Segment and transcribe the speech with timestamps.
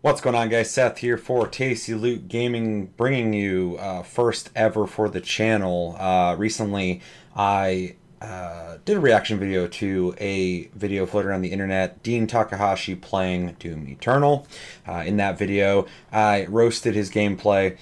[0.00, 0.70] What's going on, guys?
[0.70, 5.96] Seth here for Tasty Loot Gaming, bringing you uh, first ever for the channel.
[5.98, 7.00] Uh, recently,
[7.34, 12.94] I uh, did a reaction video to a video floated on the internet, Dean Takahashi
[12.94, 14.46] playing Doom Eternal.
[14.86, 17.76] Uh, in that video, I roasted his gameplay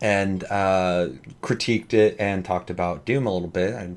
[0.00, 1.10] and uh,
[1.40, 3.76] critiqued it and talked about Doom a little bit.
[3.76, 3.96] I'd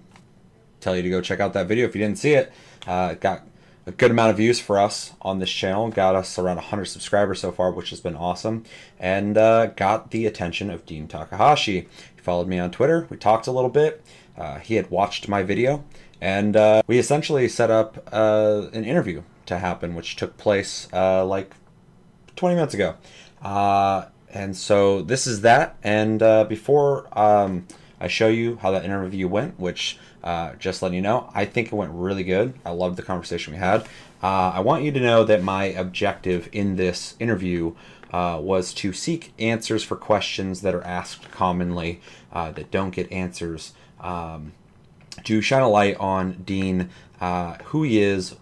[0.79, 2.53] tell you to go check out that video if you didn't see it.
[2.85, 3.47] Uh, it got
[3.85, 5.89] a good amount of views for us on this channel.
[5.89, 8.63] Got us around 100 subscribers so far, which has been awesome.
[8.99, 11.81] And uh, got the attention of Dean Takahashi.
[11.81, 13.07] He followed me on Twitter.
[13.09, 14.03] We talked a little bit.
[14.37, 15.83] Uh, he had watched my video.
[16.19, 21.23] And uh, we essentially set up uh, an interview to happen, which took place uh,
[21.23, 21.53] like
[22.35, 22.95] 20 minutes ago.
[23.41, 25.77] Uh, and so this is that.
[25.83, 27.67] And before um,
[27.99, 31.67] I show you how that interview went, which uh, just letting you know, I think
[31.67, 32.55] it went really good.
[32.65, 33.81] I loved the conversation we had.
[34.23, 37.75] Uh, I want you to know that my objective in this interview
[38.11, 42.01] uh, was to seek answers for questions that are asked commonly
[42.33, 43.73] uh, that don't get answers.
[43.99, 44.53] Um,
[45.23, 46.89] to shine a light on Dean,
[47.21, 48.35] uh, who he is,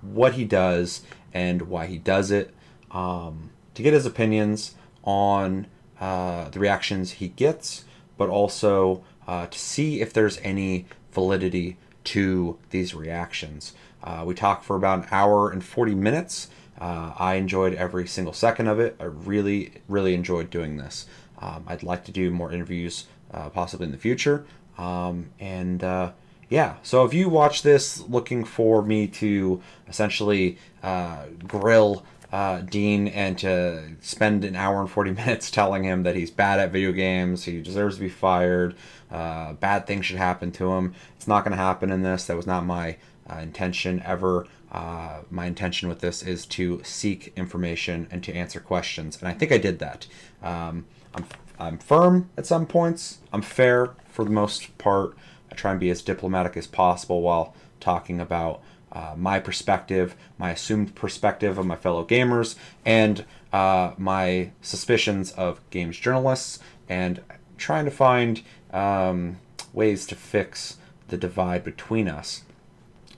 [0.00, 1.02] what he does,
[1.34, 2.54] and why he does it.
[2.90, 5.66] Um, to get his opinions on
[6.00, 7.84] uh, the reactions he gets,
[8.16, 13.72] but also to see if there's any validity to these reactions.
[14.04, 16.48] Uh, we talked for about an hour and 40 minutes.
[16.78, 18.94] Uh, I enjoyed every single second of it.
[19.00, 21.06] I really, really enjoyed doing this.
[21.40, 24.44] Um, I'd like to do more interviews uh, possibly in the future.
[24.76, 26.12] Um, and uh,
[26.50, 33.08] yeah, so if you watch this looking for me to essentially uh, grill uh, Dean
[33.08, 36.92] and to spend an hour and 40 minutes telling him that he's bad at video
[36.92, 38.74] games, he deserves to be fired,
[39.10, 40.94] uh, bad things should happen to him.
[41.16, 42.26] It's not going to happen in this.
[42.26, 42.96] That was not my
[43.30, 44.46] uh, intention ever.
[44.72, 49.32] Uh, my intention with this is to seek information and to answer questions, and I
[49.32, 50.06] think I did that.
[50.42, 51.24] Um, I'm,
[51.58, 55.16] I'm firm at some points, I'm fair for the most part.
[55.50, 58.60] I try and be as diplomatic as possible while talking about
[58.92, 65.60] uh, my perspective, my assumed perspective of my fellow gamers, and uh, my suspicions of
[65.70, 66.58] games journalists,
[66.88, 67.22] and
[67.56, 69.38] trying to find um,
[69.72, 70.76] ways to fix
[71.08, 72.42] the divide between us.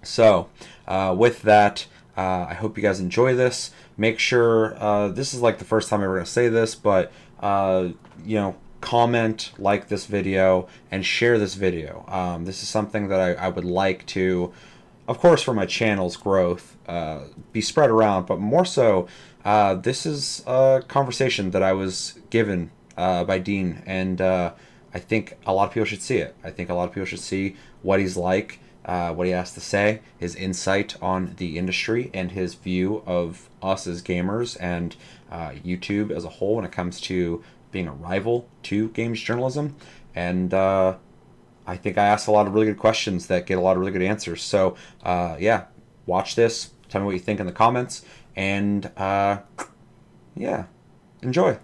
[0.02, 0.48] So,
[0.86, 1.86] uh, with that,
[2.16, 3.70] uh, I hope you guys enjoy this.
[3.96, 7.12] Make sure uh, this is like the first time I'm ever to say this, but
[7.42, 12.04] you know, comment, like this video, and share this video.
[12.08, 14.52] Um, this is something that I, I, would like to
[15.08, 17.20] of course, for my channel's growth, uh,
[17.52, 19.08] be spread around, but more so,
[19.44, 24.52] uh, this is a conversation that I was given uh, by Dean, and uh,
[24.98, 26.34] I think a lot of people should see it.
[26.42, 29.52] I think a lot of people should see what he's like, uh, what he has
[29.54, 34.96] to say, his insight on the industry, and his view of us as gamers and
[35.30, 39.76] uh, YouTube as a whole when it comes to being a rival to games journalism.
[40.16, 43.76] And I think I asked a lot of really good questions that get a lot
[43.76, 44.42] of really good answers.
[44.42, 45.66] So, uh, yeah,
[46.06, 46.72] watch this.
[46.88, 48.04] Tell me what you think in the comments.
[48.34, 49.42] And, uh,
[50.34, 50.64] yeah,
[51.22, 51.58] enjoy.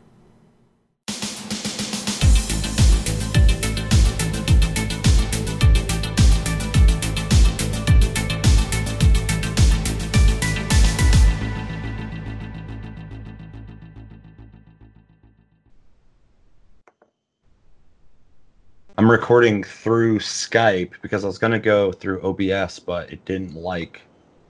[19.05, 24.01] I'm recording through Skype because I was gonna go through OBS, but it didn't like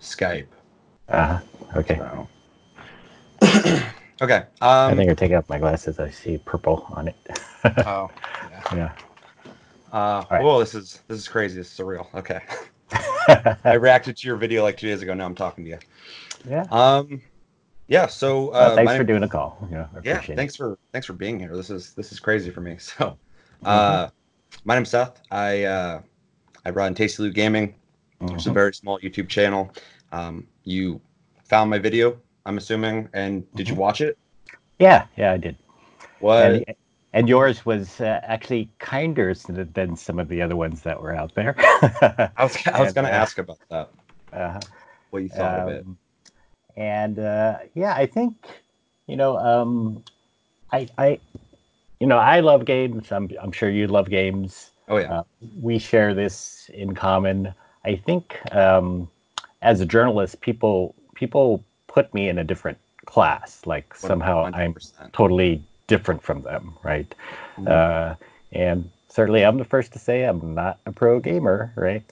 [0.00, 0.46] Skype.
[1.08, 1.40] Uh
[1.74, 1.96] okay.
[1.96, 2.28] So.
[4.22, 4.44] okay.
[4.60, 5.98] Um, I think I take off my glasses.
[5.98, 7.16] I see purple on it.
[7.84, 8.08] oh,
[8.48, 8.62] yeah.
[8.76, 8.92] Yeah.
[9.92, 10.40] Uh, right.
[10.40, 11.56] Whoa, this is this is crazy.
[11.56, 12.06] This is surreal.
[12.14, 12.38] Okay.
[13.64, 15.14] I reacted to your video like two days ago.
[15.14, 15.78] Now I'm talking to you.
[16.48, 16.64] Yeah.
[16.70, 17.20] Um.
[17.88, 18.06] Yeah.
[18.06, 18.50] So.
[18.50, 19.68] Uh, well, thanks for name, doing a call.
[19.68, 19.88] Yeah.
[20.04, 20.20] yeah.
[20.20, 20.58] Thanks it.
[20.58, 21.56] for thanks for being here.
[21.56, 22.76] This is this is crazy for me.
[22.78, 23.18] So.
[23.64, 24.14] Uh, mm-hmm
[24.64, 25.20] my name's Seth.
[25.30, 26.02] I uh,
[26.64, 27.74] I run Tasty Loot Gaming.
[28.20, 28.36] Mm-hmm.
[28.36, 29.72] It's a very small YouTube channel.
[30.12, 31.00] Um, you
[31.44, 33.74] found my video, I'm assuming, and did mm-hmm.
[33.74, 34.18] you watch it?
[34.78, 35.56] Yeah, yeah, I did.
[36.20, 36.52] What?
[36.52, 36.64] And,
[37.12, 41.34] and yours was uh, actually kinder than some of the other ones that were out
[41.34, 41.54] there.
[41.58, 43.90] I was I was going to uh, ask about that.
[44.32, 44.60] Uh,
[45.10, 45.84] what you thought um, of it?
[45.84, 45.98] Um,
[46.76, 48.34] and uh, yeah, I think
[49.06, 50.02] you know, um,
[50.72, 51.20] I I
[52.04, 53.10] you know, I love games.
[53.10, 54.72] I'm, I'm sure you love games.
[54.88, 55.20] Oh yeah.
[55.20, 55.22] Uh,
[55.62, 57.54] we share this in common.
[57.86, 59.08] I think um,
[59.62, 63.62] as a journalist, people people put me in a different class.
[63.64, 64.74] Like somehow i am
[65.14, 67.14] totally different from them, right?
[67.56, 67.68] Mm-hmm.
[67.68, 68.16] Uh,
[68.52, 72.04] and certainly, I'm the first to say I'm not a pro gamer, right?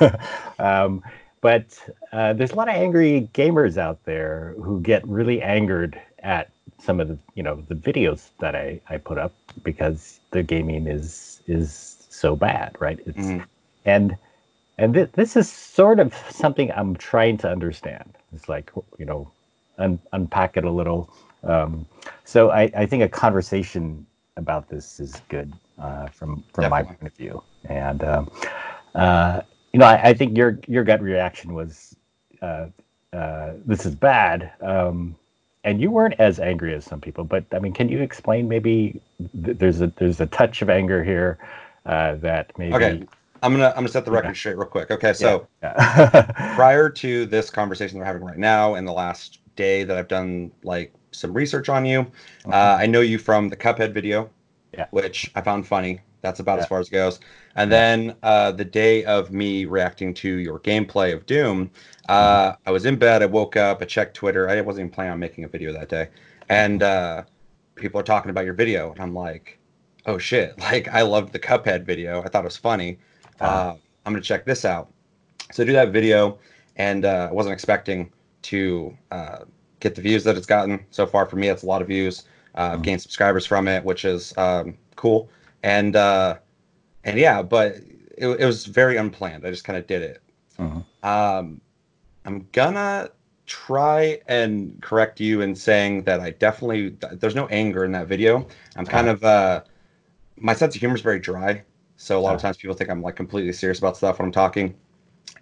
[0.58, 1.04] um,
[1.40, 1.66] but
[2.12, 7.00] uh, there's a lot of angry gamers out there who get really angered at some
[7.00, 9.32] of the you know the videos that I I put up
[9.62, 12.98] because the gaming is is so bad, right?
[13.06, 13.44] It's mm-hmm.
[13.84, 14.16] and
[14.78, 18.16] and th- this is sort of something I'm trying to understand.
[18.34, 19.30] It's like you know,
[19.78, 21.10] un- unpack it a little.
[21.42, 21.86] Um,
[22.24, 24.06] so I, I think a conversation
[24.36, 26.70] about this is good uh, from from Definitely.
[26.70, 27.42] my point of view.
[27.68, 28.30] And um,
[28.94, 29.42] uh,
[29.72, 31.96] you know, I, I, think your your gut reaction was
[32.42, 32.66] uh,
[33.12, 34.52] uh, this is bad.
[34.60, 35.16] Um,
[35.66, 39.02] and you weren't as angry as some people, but I mean, can you explain maybe
[39.44, 41.38] th- there's a there's a touch of anger here
[41.84, 43.04] uh, that maybe okay.
[43.42, 44.90] I'm gonna I'm gonna set the record straight real quick.
[44.90, 45.74] Okay, so yeah.
[46.14, 46.52] Yeah.
[46.54, 50.52] prior to this conversation we're having right now, in the last day that I've done
[50.62, 52.00] like some research on you,
[52.46, 52.56] okay.
[52.56, 54.30] uh, I know you from the Cuphead video,
[54.72, 54.86] yeah.
[54.92, 56.00] which I found funny.
[56.26, 57.20] That's about as far as it goes.
[57.54, 61.70] And then uh, the day of me reacting to your gameplay of Doom,
[62.08, 62.54] uh.
[62.66, 63.22] I was in bed.
[63.22, 63.80] I woke up.
[63.80, 64.48] I checked Twitter.
[64.48, 66.08] I wasn't even planning on making a video that day,
[66.48, 67.22] and uh,
[67.74, 69.58] people are talking about your video, and I'm like,
[70.06, 70.54] oh shit!
[70.58, 72.22] Like I loved the Cuphead video.
[72.22, 72.98] I thought it was funny.
[73.40, 73.74] Uh,
[74.04, 74.92] I'm gonna check this out.
[75.52, 76.38] So I do that video,
[76.76, 78.12] and uh, I wasn't expecting
[78.42, 79.38] to uh,
[79.80, 81.26] get the views that it's gotten so far.
[81.26, 82.24] For me, it's a lot of views.
[82.54, 82.82] Uh, I've mm-hmm.
[82.82, 85.28] gained subscribers from it, which is um, cool.
[85.66, 86.36] And uh,
[87.02, 87.74] and yeah, but
[88.16, 89.44] it, it was very unplanned.
[89.44, 90.22] I just kind of did it.
[90.60, 90.78] Mm-hmm.
[91.04, 91.60] Um,
[92.24, 93.10] I'm gonna
[93.46, 98.46] try and correct you in saying that I definitely there's no anger in that video.
[98.76, 99.62] I'm kind of uh,
[100.36, 101.64] my sense of humor is very dry.
[101.96, 104.32] So a lot of times people think I'm like completely serious about stuff when I'm
[104.32, 104.72] talking.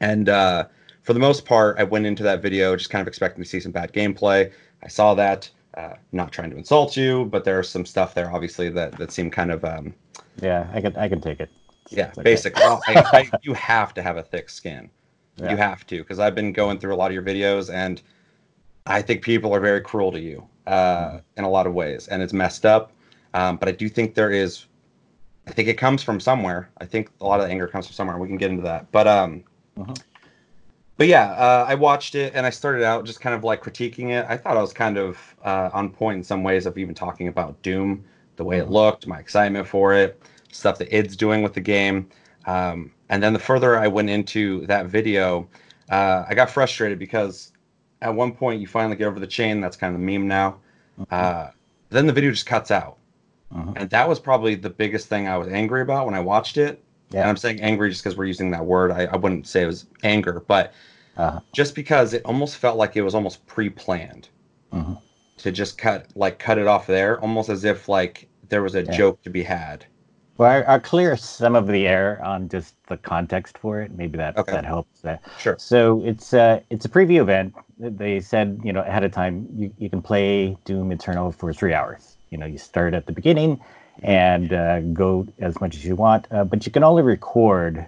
[0.01, 0.69] And uh,
[1.03, 3.61] for the most part, I went into that video just kind of expecting to see
[3.61, 4.51] some bad gameplay.
[4.83, 5.51] I saw that.
[5.77, 9.33] Uh, not trying to insult you, but there's some stuff there, obviously, that that seemed
[9.33, 9.65] kind of.
[9.65, 9.95] Um,
[10.41, 11.51] yeah, I can I can take it.
[11.91, 12.23] Yeah, okay.
[12.23, 12.57] basic.
[12.57, 14.91] well, I, I, you have to have a thick skin.
[15.37, 15.51] Yeah.
[15.51, 18.01] You have to, because I've been going through a lot of your videos, and
[18.87, 21.23] I think people are very cruel to you uh, mm.
[21.37, 22.93] in a lot of ways, and it's messed up.
[23.35, 24.67] Um, but I do think there is
[25.47, 26.71] I think it comes from somewhere.
[26.79, 28.19] I think a lot of the anger comes from somewhere.
[28.19, 29.45] We can get into that, but um,
[29.79, 29.95] uh-huh.
[30.97, 34.11] But yeah, uh, I watched it and I started out just kind of like critiquing
[34.11, 34.27] it.
[34.29, 37.29] I thought I was kind of uh, on point in some ways of even talking
[37.29, 38.05] about Doom,
[38.37, 38.73] the way it uh-huh.
[38.73, 40.21] looked, my excitement for it,
[40.53, 42.09] stuff that id's doing with the game.
[42.47, 45.49] Um, and then the further I went into that video,
[45.91, 47.53] uh, I got frustrated because
[48.03, 49.61] at one point you finally get over the chain.
[49.61, 50.59] That's kind of the meme now.
[51.01, 51.17] Uh-huh.
[51.17, 51.51] Uh,
[51.91, 52.99] then the video just cuts out
[53.55, 53.73] uh-huh.
[53.77, 56.83] And that was probably the biggest thing I was angry about when I watched it.
[57.15, 57.21] Yeah.
[57.21, 58.91] And I'm saying angry just because we're using that word.
[58.91, 60.73] I, I, wouldn't say it was anger, but
[61.17, 61.41] uh-huh.
[61.53, 64.29] just because it almost felt like it was almost pre-planned
[64.73, 64.97] uh-huh.
[65.39, 68.83] to just cut like cut it off there, almost as if like there was a
[68.83, 68.97] yeah.
[68.97, 69.87] joke to be had.
[70.37, 73.93] Well, I'll, I'll, clear some of the air on just the context for it.
[73.93, 74.51] Maybe that okay.
[74.51, 75.01] that helps.
[75.03, 75.23] That.
[75.39, 75.55] Sure.
[75.59, 77.55] So it's a it's a preview event.
[77.79, 81.73] They said you know ahead of time you, you can play Doom Eternal for three
[81.73, 83.61] hours you know you start at the beginning
[84.03, 87.87] and uh, go as much as you want, uh, but you can only record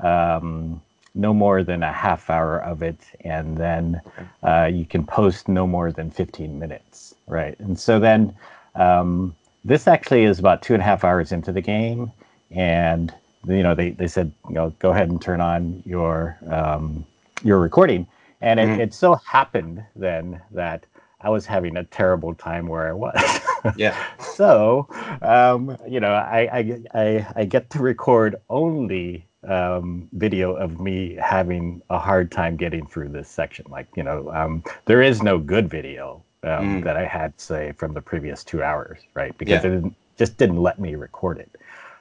[0.00, 0.80] um,
[1.14, 4.00] no more than a half hour of it, and then
[4.42, 7.58] uh, you can post no more than 15 minutes, right?
[7.58, 8.34] And so then
[8.74, 9.34] um,
[9.64, 12.12] this actually is about two and a half hours into the game,
[12.50, 13.12] and
[13.46, 17.04] you know they, they said you know go ahead and turn on your um,
[17.42, 18.06] your recording,
[18.40, 18.80] and it, mm-hmm.
[18.80, 20.84] it so happened then that
[21.20, 23.40] I was having a terrible time where I was.
[23.76, 23.96] yeah.
[24.38, 24.86] So,
[25.20, 31.18] um, you know, I, I, I, I, get to record only um, video of me
[31.20, 33.66] having a hard time getting through this section.
[33.68, 36.84] Like, you know, um, there is no good video um, mm.
[36.84, 39.36] that I had, say, from the previous two hours, right?
[39.38, 39.70] Because yeah.
[39.70, 41.50] it didn't, just didn't let me record it.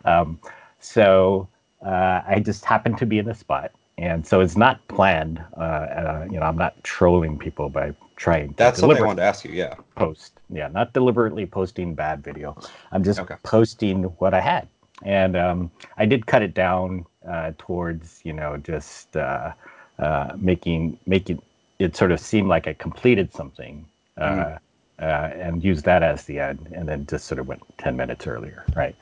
[0.05, 0.39] Um,
[0.79, 1.47] so
[1.83, 5.43] uh, I just happened to be in a spot and so it's not planned.
[5.55, 8.53] Uh, uh, you know, I'm not trolling people by trying.
[8.57, 9.51] That's what I wanted to ask you.
[9.51, 9.75] Yeah.
[9.95, 10.33] Post.
[10.49, 12.57] Yeah, not deliberately posting bad video.
[12.91, 13.35] I'm just okay.
[13.43, 14.67] posting what I had,
[15.03, 19.53] and um, I did cut it down uh, towards you know just uh,
[19.99, 21.41] uh, making making
[21.79, 23.85] it sort of seem like I completed something.
[24.17, 24.57] Mm.
[24.99, 28.65] and use that as the end, and then just sort of went ten minutes earlier,
[28.75, 28.95] right?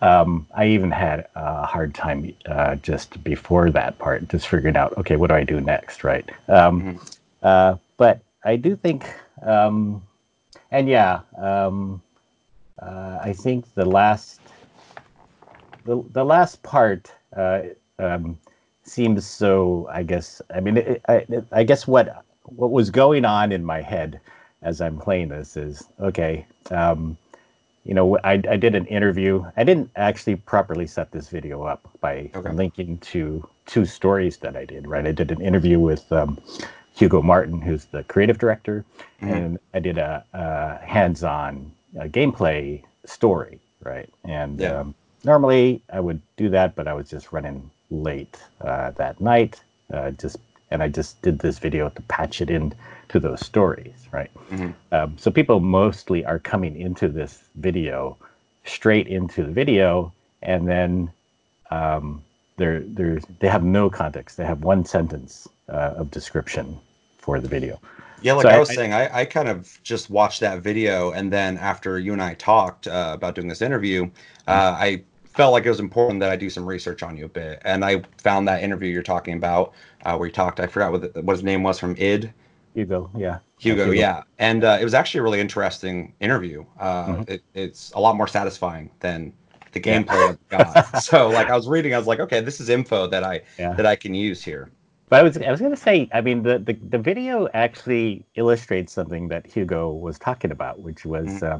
[0.00, 4.96] Um, I even had a hard time uh, just before that part, just figuring out,
[4.96, 6.28] okay, what do I do next, right?
[6.48, 6.96] Um, mm-hmm.
[7.42, 9.04] uh, but I do think,
[9.42, 10.02] um,
[10.70, 12.00] and yeah, um,
[12.80, 14.40] uh, I think the last,
[15.84, 17.62] the, the last part uh,
[17.98, 18.38] um,
[18.84, 19.88] seems so.
[19.92, 23.80] I guess I mean, it, I, I guess what what was going on in my
[23.80, 24.20] head
[24.62, 26.46] as I'm playing this is okay.
[26.70, 27.16] Um,
[27.90, 29.44] you know, I, I did an interview.
[29.56, 32.52] I didn't actually properly set this video up by okay.
[32.52, 34.86] linking to two stories that I did.
[34.86, 36.38] Right, I did an interview with um,
[36.94, 38.84] Hugo Martin, who's the creative director,
[39.20, 39.34] mm-hmm.
[39.34, 44.08] and I did a, a hands-on uh, gameplay story, right?
[44.22, 44.82] And yeah.
[44.82, 44.94] um,
[45.24, 49.60] normally I would do that, but I was just running late uh, that night,
[49.92, 50.36] uh, just
[50.70, 52.72] and I just did this video to patch it in
[53.10, 54.30] to those stories, right?
[54.50, 54.70] Mm-hmm.
[54.94, 58.16] Um, so people mostly are coming into this video
[58.64, 60.12] straight into the video,
[60.42, 61.10] and then
[61.70, 62.22] um,
[62.56, 64.36] they're, they're, they have no context.
[64.36, 66.78] They have one sentence uh, of description
[67.18, 67.80] for the video.
[68.22, 71.10] Yeah, like so I, I, was saying, I, I kind of just watched that video,
[71.10, 74.10] and then after you and I talked uh, about doing this interview,
[74.46, 74.82] uh, mm-hmm.
[74.82, 77.62] I felt like it was important that I do some research on you a bit,
[77.64, 79.72] and I found that interview you're talking about,
[80.04, 80.60] uh, where you talked.
[80.60, 82.32] I forgot what, the, what his name was from id.
[82.74, 83.38] Hugo, yeah.
[83.58, 83.98] Hugo, Hugo.
[83.98, 86.64] yeah, and uh, it was actually a really interesting interview.
[86.78, 87.32] Uh, mm-hmm.
[87.32, 89.32] it, it's a lot more satisfying than
[89.72, 90.82] the gameplay yeah.
[91.00, 93.74] so, like, I was reading, I was like, okay, this is info that I yeah.
[93.74, 94.70] that I can use here.
[95.08, 98.24] But I was I was going to say, I mean, the, the, the video actually
[98.36, 101.58] illustrates something that Hugo was talking about, which was mm-hmm.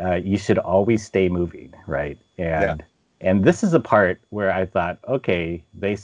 [0.00, 2.18] uh, uh, you should always stay moving, right?
[2.38, 3.28] And yeah.
[3.28, 5.96] and this is a part where I thought, okay, they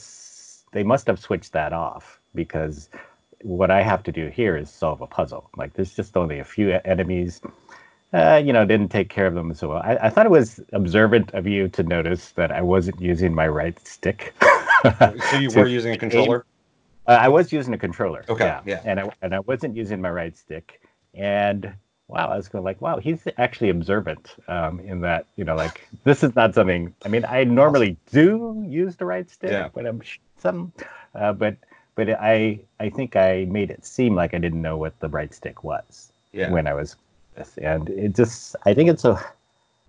[0.73, 2.89] they must have switched that off because
[3.43, 5.49] what I have to do here is solve a puzzle.
[5.57, 7.41] Like there's just only a few enemies.
[8.13, 9.81] Uh, you know, didn't take care of them so well.
[9.83, 13.47] I, I, thought it was observant of you to notice that I wasn't using my
[13.47, 14.33] right stick.
[14.83, 16.45] so you were using a controller.
[17.07, 18.25] Uh, I was using a controller.
[18.27, 18.43] Okay.
[18.43, 18.61] Yeah.
[18.65, 18.81] yeah.
[18.83, 20.81] And I and I wasn't using my right stick.
[21.13, 21.73] And
[22.11, 25.87] wow, I was going like, wow, he's actually observant um, in that, you know, like
[26.03, 26.93] this is not something.
[27.05, 29.69] I mean, I normally do use the right stick yeah.
[29.73, 30.01] when I'm
[30.37, 30.73] some,
[31.15, 31.55] uh, but
[31.95, 35.33] but I I think I made it seem like I didn't know what the right
[35.33, 36.49] stick was yeah.
[36.49, 36.95] when I was,
[37.61, 39.23] and it just I think it's a.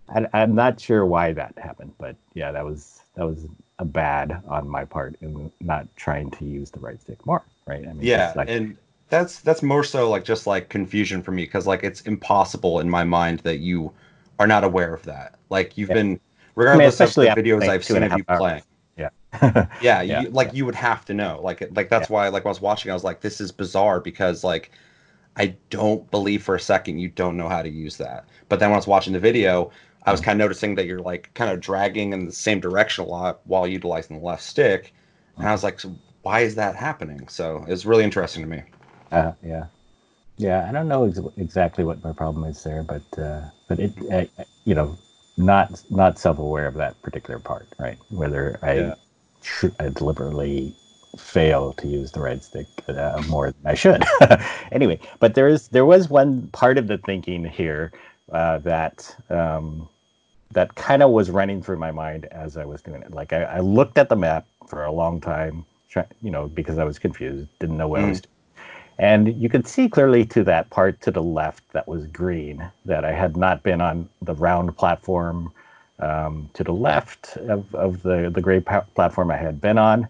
[0.09, 3.47] I, I'm not sure why that happened, but yeah, that was that was
[3.79, 7.87] a bad on my part in not trying to use the right stick more, right?
[7.87, 8.77] I mean, yeah, like, and
[9.09, 12.89] that's that's more so like just like confusion for me because like it's impossible in
[12.89, 13.93] my mind that you
[14.39, 15.37] are not aware of that.
[15.51, 15.97] Like you've yeah.
[15.97, 16.21] been,
[16.55, 18.39] regardless I mean, of the videos I've seen of you hours.
[18.39, 18.63] playing.
[19.41, 19.67] Yeah.
[19.81, 20.55] yeah, yeah, you, like yeah.
[20.55, 21.41] you would have to know.
[21.43, 24.01] Like like that's why like when I was watching, I was like, this is bizarre
[24.01, 24.71] because like
[25.37, 28.27] I don't believe for a second you don't know how to use that.
[28.49, 29.71] But then when I was watching the video,
[30.05, 33.05] I was kind of noticing that you're like kind of dragging in the same direction
[33.05, 34.93] a lot while utilizing the left stick,
[35.39, 37.29] and I was like, so why is that happening?
[37.29, 38.63] So it's really interesting to me.
[39.11, 39.67] Uh, yeah,
[40.39, 40.67] yeah.
[40.69, 44.29] I don't know ex- exactly what my problem is there, but uh, but it, I,
[44.65, 44.99] you know,
[45.37, 47.99] not not self-aware of that particular part, right?
[48.11, 48.95] Whether I, yeah.
[49.43, 50.75] Tr- I deliberately
[51.19, 54.03] fail to use the red stick uh, more than I should.
[54.73, 57.93] anyway, but there is there was one part of the thinking here
[58.33, 59.89] uh, that um,
[60.53, 63.13] that kind of was running through my mind as I was doing it.
[63.13, 66.79] Like I, I, looked at the map for a long time, try, you know, because
[66.79, 68.05] I was confused, didn't know what mm.
[68.05, 68.23] I was mm.
[68.23, 68.33] doing.
[68.99, 73.05] And you could see clearly to that part to the left that was green that
[73.05, 75.53] I had not been on the round platform
[75.99, 80.09] um, to the left of, of the, the gray pa- platform I had been on.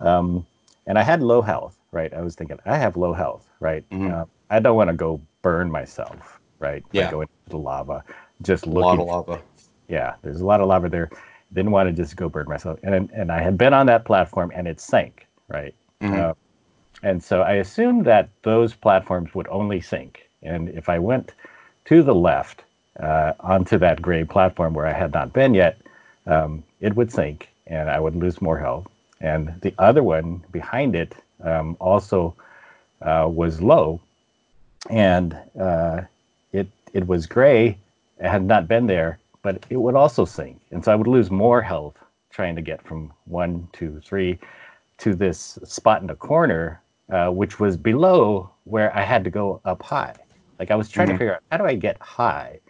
[0.00, 0.46] Um,
[0.86, 2.12] and I had low health, right?
[2.12, 3.88] I was thinking, I have low health, right?
[3.90, 4.12] Mm-hmm.
[4.12, 6.84] Uh, I don't want to go burn myself, right?
[6.92, 7.10] Yeah.
[7.10, 8.04] By into the lava.
[8.42, 9.00] Just looking.
[9.00, 9.42] A lot of lava
[9.88, 11.10] yeah, there's a lot of lava there.
[11.52, 14.50] Didn't want to just go burn myself, and and I had been on that platform,
[14.54, 15.74] and it sank, right?
[16.00, 16.20] Mm-hmm.
[16.20, 16.32] Uh,
[17.02, 21.34] and so I assumed that those platforms would only sink, and if I went
[21.86, 22.64] to the left
[23.00, 25.80] uh, onto that gray platform where I had not been yet,
[26.26, 28.86] um, it would sink, and I would lose more health.
[29.20, 32.34] And the other one behind it um, also
[33.02, 34.00] uh, was low,
[34.90, 36.02] and uh,
[36.52, 37.78] it it was gray.
[38.22, 40.60] I had not been there, but it would also sink.
[40.70, 41.96] And so I would lose more health
[42.30, 44.38] trying to get from one, two, three
[44.98, 49.60] to this spot in the corner, uh, which was below where I had to go
[49.64, 50.14] up high.
[50.58, 51.14] Like I was trying mm-hmm.
[51.14, 52.60] to figure out how do I get high?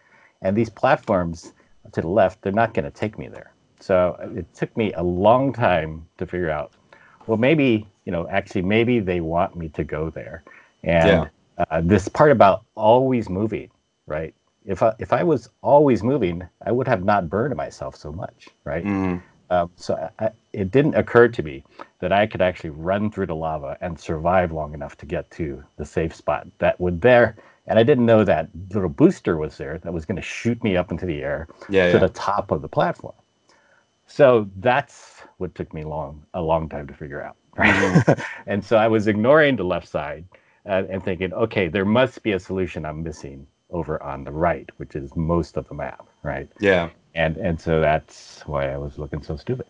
[0.44, 1.52] And these platforms
[1.92, 3.52] to the left, they're not going to take me there.
[3.80, 6.72] So it took me a long time to figure out,
[7.26, 10.44] well, maybe, you know, actually, maybe they want me to go there.
[10.84, 11.64] And yeah.
[11.70, 13.70] uh, this part about always moving,
[14.06, 14.34] right?
[14.64, 18.48] if I, if I was always moving, I would have not burned myself so much,
[18.64, 18.84] right?
[18.84, 19.22] Mm.
[19.50, 21.64] Um, so I, it didn't occur to me
[22.00, 25.62] that I could actually run through the lava and survive long enough to get to
[25.76, 27.36] the safe spot that would there.
[27.66, 30.76] And I didn't know that little booster was there that was going to shoot me
[30.76, 31.98] up into the air yeah, to yeah.
[31.98, 33.14] the top of the platform.
[34.06, 37.36] So that's what took me long a long time to figure out.
[37.56, 37.72] Right?
[37.72, 38.20] Mm-hmm.
[38.48, 40.24] and so I was ignoring the left side
[40.66, 44.68] uh, and thinking, okay, there must be a solution I'm missing over on the right,
[44.78, 46.48] which is most of the map, right?
[46.58, 46.90] Yeah.
[47.14, 49.66] And and so that's why I was looking so stupid.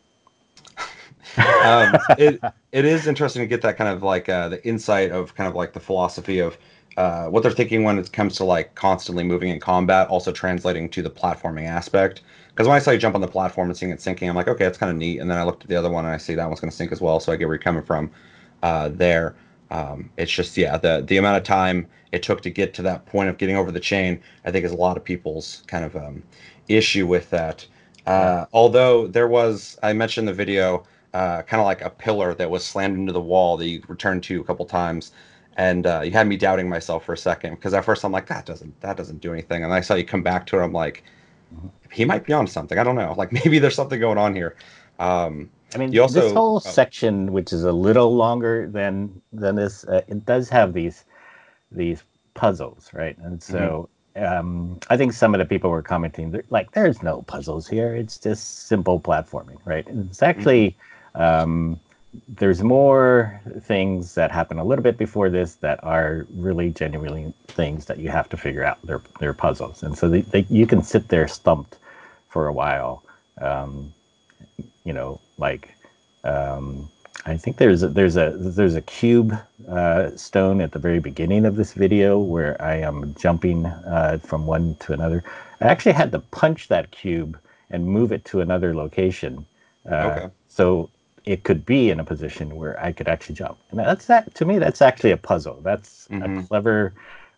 [1.37, 2.41] um, it
[2.73, 5.55] it is interesting to get that kind of like uh, the insight of kind of
[5.55, 6.57] like the philosophy of
[6.97, 10.89] uh, what they're thinking when it comes to like constantly moving in combat, also translating
[10.91, 12.23] to the platforming aspect.
[12.49, 14.47] Because when I saw you jump on the platform and seeing it sinking, I'm like,
[14.49, 15.19] okay, that's kind of neat.
[15.19, 16.77] And then I looked at the other one and I see that one's going to
[16.77, 17.19] sink as well.
[17.19, 18.11] So I get where you're coming from
[18.63, 19.35] uh, there.
[19.71, 23.07] Um, it's just yeah, the the amount of time it took to get to that
[23.07, 25.97] point of getting over the chain, I think is a lot of people's kind of
[25.97, 26.23] um,
[26.69, 27.67] issue with that.
[28.07, 30.85] Uh, although there was, I mentioned the video,
[31.15, 34.23] uh, kind of like a pillar that was slammed into the wall that you returned
[34.25, 35.13] to a couple times,
[35.57, 38.27] and uh, you had me doubting myself for a second because at first I'm like
[38.27, 40.63] that doesn't that doesn't do anything, and I saw you come back to it.
[40.63, 41.05] I'm like,
[41.55, 41.69] mm-hmm.
[41.91, 42.79] he might be on something.
[42.79, 43.15] I don't know.
[43.17, 44.57] Like maybe there's something going on here.
[44.99, 46.71] Um, I mean, also, this whole oh.
[46.71, 51.05] section, which is a little longer than than this, uh, it does have these
[51.73, 52.03] these
[52.35, 53.17] puzzles, right?
[53.19, 54.25] And so mm-hmm.
[54.25, 57.95] um, I think some of the people were commenting like, "There's no puzzles here.
[57.95, 60.77] It's just simple platforming, right?" And it's actually
[61.17, 61.23] mm-hmm.
[61.23, 61.81] um,
[62.29, 67.87] there's more things that happen a little bit before this that are really genuinely things
[67.87, 68.79] that you have to figure out.
[68.85, 71.79] They're they're puzzles, and so they, they, you can sit there stumped
[72.29, 73.03] for a while.
[73.41, 73.93] Um,
[74.85, 75.75] you know, like
[76.25, 76.89] um,
[77.27, 79.37] I think there's a, there's a there's a cube
[79.69, 84.47] uh, stone at the very beginning of this video where I am jumping uh, from
[84.47, 85.25] one to another.
[85.61, 87.39] I actually had to punch that cube
[87.71, 89.47] and move it to another location,
[89.91, 90.27] uh, okay.
[90.49, 90.91] so
[91.25, 93.59] it could be in a position where I could actually jump.
[93.71, 94.59] And that's that to me.
[94.59, 95.61] That's actually a puzzle.
[95.63, 96.39] That's mm-hmm.
[96.39, 96.93] a clever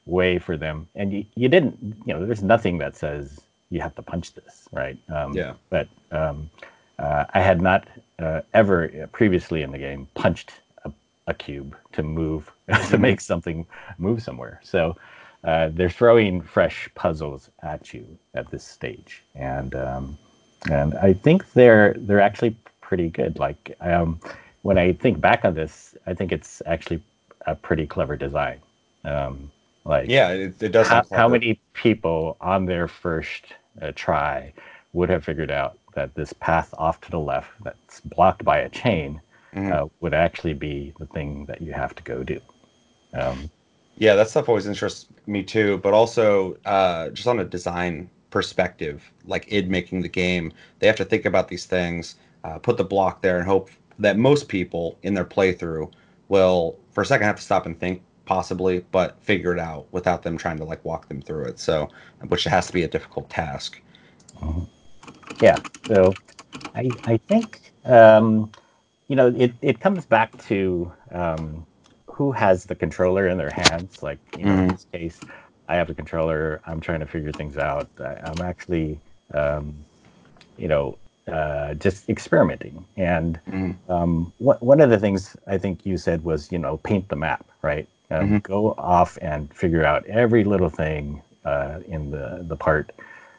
[0.07, 0.89] way for them.
[0.95, 3.41] And you, you didn't you know there's nothing that says
[3.71, 4.99] you have to punch this right.
[5.09, 5.55] Um, yeah.
[5.71, 6.51] But um,
[6.99, 7.87] uh, I had not
[8.19, 10.53] uh, ever previously in the game punched
[10.85, 10.93] a,
[11.27, 13.03] a cube to move to mm-hmm.
[13.03, 13.67] make something
[13.99, 14.61] move somewhere.
[14.63, 14.97] So
[15.45, 20.19] uh, they're throwing fresh puzzles at you at this stage, and um,
[20.71, 23.39] and I think they're they're actually pretty good.
[23.39, 24.21] Like um,
[24.63, 27.03] when I think back on this, I think it's actually
[27.47, 28.61] a pretty clever design.
[29.05, 29.51] Um,
[29.85, 30.89] like yeah, it, it does.
[30.89, 33.45] How, how, many people on their first
[33.83, 34.53] uh, try
[34.93, 38.69] would have figured out that this path off to the left that's blocked by a
[38.69, 39.21] chain
[39.55, 39.73] mm-hmm.
[39.73, 42.41] uh, would actually be the thing that you have to go do.
[43.15, 43.51] Um,
[43.97, 45.79] yeah, that stuff always interests me too.
[45.79, 50.97] But also, uh, just on a design perspective, like id making the game, they have
[50.97, 52.17] to think about these things,
[52.47, 55.91] uh, put the block there, and hope that most people in their playthrough
[56.29, 60.23] will, for a second, have to stop and think possibly, but figure it out without
[60.23, 61.59] them trying to like walk them through it.
[61.59, 61.89] So,
[62.29, 63.81] which has to be a difficult task.
[64.41, 64.65] Mm-hmm
[65.41, 65.57] yeah.
[65.87, 66.15] So
[66.75, 68.51] I I think um,
[69.09, 71.67] you know it it comes back to um,
[72.07, 74.03] who has the controller in their hands.
[74.03, 74.63] Like you know, mm-hmm.
[74.63, 75.21] in this case,
[75.69, 76.61] I have the controller.
[76.67, 77.89] I'm trying to figure things out.
[78.01, 78.99] I, am actually
[79.35, 79.75] um,
[80.57, 82.85] you know uh, just experimenting.
[82.97, 83.93] And mm-hmm.
[83.93, 87.17] um, wh- one of the things I think you said was, you know, paint the
[87.17, 87.89] map, right?
[88.11, 88.39] Um, mm-hmm.
[88.39, 92.93] Go off and figure out every little thing uh, in the the part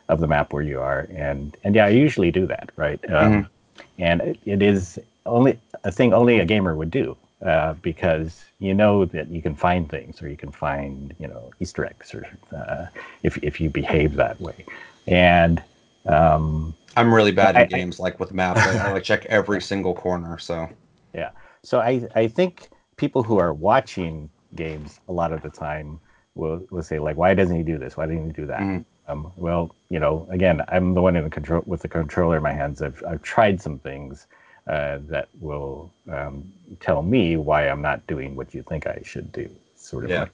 [0.10, 1.08] of the map where you are.
[1.16, 3.00] And and yeah, I usually do that, right?
[3.10, 3.82] Um, mm-hmm.
[4.00, 8.74] And it, it is only a thing only a gamer would do uh, because you
[8.74, 12.28] know that you can find things or you can find you know Easter eggs or
[12.56, 12.88] uh,
[13.24, 14.66] if if you behave that way.
[15.08, 15.62] And
[16.08, 18.62] um, I'm really bad at games I, like with maps.
[18.62, 20.38] I, I check every single corner.
[20.38, 20.70] So
[21.14, 21.32] yeah,
[21.64, 26.00] so I I think people who are watching games a lot of the time
[26.36, 27.98] will will say like, why doesn't he do this?
[27.98, 28.60] Why didn't he do that?
[28.60, 29.12] Mm-hmm.
[29.12, 32.44] Um, well, you know, again, I'm the one in the control with the controller in
[32.44, 32.82] my hands.
[32.82, 34.28] I've I've tried some things
[34.68, 39.32] uh, that will um, tell me why I'm not doing what you think I should
[39.32, 39.50] do.
[39.76, 40.10] Sort of.
[40.10, 40.22] Yeah.
[40.22, 40.32] Like,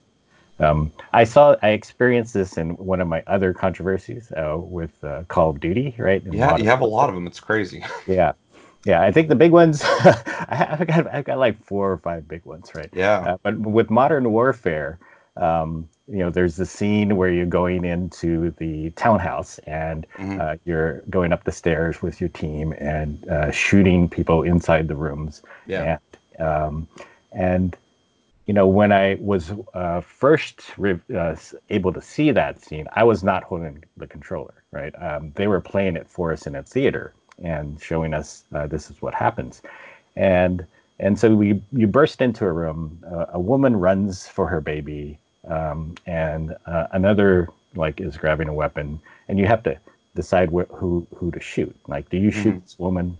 [0.59, 5.23] um, I saw I experienced this in one of my other controversies uh, with uh,
[5.27, 6.23] Call of Duty, right?
[6.23, 7.27] In yeah, you have a lot of them.
[7.27, 7.83] It's crazy.
[8.07, 8.33] yeah,
[8.85, 9.01] yeah.
[9.01, 9.81] I think the big ones.
[9.85, 12.89] I have got I've got like four or five big ones, right?
[12.93, 13.19] Yeah.
[13.19, 14.99] Uh, but with Modern Warfare,
[15.37, 20.39] um, you know, there's the scene where you're going into the townhouse and mm-hmm.
[20.39, 24.95] uh, you're going up the stairs with your team and uh, shooting people inside the
[24.95, 25.41] rooms.
[25.65, 25.97] Yeah.
[26.37, 26.87] And, um,
[27.31, 27.77] and
[28.45, 31.35] you know, when I was uh, first re- uh,
[31.69, 34.63] able to see that scene, I was not holding the controller.
[34.71, 34.93] Right?
[35.01, 38.89] Um, they were playing it for us in a theater and showing us uh, this
[38.89, 39.61] is what happens,
[40.15, 40.65] and
[40.99, 42.99] and so we you burst into a room.
[43.09, 48.53] Uh, a woman runs for her baby um, and uh, another like is grabbing a
[48.53, 49.77] weapon, and you have to
[50.15, 51.75] decide wh- who who to shoot.
[51.87, 52.43] Like, do you mm-hmm.
[52.43, 53.17] shoot this woman?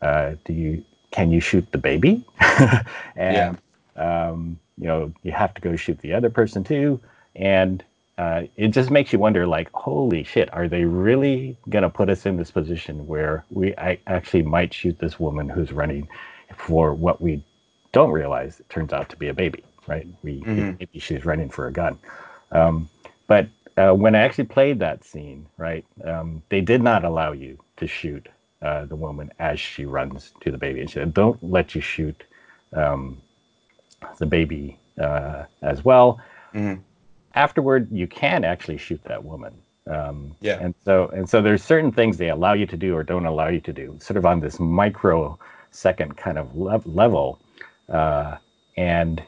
[0.00, 2.24] Uh, do you can you shoot the baby?
[2.40, 2.84] and
[3.16, 3.54] yeah.
[3.96, 7.00] Um, you know you have to go shoot the other person too,
[7.36, 7.84] and
[8.18, 12.08] uh, it just makes you wonder like holy shit are they really going to put
[12.08, 16.08] us in this position where we I actually might shoot this woman who's running
[16.56, 17.44] for what we
[17.94, 20.06] don't realize, it turns out to be a baby, right?
[20.22, 20.76] We mm-hmm.
[20.78, 21.98] maybe she's running for a gun.
[22.50, 22.88] Um,
[23.26, 27.58] but uh, when I actually played that scene, right, um, they did not allow you
[27.78, 28.28] to shoot
[28.60, 30.80] uh, the woman as she runs to the baby.
[30.80, 32.24] And she said, "Don't let you shoot
[32.72, 33.22] um,
[34.18, 36.20] the baby uh, as well."
[36.54, 36.80] Mm-hmm.
[37.34, 39.54] Afterward, you can actually shoot that woman.
[39.86, 40.58] Um, yeah.
[40.60, 43.48] And so and so there's certain things they allow you to do or don't allow
[43.48, 47.38] you to do, sort of on this microsecond kind of le- level.
[47.88, 48.36] Uh,
[48.76, 49.22] and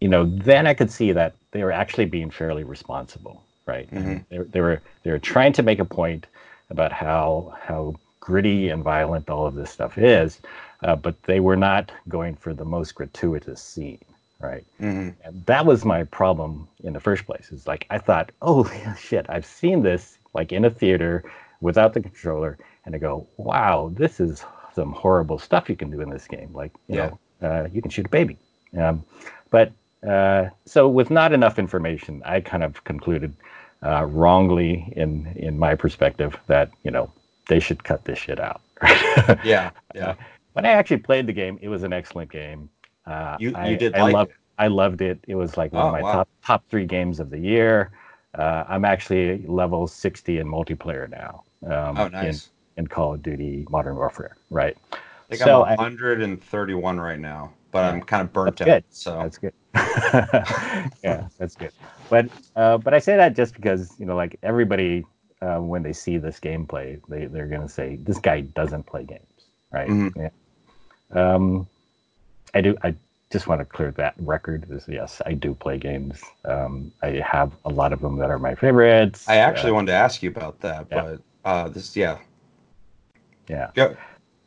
[0.00, 3.88] you know, then I could see that they were actually being fairly responsible, right?
[3.90, 4.16] Mm-hmm.
[4.28, 6.26] They, they were they were trying to make a point
[6.70, 10.40] about how how gritty and violent all of this stuff is,
[10.82, 14.04] uh, but they were not going for the most gratuitous scene,
[14.42, 14.64] right?
[14.80, 15.10] Mm-hmm.
[15.24, 17.50] And that was my problem in the first place.
[17.52, 21.24] Is like I thought, oh shit, I've seen this like in a theater
[21.60, 26.00] without the controller, and I go, wow, this is some horrible stuff you can do
[26.00, 26.52] in this game.
[26.52, 27.10] Like you yeah.
[27.40, 28.36] know, uh, you can shoot a baby.
[28.78, 29.04] Um,
[29.50, 29.72] but
[30.06, 33.34] uh, so with not enough information, I kind of concluded
[33.82, 37.10] uh, wrongly in in my perspective that you know
[37.48, 38.60] they should cut this shit out.
[39.44, 40.14] yeah, yeah.
[40.54, 42.68] when I actually played the game, it was an excellent game.
[43.06, 44.36] Uh, you you I, did I like loved, it.
[44.58, 45.18] I loved it.
[45.26, 46.12] It was like one oh, of my wow.
[46.12, 47.90] top top three games of the year.
[48.34, 51.44] Uh, I'm actually level 60 in multiplayer now.
[51.66, 52.50] Um, oh, nice.
[52.76, 54.76] In, in Call of Duty Modern Warfare, right?
[54.92, 54.96] I
[55.28, 58.66] think so I'm 131 I, right now but I'm kind of burnt out.
[58.66, 58.84] Good.
[58.90, 59.54] So that's good.
[61.02, 61.72] yeah, that's good.
[62.08, 65.04] But uh, but I say that just because you know, like everybody,
[65.40, 69.26] uh, when they see this gameplay, they they're gonna say this guy doesn't play games,
[69.72, 69.88] right?
[69.88, 70.20] Mm-hmm.
[70.20, 70.28] Yeah.
[71.34, 71.66] Um,
[72.54, 72.76] I do.
[72.82, 72.94] I
[73.30, 74.66] just want to clear that record.
[74.70, 76.20] Is yes, I do play games.
[76.44, 79.28] Um, I have a lot of them that are my favorites.
[79.28, 81.02] I actually uh, wanted to ask you about that, yeah.
[81.02, 82.18] but uh, this, yeah,
[83.48, 83.70] yeah.
[83.74, 83.94] yeah.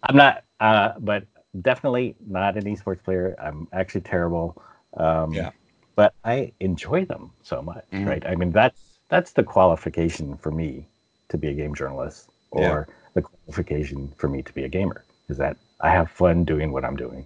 [0.04, 0.44] I'm not.
[0.60, 1.26] Uh, but
[1.62, 3.36] definitely not an esports player.
[3.39, 4.62] I'm actually terrible.
[4.98, 5.52] Um, yeah.
[5.96, 8.06] But I enjoy them so much, mm-hmm.
[8.06, 8.26] right?
[8.26, 10.88] I mean, that's that's the qualification for me
[11.30, 12.94] to be a game journalist, or yeah.
[13.13, 16.86] the qualification for me to be a gamer is that I have fun doing what
[16.86, 17.26] I'm doing.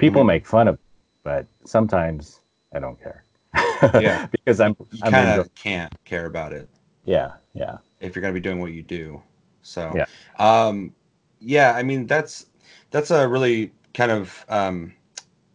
[0.00, 0.28] People mm-hmm.
[0.28, 0.80] make fun of, me,
[1.22, 2.40] but sometimes
[2.72, 3.24] I don't care.
[4.00, 6.68] yeah, because I'm you kind of can't care about it.
[7.04, 7.78] Yeah, yeah.
[8.00, 9.20] If you're gonna be doing what you do,
[9.62, 10.06] so yeah,
[10.38, 10.94] um,
[11.40, 11.74] yeah.
[11.74, 12.46] I mean, that's
[12.90, 14.92] that's a really kind of um,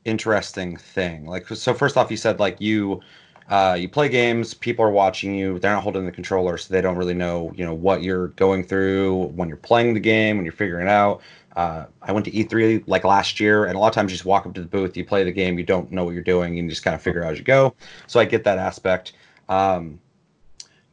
[0.03, 1.25] interesting thing.
[1.25, 3.01] Like, so first off, you said like you
[3.49, 6.81] uh, you play games, people are watching you, they're not holding the controller, so they
[6.81, 10.45] don't really know you know what you're going through when you're playing the game, when
[10.45, 11.21] you're figuring it out.
[11.55, 14.25] Uh, I went to E3 like last year, and a lot of times you just
[14.25, 16.59] walk up to the booth, you play the game, you don't know what you're doing,
[16.59, 17.73] and you just kind of figure out as you go.
[18.07, 19.13] So I get that aspect.
[19.47, 19.99] Um,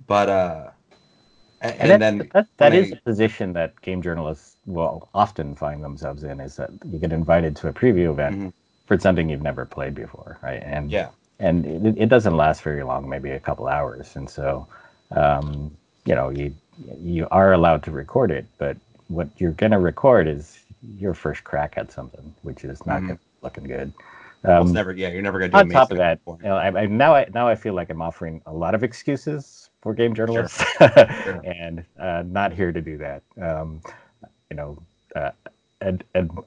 [0.07, 0.71] but uh,
[1.63, 5.83] and, and then that, that is I, a position that game journalists will often find
[5.83, 8.49] themselves in is that you get invited to a preview event mm-hmm.
[8.87, 10.63] for something you've never played before, right?
[10.65, 14.67] And yeah, and it, it doesn't last very long, maybe a couple hours, and so
[15.13, 16.55] um, you know you
[17.01, 18.77] you are allowed to record it, but
[19.13, 20.59] what you're gonna record is
[20.97, 23.15] your first crack at something, which is not mm-hmm.
[23.43, 23.93] looking good.
[24.45, 25.59] Um, never, yeah, you're never gonna do.
[25.59, 28.03] On top of that, you know, I, I, now I now I feel like I'm
[28.03, 30.89] offering a lot of excuses for game journalists, sure.
[30.89, 31.41] sure.
[31.45, 33.23] and uh, not here to do that.
[33.41, 33.81] Um,
[34.51, 34.83] you know,
[35.15, 35.31] uh,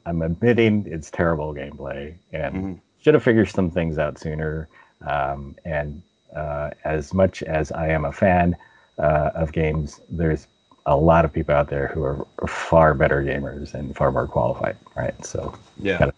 [0.06, 2.74] I'm admitting it's terrible gameplay and mm-hmm.
[3.00, 4.70] should have figured some things out sooner.
[5.06, 6.02] Um, and
[6.36, 8.56] uh, as much as I am a fan
[8.98, 10.48] uh, of games, there's
[10.86, 14.78] a lot of people out there who are far better gamers and far more qualified,
[14.96, 15.26] right?
[15.26, 16.12] So yeah,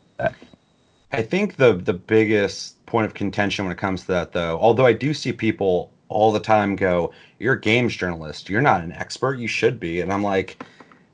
[1.12, 4.86] I think the the biggest point of contention when it comes to that, though, although
[4.86, 8.49] I do see people all the time go, "You're a games journalist.
[8.49, 9.39] You're not an expert.
[9.39, 10.63] You should be," and I'm like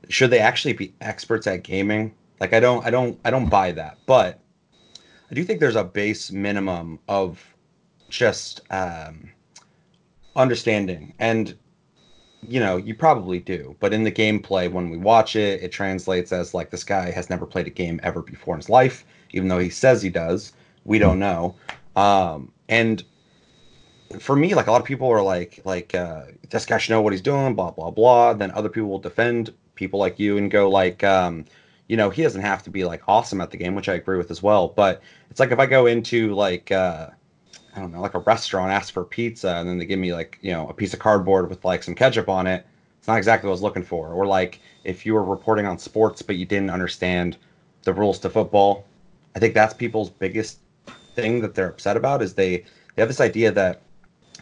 [0.08, 2.14] should they actually be experts at gaming?
[2.40, 3.98] Like I don't I don't I don't buy that.
[4.06, 4.40] But
[5.30, 7.54] I do think there's a base minimum of
[8.08, 9.30] just um,
[10.36, 11.56] understanding and
[12.48, 16.32] you know you probably do but in the gameplay when we watch it it translates
[16.32, 19.04] as like this guy has never played a game ever before in his life
[19.34, 20.52] even though he says he does.
[20.84, 21.56] We don't know.
[21.96, 23.02] Um, and
[24.20, 27.02] for me like a lot of people are like like uh, this guy should know
[27.02, 28.32] what he's doing blah blah blah.
[28.32, 31.44] Then other people will defend people like you and go like um,
[31.88, 34.16] you know he doesn't have to be like awesome at the game which i agree
[34.16, 34.68] with as well.
[34.68, 37.08] But it's like if i go into like uh,
[37.74, 40.38] i don't know like a restaurant ask for pizza and then they give me like
[40.40, 42.66] you know a piece of cardboard with like some ketchup on it
[42.98, 45.78] it's not exactly what i was looking for or like if you were reporting on
[45.78, 47.36] sports but you didn't understand
[47.82, 48.84] the rules to football
[49.36, 50.58] i think that's people's biggest
[51.14, 52.58] thing that they're upset about is they
[52.94, 53.80] they have this idea that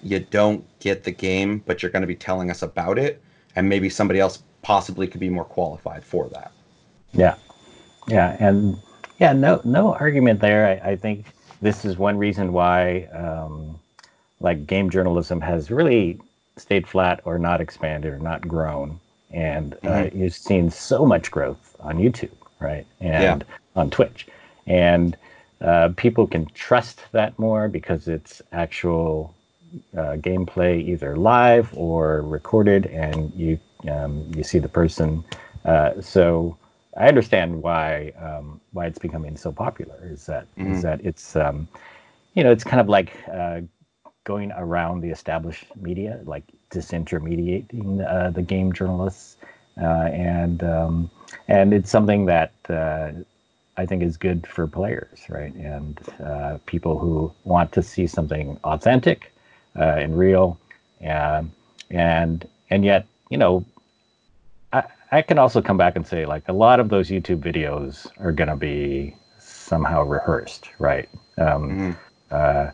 [0.03, 3.23] you don't get the game but you're going to be telling us about it
[3.57, 6.53] and maybe somebody else possibly could be more qualified for that.
[7.13, 7.35] Yeah,
[8.09, 8.79] yeah, and
[9.19, 10.67] Yeah, no, no argument there.
[10.67, 11.27] I, I think
[11.63, 13.79] this is one reason why, um,
[14.41, 16.21] like, game journalism has really
[16.59, 20.19] stayed flat or not expanded or not grown, and uh, mm-hmm.
[20.19, 23.57] you've seen so much growth on YouTube, right, and yeah.
[23.81, 24.27] on Twitch,
[24.67, 25.17] and
[25.63, 29.33] uh, people can trust that more because it's actual
[29.97, 33.59] uh, gameplay, either live or recorded, and you
[33.91, 35.25] um, you see the person.
[35.65, 36.57] Uh, so
[36.97, 39.99] I understand why um, why it's becoming so popular.
[40.05, 40.73] Is that mm-hmm.
[40.73, 41.69] is that it's um,
[42.35, 43.61] you know it's kind of like uh,
[44.25, 49.37] going around the established media, like disintermediating uh, the game journalists,
[49.81, 51.11] uh, and um,
[51.49, 52.53] and it's something that
[53.77, 55.55] I think is good for players, right?
[55.55, 59.33] And uh, people who want to see something authentic
[59.79, 60.59] uh, and real,
[61.01, 61.51] and
[61.91, 63.65] and and yet, you know,
[65.13, 68.33] I can also come back and say like a lot of those YouTube videos are
[68.33, 71.09] going to be somehow rehearsed, right?
[71.39, 71.93] Um, mm-hmm.
[72.31, 72.71] uh,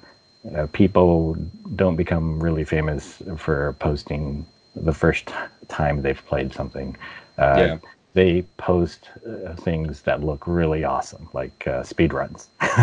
[0.56, 1.34] uh, people
[1.76, 4.46] don't become really famous for posting
[4.76, 5.30] the first
[5.68, 6.96] time they've played something.
[7.36, 7.78] Uh, yeah
[8.14, 12.48] they post uh, things that look really awesome, like uh, speed runs.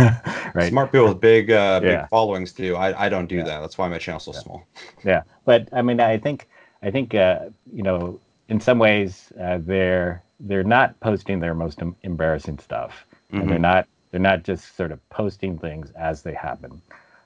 [0.53, 0.69] right?
[0.69, 2.07] Smart people with big, uh, big yeah.
[2.07, 2.75] followings do.
[2.75, 3.43] I, I don't do yeah.
[3.43, 3.59] that.
[3.59, 4.39] That's why my channel's so yeah.
[4.39, 4.67] small.
[5.03, 6.47] Yeah, but I mean, I think
[6.81, 11.81] I think uh, you know, in some ways, uh, they're they're not posting their most
[12.03, 13.41] embarrassing stuff, mm-hmm.
[13.41, 13.61] and they're mm-hmm.
[13.63, 16.81] not they're not just sort of posting things as they happen,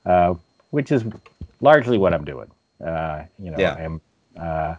[0.06, 0.34] uh,
[0.72, 1.04] which is
[1.62, 2.50] largely what I'm doing.
[2.84, 3.74] Uh, you know, yeah.
[3.74, 4.02] I'm
[4.40, 4.76] uh,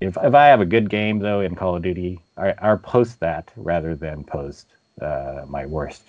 [0.00, 3.20] if if I have a good game though in Call of Duty, I, I'll post
[3.20, 4.66] that rather than post
[5.00, 6.04] uh, my worst,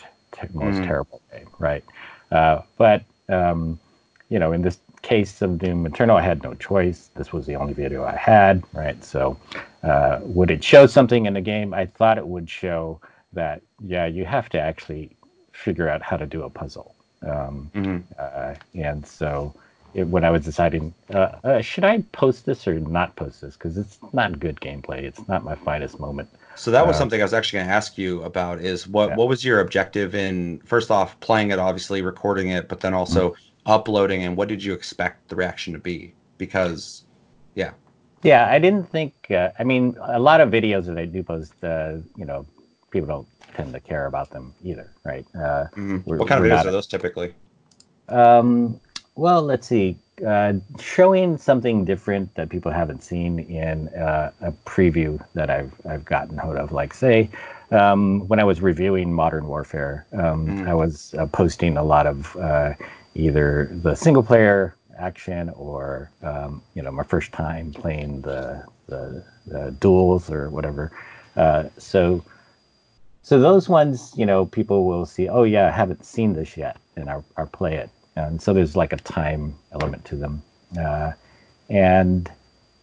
[0.53, 0.85] most mm.
[0.85, 1.83] terrible game, right?
[2.31, 3.79] Uh, but um,
[4.29, 7.09] you know, in this case of Doom Eternal, I had no choice.
[7.15, 9.03] This was the only video I had, right?
[9.03, 9.37] So,
[9.83, 11.73] uh, would it show something in the game?
[11.73, 12.99] I thought it would show
[13.33, 15.15] that yeah, you have to actually
[15.53, 17.97] figure out how to do a puzzle, um, mm-hmm.
[18.17, 19.53] Uh, and so
[19.93, 23.55] it, when I was deciding, uh, uh, should I post this or not post this?
[23.55, 25.03] Because it's not good gameplay.
[25.03, 26.29] It's not my finest moment.
[26.55, 28.59] So that was uh, something I was actually going to ask you about.
[28.59, 29.15] Is what yeah.
[29.15, 33.29] what was your objective in first off playing it, obviously recording it, but then also
[33.29, 33.48] mm-hmm.
[33.69, 36.13] Uploading, and what did you expect the reaction to be?
[36.37, 37.03] Because,
[37.55, 37.71] yeah.
[38.23, 39.13] Yeah, I didn't think.
[39.29, 42.45] Uh, I mean, a lot of videos that I do post, uh, you know,
[42.91, 45.25] people don't tend to care about them either, right?
[45.35, 45.97] Uh, mm-hmm.
[45.99, 47.33] What kind of videos are those typically?
[48.09, 48.79] Um,
[49.15, 49.97] well, let's see.
[50.25, 56.03] Uh, showing something different that people haven't seen in uh, a preview that I've I've
[56.03, 56.73] gotten hold of.
[56.73, 57.29] Like, say,
[57.71, 60.67] um, when I was reviewing Modern Warfare, um, mm.
[60.67, 62.73] I was uh, posting a lot of uh,
[63.15, 69.23] either the single player action or um, you know my first time playing the the,
[69.47, 70.91] the duels or whatever.
[71.35, 72.23] Uh, so.
[73.21, 75.29] So those ones, you know, people will see.
[75.29, 78.75] Oh yeah, I haven't seen this yet, and I'll, I'll play it and so there's
[78.75, 80.41] like a time element to them
[80.79, 81.11] uh,
[81.69, 82.31] and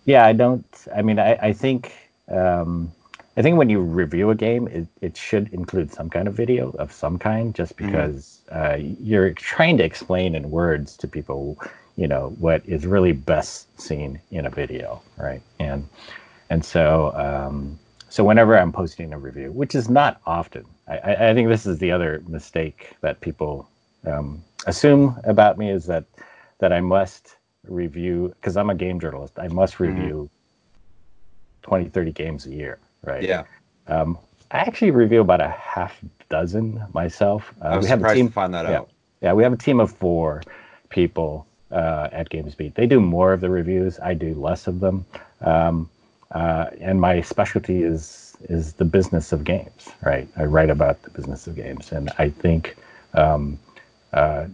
[0.04, 1.92] yeah i don't i mean i, I think
[2.28, 2.92] um,
[3.36, 6.70] i think when you review a game it, it should include some kind of video
[6.78, 7.86] of some kind just mm-hmm.
[7.86, 8.72] because mm-hmm.
[8.72, 11.56] uh, you're trying to explain in words to people
[11.96, 15.88] you know what is really best seen in a video right and
[16.50, 21.34] and so um, so whenever i'm posting a review which is not often I, I
[21.34, 23.68] think this is the other mistake that people
[24.06, 26.04] um, assume about me is that
[26.58, 29.38] that I must review because I'm a game journalist.
[29.38, 29.96] I must mm-hmm.
[29.98, 30.30] review
[31.64, 31.70] mm-hmm.
[31.70, 33.22] 20, 30 games a year, right?
[33.22, 33.44] Yeah.
[33.86, 34.18] Um,
[34.50, 37.52] I actually review about a half dozen myself.
[37.62, 38.90] Uh, I was we have a team, to find that yeah, out.
[39.20, 40.42] Yeah, we have a team of four
[40.88, 42.74] people uh, at GamesBeat.
[42.74, 43.98] They do more of the reviews.
[44.00, 45.04] I do less of them.
[45.40, 45.88] Um,
[46.32, 50.28] uh, and my specialty is is the business of games, right?
[50.36, 52.76] I write about the business of games, and I think
[53.14, 53.58] um,
[54.12, 54.46] uh,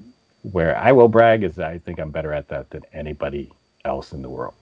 [0.43, 3.51] where I will brag is that I think I'm better at that than anybody
[3.85, 4.55] else in the world.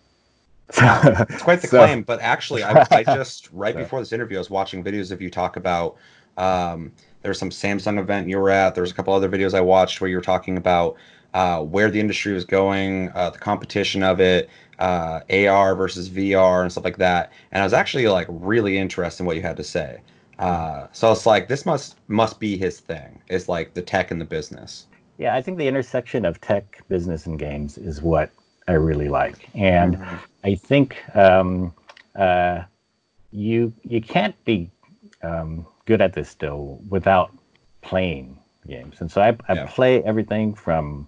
[0.79, 3.81] It's quite the so, claim, but actually, I, I just right so.
[3.81, 5.97] before this interview, I was watching videos of you talk about.
[6.37, 8.75] Um, there's some Samsung event you were at.
[8.75, 10.97] There's a couple other videos I watched where you were talking about
[11.35, 16.63] uh, where the industry was going, uh, the competition of it, uh, AR versus VR,
[16.63, 17.33] and stuff like that.
[17.53, 20.01] And I was actually like really interested in what you had to say.
[20.39, 23.21] Uh, so it's like this must must be his thing.
[23.29, 24.87] It's like the tech and the business.
[25.19, 28.31] Yeah, I think the intersection of tech, business, and games is what
[28.71, 30.17] I really like, and mm-hmm.
[30.45, 31.75] I think um,
[32.15, 32.63] uh,
[33.33, 34.71] you you can't be
[35.23, 37.31] um, good at this still without
[37.83, 39.01] playing games.
[39.01, 39.67] And so I, I yeah.
[39.67, 41.07] play everything from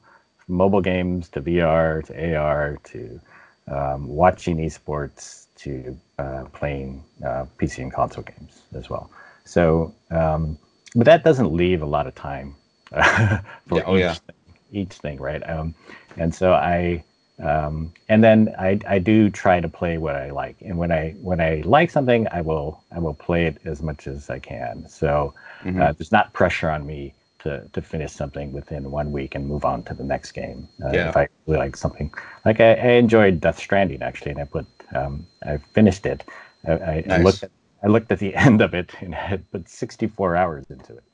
[0.48, 3.20] mobile games to VR to AR to
[3.68, 9.10] um, watching esports to uh, playing uh, PC and console games as well.
[9.44, 10.58] So um,
[10.94, 12.54] but that doesn't leave a lot of time
[12.90, 14.14] for yeah, oh, each, yeah.
[14.14, 14.36] thing,
[14.72, 15.48] each thing, right?
[15.48, 15.74] Um,
[16.16, 17.04] and so I,
[17.40, 21.12] um, and then I, I do try to play what I like, and when I
[21.20, 24.88] when I like something, I will I will play it as much as I can.
[24.88, 25.80] So Mhm.
[25.82, 29.64] uh, there's not pressure on me to to finish something within one week and move
[29.64, 30.68] on to the next game.
[30.84, 31.08] Uh, Yeah.
[31.08, 32.12] If I really like something,
[32.44, 36.24] like I, I enjoyed Death Stranding actually, and I put um, I finished it.
[36.66, 37.50] I, I, I looked at
[37.82, 41.04] I looked at the end of it and had put 64 hours into it.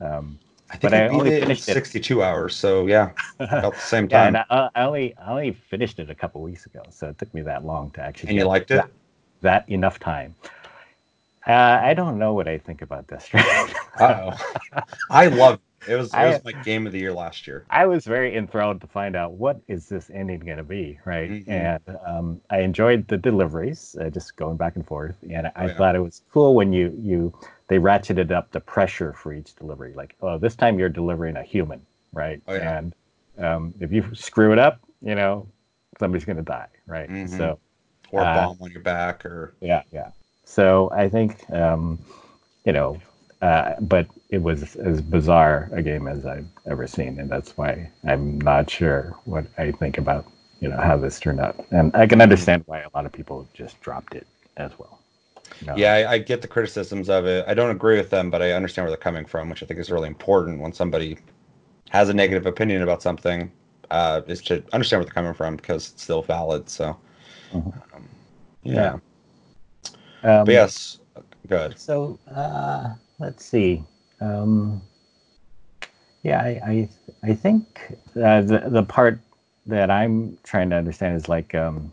[0.00, 0.38] Um,
[0.70, 1.72] I think But I, only finished it.
[1.74, 2.56] 62 hours.
[2.56, 4.36] So yeah, about the same yeah, time.
[4.36, 7.32] and I, I only I only finished it a couple weeks ago, so it took
[7.34, 8.30] me that long to actually.
[8.30, 8.76] and you liked it?
[8.76, 8.90] That,
[9.42, 10.34] that enough time.
[11.46, 13.04] Uh, I don't know what I think about.
[13.98, 14.82] Uh oh.
[15.08, 15.92] I loved it.
[15.92, 17.64] It was it I- was my game of the year last year.
[17.70, 21.30] I was very enthralled to find out what is this ending going to be, right?
[21.30, 21.48] Mhm.
[21.48, 25.66] And um, I enjoyed the deliveries, uh, just going back and forth, and I Oh,
[25.66, 25.72] yeah.
[25.74, 27.32] thought it was cool when you you
[27.68, 29.92] they ratcheted up the pressure for each delivery.
[29.94, 32.40] Like, oh, this time you're delivering a human, right?
[32.46, 32.78] Oh, yeah.
[32.78, 32.94] And
[33.38, 35.46] um, if you screw it up, you know,
[35.98, 37.10] somebody's going to die, right?
[37.10, 37.28] Mhm.
[37.30, 37.58] So
[38.12, 40.10] Or a Uh, bomb on your back or yeah, yeah.
[40.44, 41.98] So I think, um,
[42.64, 43.00] you know,
[43.42, 47.90] uh, but it was as bizarre a game as I've ever seen, and that's why
[48.04, 50.26] I'm not sure what I think about,
[50.60, 51.56] you know, how this turned out.
[51.70, 54.26] And I can understand why a lot of people just dropped it
[54.56, 55.00] as well.
[55.66, 55.74] Know?
[55.76, 57.44] Yeah, I, I get the criticisms of it.
[57.48, 59.80] I don't agree with them, but I understand where they're coming from, which I think
[59.80, 61.18] is really important when somebody
[61.90, 63.50] has a negative opinion about something,
[63.90, 66.68] uh, is to understand where they're coming from because it's still valid.
[66.68, 66.96] So,
[67.52, 67.72] Mhm.
[67.94, 68.08] um,
[68.62, 68.98] yeah.
[70.22, 70.98] Um, But yes,
[71.46, 71.78] good.
[71.78, 73.84] So uh, let's see.
[74.20, 74.82] Um,
[76.22, 76.88] yeah, I I,
[77.30, 79.20] I think uh, the the part
[79.66, 81.92] that I'm trying to understand is like, um,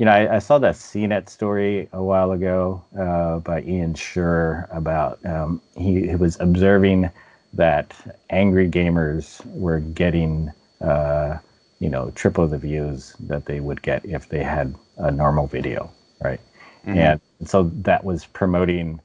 [0.00, 4.68] you know, I, I saw that CNET story a while ago uh, by Ian Sherr
[4.76, 7.10] about um, he, he was observing
[7.54, 7.94] that
[8.30, 11.38] angry gamers were getting uh,
[11.80, 15.92] you know triple the views that they would get if they had a normal video,
[16.22, 16.40] right?
[16.86, 16.96] Mhm.
[16.96, 19.00] and so that was promoting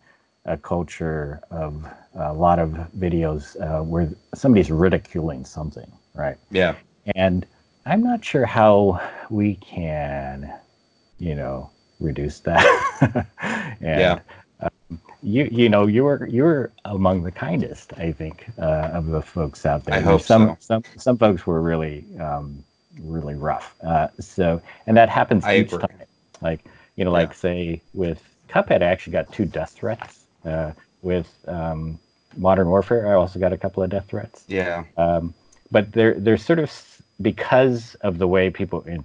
[0.45, 6.37] a culture of a lot of videos uh, where somebody's ridiculing something, right?
[6.51, 6.75] yeah,
[7.15, 7.45] And
[7.85, 10.53] I'm not sure how we can,
[11.19, 13.27] you know, reduce that.
[13.81, 14.19] and, Yeah.
[14.61, 19.07] um, you you know you were you were among the kindest I think uh, of
[19.07, 19.95] the folks out there.
[19.95, 20.57] I hope some so.
[20.59, 22.63] some some folks were really um,
[23.01, 23.75] really rough.
[23.83, 25.79] Uh, so and that happens I each agree.
[25.79, 25.99] time.
[26.41, 26.63] Like
[26.95, 27.17] you know, Yeah.
[27.21, 30.25] like say with Cuphead, I actually got two death threats.
[30.45, 31.99] Uh, with um,
[32.37, 34.43] Modern Warfare, I also got a couple of death threats.
[34.47, 35.33] yeah, Um,
[35.71, 36.71] but they're they're sort of
[37.21, 39.03] because of the way people in,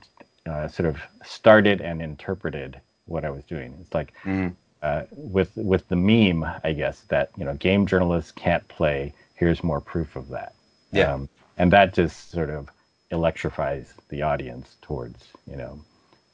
[0.50, 3.74] uh, sort of started and interpreted what I was doing.
[3.80, 4.56] It's like Mhm.
[4.82, 9.14] uh, with with the meme, I guess that you know game journalists can't play.
[9.34, 10.54] Here's more proof of that.
[10.92, 11.12] Yeah.
[11.14, 12.68] Um, and that just sort of
[13.10, 15.80] electrifies the audience towards you know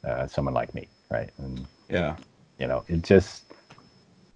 [0.05, 1.31] uh, someone like me, right?
[1.39, 2.17] And yeah.
[2.59, 3.45] you know it just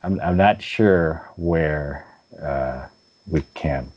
[0.03, 2.07] i'm, I'm not sure where
[2.43, 2.87] uh,
[3.27, 3.93] we can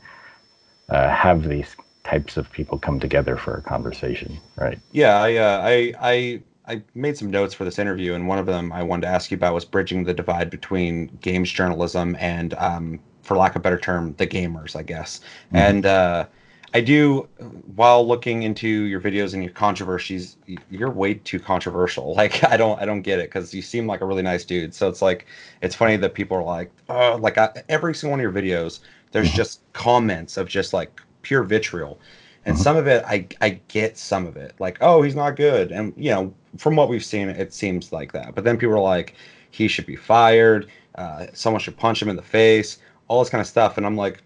[0.88, 5.60] uh, have these types of people come together for a conversation right Yeah, I, uh,
[5.64, 9.02] I, I, I made some notes for this interview, and one of them I wanted
[9.02, 13.52] to ask you about was bridging the divide between games journalism and, um, for lack
[13.52, 15.20] of a better term, the gamers, I guess.
[15.52, 15.58] Mhm.
[15.58, 16.26] And uh,
[16.74, 17.28] I do,
[17.74, 20.36] while looking into your videos and your controversies,
[20.70, 22.14] you're way too controversial.
[22.16, 24.74] Like I don't, I don't get it because you seem like a really nice dude.
[24.74, 25.26] So it's like,
[25.62, 28.80] it's funny that people are like, oh, like I, every single one of your videos,
[29.12, 29.34] there's Mhm.
[29.34, 32.00] just comments of just like pure vitriol.
[32.46, 32.60] And Mhm.
[32.60, 35.92] some of it, I I get some of it, like, oh, he's not good, and
[35.96, 38.34] you know, from what we've seen, it seems like that.
[38.36, 39.14] But then people are like,
[39.50, 40.68] he should be fired.
[40.96, 42.78] Uh, someone should punch him in the face.
[43.08, 44.22] All this kind of stuff, and I'm like,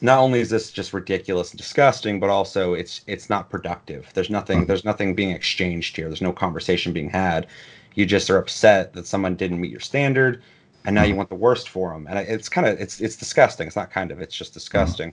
[0.00, 4.10] not only is this just ridiculous and disgusting, but also it's it's not productive.
[4.14, 4.66] There's nothing Mhm.
[4.68, 6.08] there's nothing being exchanged here.
[6.08, 7.46] There's no conversation being had.
[7.94, 10.42] You just are upset that someone didn't meet your standard,
[10.84, 12.06] and now you want the worst for them.
[12.08, 13.66] And it's kind of it's it's disgusting.
[13.66, 15.12] It's not kind of it's just disgusting.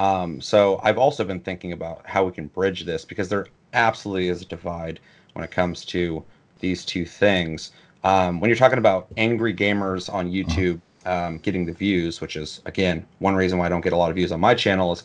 [0.00, 4.28] Um, so I've also been thinking about how we can bridge this because there absolutely
[4.28, 4.98] is a divide
[5.34, 6.24] when it comes to
[6.60, 7.72] these two things.
[8.02, 12.62] Um, when you're talking about angry gamers on YouTube um, getting the views, which is
[12.64, 15.02] again one reason why I don't get a lot of views on my channel is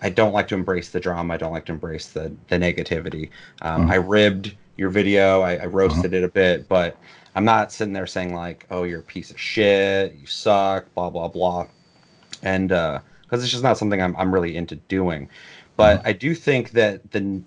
[0.00, 1.34] I don't like to embrace the drama.
[1.34, 3.30] I don't like to embrace the the negativity.
[3.62, 3.90] Um, Mhm.
[3.90, 5.40] I ribbed your video.
[5.40, 6.96] I, I roasted it a bit, but
[7.34, 10.14] I'm not sitting there saying like, "Oh, you're a piece of shit.
[10.20, 11.66] You suck." Blah blah blah.
[12.42, 12.70] And
[13.26, 15.28] because it's just not something I'm I'm really into doing.
[15.76, 17.42] But I do think that the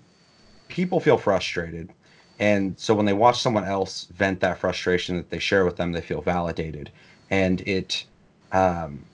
[0.68, 1.90] people feel frustrated,
[2.38, 5.92] and so when they watch someone else vent that frustration that they share with them,
[5.92, 6.90] they feel validated,
[7.30, 8.04] and it
[8.52, 9.04] um,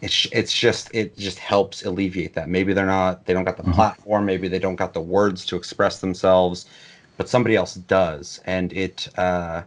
[0.00, 2.48] it's it's just it just helps alleviate that.
[2.48, 3.72] Maybe they're not they don't got the mm-hmm.
[3.72, 6.66] platform, maybe they don't got the words to express themselves,
[7.16, 9.62] but somebody else does, and it uh,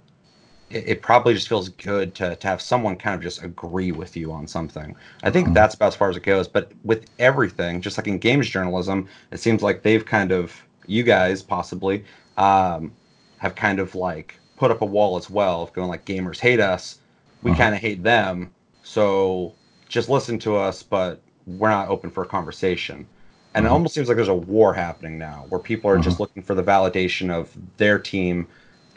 [0.69, 4.17] it, it, probably just feels good to to have someone kind of just agree with
[4.17, 4.95] you on something.
[5.23, 5.53] I think mm-hmm.
[5.53, 6.47] that's about as far as it goes.
[6.47, 11.03] But with everything, just like in games journalism, it seems like they've kind of you
[11.03, 12.03] guys possibly
[12.37, 12.91] um,
[13.37, 16.59] have kind of like put up a wall as well of going like gamers hate
[16.59, 16.99] us,
[17.43, 17.59] we mm-hmm.
[17.59, 18.51] kind of hate them,
[18.83, 19.53] so
[19.87, 23.05] just listen to us, but we're not open for a conversation.
[23.53, 23.65] And mm-hmm.
[23.65, 26.03] it almost seems like there's a war happening now where people are mm-hmm.
[26.03, 28.47] just looking for the validation of their team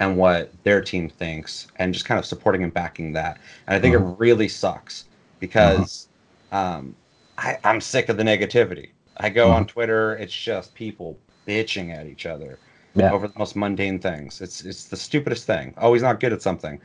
[0.01, 3.39] and what their team thinks and just kind of supporting and backing that.
[3.67, 4.13] And I think mm-hmm.
[4.13, 5.05] it really sucks
[5.39, 6.09] because
[6.51, 6.57] mm-hmm.
[6.57, 6.97] um,
[7.39, 8.89] I, am sick of the negativity.
[9.19, 9.69] I go on mm-hmm.
[9.69, 12.59] Twitter, it's just people bitching at each other
[12.95, 13.13] yeah.
[13.13, 14.41] over the most mundane things.
[14.41, 15.75] It's it's the stupidest thing.
[15.77, 16.81] Oh, he's not good at something.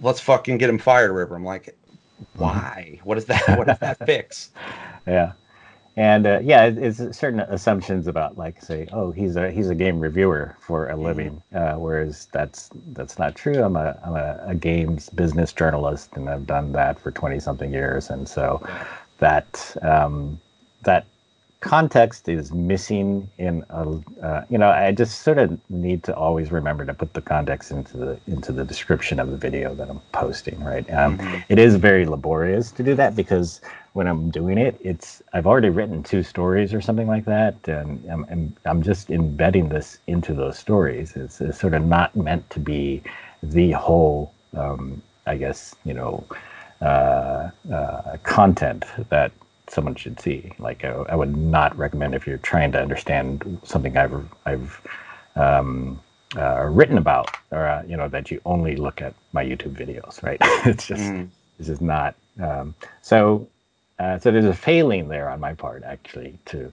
[0.00, 1.34] Let's fucking get him fired, River.
[1.34, 1.76] I'm like,
[2.36, 3.00] why?
[3.04, 3.58] What is that?
[3.58, 4.50] What does that fix?
[5.06, 5.32] Yeah,
[5.96, 9.74] and uh, yeah, it, it's certain assumptions about like say, oh, he's a he's a
[9.74, 11.76] game reviewer for a living, mm-hmm.
[11.76, 13.62] uh, whereas that's that's not true.
[13.62, 17.72] I'm a I'm a, a, games business journalist, and I've done that for twenty something
[17.72, 18.66] years, and so
[19.18, 20.40] that um,
[20.82, 21.06] that
[21.60, 26.52] context is missing in a uh, you know i just sort of need to always
[26.52, 29.98] remember to put the context into the into the description of the video that i'm
[30.12, 31.40] posting right um, mm-hmm.
[31.48, 33.62] it is very laborious to do that because
[33.94, 38.04] when i'm doing it it's i've already written two stories or something like that and
[38.10, 42.48] i'm, I'm, I'm just embedding this into those stories it's, it's, sort of not meant
[42.50, 43.02] to be
[43.42, 46.24] the whole um, i guess you know
[46.80, 49.32] uh, uh, content that
[49.68, 50.52] someone should see.
[50.58, 54.80] Like I, I, would not recommend if you're trying to understand something I've I've
[55.36, 56.00] um,
[56.36, 60.22] uh, written about, or uh, you know that you only look at my YouTube videos.
[60.22, 60.38] Right?
[60.66, 61.28] it's just mm.
[61.58, 62.14] this is not.
[62.42, 63.46] Um, so
[63.98, 66.72] uh, so there's a failing there on my part actually to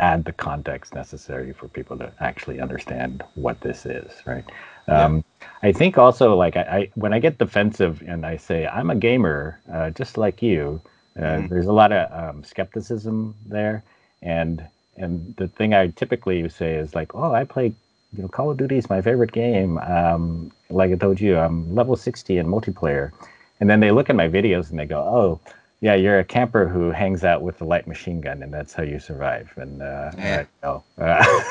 [0.00, 4.10] add the context necessary for people to actually understand what this is.
[4.26, 4.44] Right?
[4.88, 5.24] Um,
[5.62, 8.94] I think also like I, I, when I get defensive and I say I'm a
[8.94, 10.82] gamer uh, just like you,
[11.16, 11.46] uh, mm-hmm.
[11.46, 13.84] There's a lot of um, skepticism there,
[14.22, 17.72] and and the thing I typically say is like, oh, I play,
[18.12, 19.78] you know, Call of Duty is my favorite game.
[19.78, 23.12] Um, like I told you, I'm level 60 in multiplayer,
[23.60, 25.40] and then they look at my videos and they go, oh,
[25.84, 28.82] yeah, you're a camper who hangs out with a light machine gun, and that's how
[28.82, 29.52] you survive.
[29.56, 30.44] And uh, yeah.
[30.62, 30.78] Uh,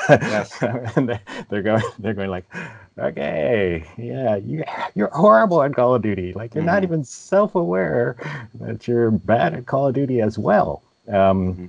[0.09, 0.57] yes.
[0.95, 1.19] and they,
[1.55, 2.45] are going, they're going like,
[2.97, 4.63] okay, yeah, you
[4.95, 6.34] you're horrible at Call of Duty.
[6.34, 6.73] Like you're mm-hmm.
[6.73, 8.15] not even self-aware
[8.59, 10.81] that you're bad at Call of Duty as well.
[11.09, 11.65] Um, mm-hmm.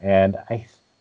[0.00, 0.54] And I,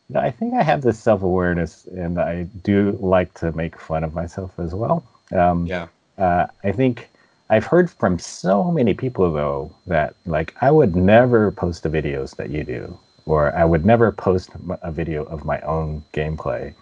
[0.09, 4.03] you know, I think I have this self-awareness, and I do like to make fun
[4.03, 5.03] of myself as well.
[5.31, 5.89] Um, yeah.
[6.17, 7.07] Uh, I think
[7.53, 12.35] I've heard from so many people though that like I would never post the videos
[12.37, 12.97] that you do,
[13.27, 14.49] or I would never post
[14.81, 16.73] a video of my own gameplay,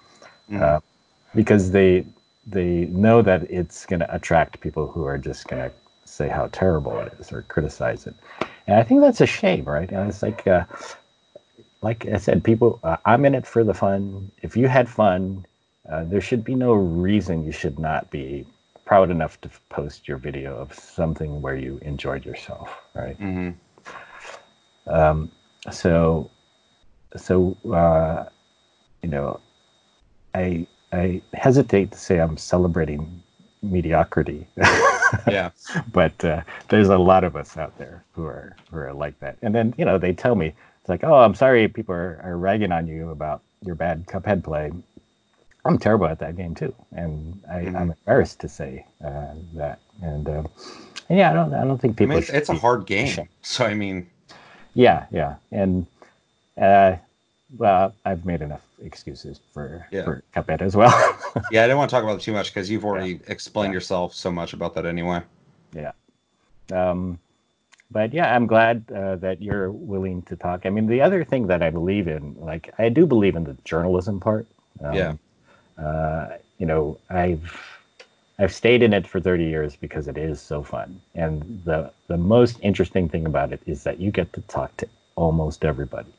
[0.49, 0.61] mm.
[0.61, 0.79] uh,
[1.35, 2.05] because they
[2.47, 5.71] they know that it's going to attract people who are just going to
[6.05, 8.15] say how terrible it is or criticize it,
[8.65, 9.91] and I think that's a shame, right?
[9.91, 10.63] And it's like, uh,
[11.81, 14.31] like I said, people, uh, I'm in it for the fun.
[14.41, 15.45] If you had fun,
[15.91, 18.45] uh, there should be no reason you should not be
[18.91, 23.17] proud enough to post your video of something where you enjoyed yourself, right?
[23.21, 23.51] Mm-hmm.
[24.93, 25.31] Um,
[25.71, 26.29] so,
[27.15, 28.25] so uh,
[29.01, 29.39] you know,
[30.35, 33.23] I I hesitate to say I'm celebrating
[33.61, 34.45] mediocrity.
[35.25, 35.51] yeah.
[35.93, 39.37] But uh, there's a lot of us out there who are who are like that,
[39.41, 40.47] and then you know they tell me
[40.81, 44.43] it's like, oh, I'm sorry, people are, are ragging on you about your bad Cuphead
[44.43, 44.73] play.
[45.65, 47.91] I'm terrible at that game too, and I, am mm-hmm.
[47.91, 49.79] embarrassed to say uh, that.
[50.01, 50.43] And, uh,
[51.09, 52.13] and, yeah, I don't, I don't think people.
[52.13, 54.09] I mean, it's, it's a hard game, so I mean.
[54.73, 55.85] Yeah, yeah, and
[56.59, 56.95] uh,
[57.57, 60.03] well, I've made enough excuses for yeah.
[60.03, 60.89] for Cuphead as well.
[61.51, 63.19] yeah, I didn't want to talk about it too much because you've already yeah.
[63.27, 63.77] explained yeah.
[63.77, 65.21] yourself so much about that anyway.
[65.75, 65.91] Yeah.
[66.71, 67.19] Um,
[67.91, 70.65] but yeah, I'm glad uh, that you're willing to talk.
[70.65, 73.57] I mean, the other thing that I believe in, like, I do believe in the
[73.65, 74.47] journalism part.
[74.81, 75.13] Um, yeah
[75.83, 77.57] uh, you know, I've
[78.39, 81.01] I've stayed in it for 30 years because it is so fun.
[81.15, 84.87] And the the most interesting thing about it is that you get to talk to
[85.15, 86.13] almost everybody.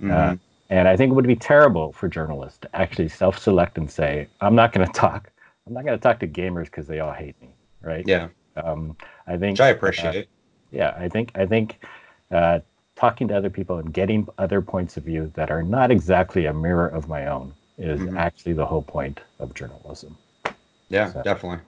[0.00, 0.12] Uh, mm-hmm.
[0.12, 0.36] Uh,
[0.70, 4.54] and I think it would be terrible for journalists to actually self-select and say, "I'm
[4.54, 5.30] not going to talk.
[5.66, 7.50] I'm not going to talk to gamers because they all hate me."
[7.82, 8.04] Right?
[8.06, 8.28] Yeah.
[8.56, 8.96] Um,
[9.26, 9.54] I think.
[9.54, 10.24] Which I appreciate.
[10.24, 10.28] Uh,
[10.70, 11.84] yeah, I think I think
[12.30, 12.60] uh,
[12.96, 16.52] talking to other people and getting other points of view that are not exactly a
[16.52, 17.52] mirror of my own
[17.82, 18.16] is mm-hmm.
[18.16, 20.16] actually the whole point of journalism.
[20.88, 21.58] Yeah, so, definitely.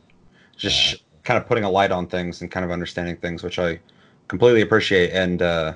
[0.57, 3.59] Just uh, kind of putting a light on things and kind of understanding things, which
[3.59, 3.81] I
[4.29, 5.11] completely appreciate.
[5.11, 5.75] And uh,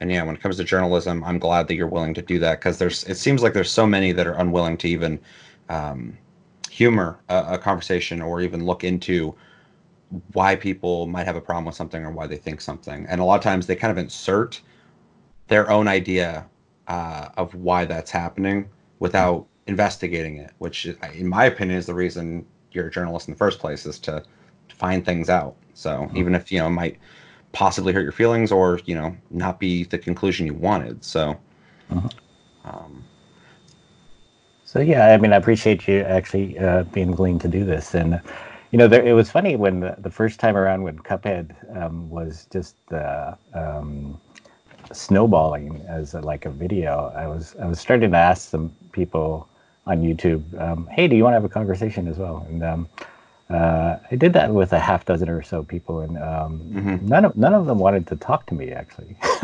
[0.00, 2.60] and yeah, when it comes to journalism, I'm glad that you're willing to do that
[2.60, 5.18] because there's it seems like there's so many that are unwilling to even
[5.70, 6.16] um,
[6.70, 9.34] humor a, a, conversation or even look into
[10.32, 13.04] why people might have a problem with something or why they think something.
[13.08, 14.60] And a lot of times they kind of insert
[15.48, 16.46] their own idea
[16.86, 18.68] uh, of why that's happening
[19.00, 23.38] without investigating it, which, in my opinion, is the reason you're a journalist in the
[23.38, 24.22] first place is to,
[24.68, 25.54] to find things out.
[25.74, 26.16] So mm-hmm.
[26.16, 26.98] even if you know it might
[27.52, 31.38] possibly hurt your feelings or you know not be the conclusion you wanted, so.
[31.90, 32.08] Mm-hmm.
[32.64, 33.04] Um,
[34.64, 38.20] so yeah, I mean, I appreciate you actually uh, being willing to do this, and
[38.70, 42.10] you know, there, it was funny when the, the first time around when Cuphead um,
[42.10, 44.20] was just uh, um,
[44.92, 47.12] snowballing as a, like a video.
[47.16, 49.48] I was I was starting to ask some people
[49.88, 52.88] on YouTube, um, "Hey, do you want to have a conversation as well?" And um,
[53.50, 57.06] uh, I did that with a half dozen or so people, and um, mm-hmm.
[57.06, 59.16] none of none of them wanted to talk to me actually.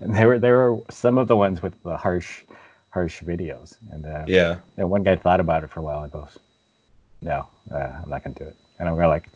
[0.00, 2.42] and there were there were some of the ones with the harsh
[2.90, 6.12] harsh videos, and uh, yeah, and one guy thought about it for a while and
[6.12, 6.38] goes,
[7.20, 9.28] "No, uh, I'm not gonna do it." And I'm like,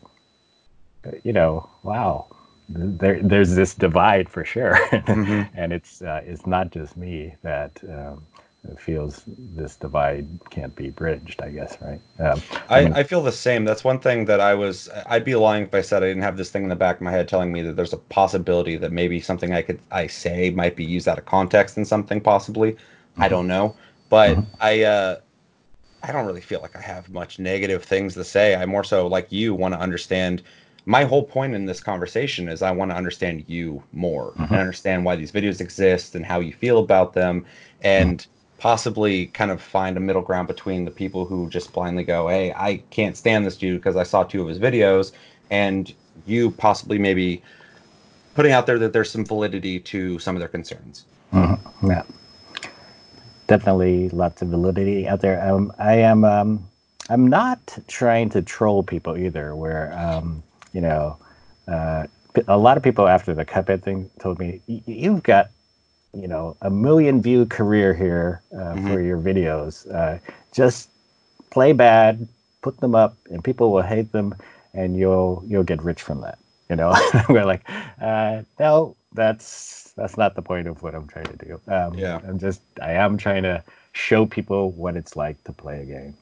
[1.23, 2.27] you know, wow,
[2.69, 5.43] there there's this divide for sure, mm-hmm.
[5.59, 7.77] and it's uh, it's not just me that.
[7.83, 8.25] Um,
[8.79, 13.23] feels this divide can't be bridged i guess right um, I, I, mean, I, feel
[13.23, 16.07] the same that's one thing that i was i'd be lying if i said i
[16.07, 17.97] didn't have this thing in the back of my head telling me that there's a
[17.97, 21.85] possibility that maybe something i could i say might be used out of context in
[21.85, 23.23] something possibly mm-hmm.
[23.23, 23.75] i don't know
[24.09, 24.55] but mm-hmm.
[24.59, 25.15] i uh
[26.03, 29.07] i don't really feel like i have much negative things to say i more so
[29.07, 30.43] like you want to understand
[30.85, 34.43] my whole point in this conversation is I want to understand you more mm-hmm.
[34.43, 37.45] and understand why these videos exist and how you feel about them
[37.81, 38.25] and
[38.59, 42.53] possibly kind of find a middle ground between the people who just blindly go, Hey,
[42.53, 45.11] I can't stand this dude because I saw two of his videos,
[45.49, 45.93] and
[46.25, 47.41] you possibly maybe
[48.35, 51.05] putting out there that there's some validity to some of their concerns.
[51.33, 51.91] Mm-hmm.
[51.91, 52.03] Yeah.
[53.47, 55.41] Definitely lots of validity out there.
[55.47, 56.67] Um, I am um,
[57.09, 60.43] I'm not trying to troll people either, where um,
[60.73, 61.17] you know,
[61.67, 62.07] uh,
[62.47, 65.49] a lot of people after the Cuphead thing told me, you've got
[66.13, 68.87] you know a million view career here uh, mm-hmm.
[68.87, 69.91] for your videos.
[69.93, 70.19] Uh,
[70.51, 70.89] just
[71.49, 72.27] play bad,
[72.61, 74.35] put them up, and people will hate them,
[74.73, 76.39] and you'll you'll get rich from that.
[76.69, 76.95] You know,
[77.29, 77.67] we're like,
[78.01, 81.61] uh, no, that's that's not the point of what I'm trying to do.
[81.67, 85.81] Um, yeah, I'm just I am trying to show people what it's like to play
[85.81, 86.15] a game.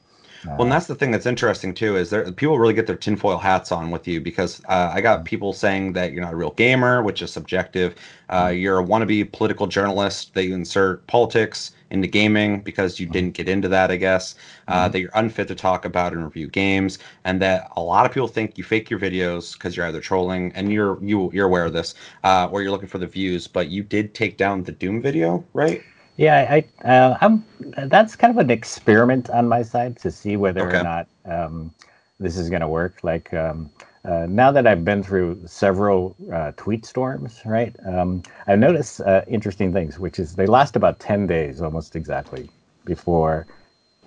[0.46, 3.38] Well, and that's the thing that's interesting too is there people really get their tinfoil
[3.38, 6.52] hats on with you because uh, I got people saying that you're not a real
[6.52, 7.94] gamer, which is subjective.
[8.28, 8.58] Uh, mm-hmm.
[8.58, 10.34] you're a wannabe political journalist.
[10.34, 13.12] That you insert politics into gaming because you mm-hmm.
[13.12, 14.34] didn't get into that, I guess.
[14.68, 14.92] Uh, mm-hmm.
[14.92, 18.28] That you're unfit to talk about and review games, and that a lot of people
[18.28, 21.72] think you fake your videos because you're either trolling and you're you you're aware of
[21.72, 21.94] this,
[22.24, 23.46] uh, or you're looking for the views.
[23.46, 25.82] But you did take down the Doom video, right?
[26.16, 27.44] Yeah, I, uh, I'm.
[27.88, 30.78] That's kind of an experiment on my side to see whether okay.
[30.78, 31.74] or not um,
[32.18, 33.02] this is going to work.
[33.02, 33.70] Like um,
[34.04, 37.76] uh, now that I've been through several uh, tweet storms, right?
[37.86, 42.50] Um, I've noticed uh, interesting things, which is they last about ten days, almost exactly,
[42.86, 43.46] before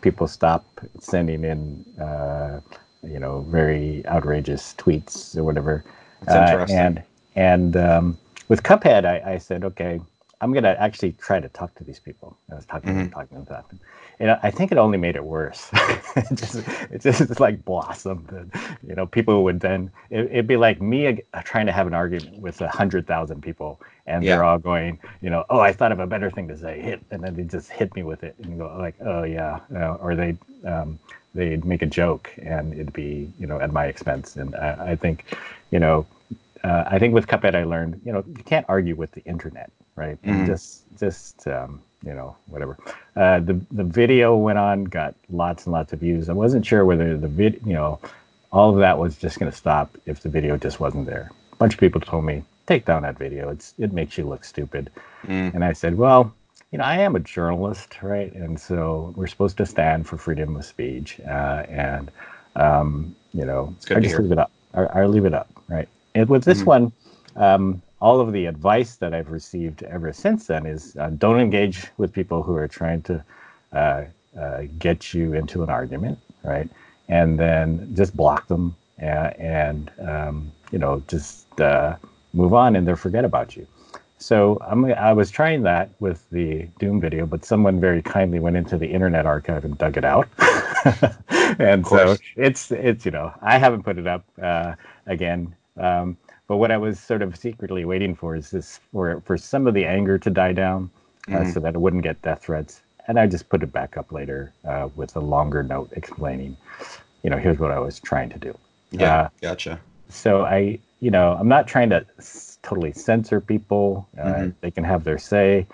[0.01, 0.65] people stop
[0.99, 2.59] sending in, uh,
[3.03, 5.83] you know, very outrageous tweets or whatever.
[6.23, 6.77] That's interesting.
[6.77, 7.03] Uh, and
[7.35, 9.99] and um, with Cuphead, I, I said, okay
[10.41, 12.37] I'm gonna actually try to talk to these people.
[12.51, 13.09] I was talking mm-hmm.
[13.09, 13.63] talking to them,
[14.19, 15.69] and I think it only made it worse.
[16.15, 16.55] it just
[16.91, 18.31] it just like blossomed.
[18.31, 18.51] And,
[18.87, 22.39] you know, people would then it, would be like me trying to have an argument
[22.39, 24.35] with a hundred thousand people, and yeah.
[24.35, 27.01] they're all going, you know, oh, I thought of a better thing to say, hit,
[27.11, 30.15] and then they just hit me with it and go like, oh yeah, uh, or
[30.15, 30.99] they um,
[31.35, 34.95] they'd make a joke and it'd be you know at my expense, and I, I
[34.95, 35.25] think,
[35.71, 36.05] you know.
[36.61, 39.71] Uh, I think with Cuphead, I learned, you know, you can't argue with the internet
[39.99, 40.21] right?
[40.23, 40.45] Mm-hmm.
[40.45, 42.77] Just just um, you know whatever.
[43.15, 46.29] Uh, the the video went on, got lots and lots of views.
[46.29, 47.99] I wasn't sure whether the vid, you know,
[48.51, 51.29] all of that was just going to stop if the video just wasn't there.
[51.51, 53.49] A bunch of people told me take down that video.
[53.49, 54.89] It's it makes you look stupid.
[55.27, 55.53] Mm.
[55.53, 56.33] And I said, well,
[56.71, 58.31] you know, I am a journalist, right?
[58.33, 61.19] And so we're supposed to stand for freedom of speech.
[61.27, 62.09] Uh, and
[62.55, 64.51] um, you know, I just leave it up.
[64.73, 65.89] I, I leave it up, right?
[66.15, 66.65] And with this mm.
[66.65, 66.91] one,
[67.35, 71.87] um, all of the advice that I've received ever since then is uh, don't engage
[71.97, 73.23] with people who are trying to
[73.73, 74.03] uh,
[74.39, 76.69] uh, get you into an argument, right?
[77.09, 81.95] And then just block them and, and um, you know, just uh,
[82.33, 83.67] move on and they'll forget about you.
[84.17, 88.57] So I'm, I was trying that with the Doom video, but someone very kindly went
[88.57, 90.27] into the Internet Archive and dug it out.
[91.59, 94.75] and so it's it's you know I haven't put it up uh,
[95.07, 96.17] again Um,
[96.49, 99.75] but what I was sort of secretly waiting for is this for for some of
[99.75, 100.89] the anger to die down,
[101.27, 101.51] uh, mm-hmm.
[101.51, 102.81] so that it wouldn't get death threats.
[103.07, 106.57] And I just put it back up later uh, with a longer note explaining,
[107.23, 108.57] you know, here's what I was trying to do.
[108.91, 109.79] Yeah, uh, gotcha.
[110.09, 112.03] So I, you know, I'm not trying to
[112.63, 114.07] totally censor people.
[114.17, 114.49] Uh, mm-hmm.
[114.61, 115.67] They can have their say.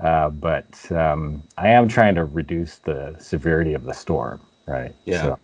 [0.00, 4.94] Uh, but um, I am trying to reduce the severity of the storm, right?
[5.06, 5.22] Yeah.
[5.22, 5.38] So,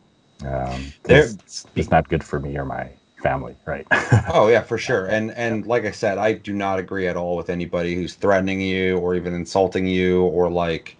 [0.46, 2.90] um, it's, it's not good for me or my
[3.22, 3.86] family, right?
[4.32, 5.06] oh yeah, for sure.
[5.06, 8.60] And and like I said, I do not agree at all with anybody who's threatening
[8.60, 10.96] you or even insulting you or like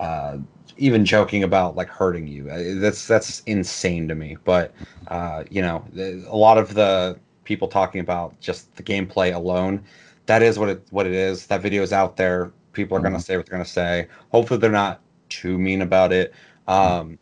[0.00, 0.38] uh,
[0.76, 2.50] even joking about like hurting you.
[2.50, 4.36] Uh, that's that's insane to me.
[4.44, 4.74] But
[5.08, 9.84] uh, you know, a lot of the people talking about just the gameplay alone,
[10.26, 11.46] that is what it what it is.
[11.46, 13.10] That video is out there people are mm-hmm.
[13.10, 14.06] going to say what they're going to say.
[14.30, 16.32] Hopefully, they're not too mean about it.
[16.68, 17.18] Um,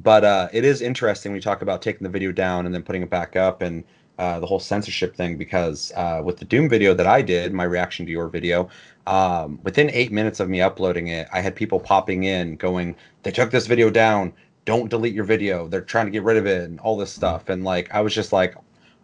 [0.00, 2.82] but uh, it is interesting when you talk about taking the video down and then
[2.82, 3.84] putting it back up and
[4.18, 7.64] uh, the whole censorship thing because uh, with the Doom video that I did, my
[7.64, 8.68] reaction to your video,
[9.06, 13.32] um, within eight minutes of me uploading it, I had people popping in going, "They
[13.32, 14.32] took this video down.
[14.64, 15.68] Don't delete your video.
[15.68, 18.14] They're trying to get rid of it and all this stuff." And like, I was
[18.14, 18.54] just like,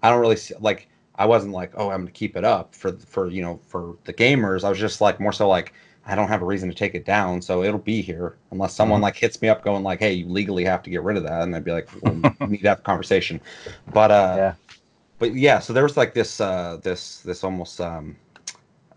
[0.02, 2.92] I don't really see like I wasn't like, oh, I'm gonna keep it up for
[2.92, 4.64] for you know for the gamers.
[4.64, 5.74] I was just like more so like
[6.10, 8.96] I don't have a reason to take it down, so it'll be here unless someone
[8.96, 9.04] mm-hmm.
[9.04, 11.42] like hits me up going like, hey, you legally have to get rid of that,
[11.42, 13.40] and I'd be like, well, we need to have a conversation.
[13.92, 14.54] But uh, yeah,
[15.18, 18.16] but yeah, so there was like this uh, this this almost um,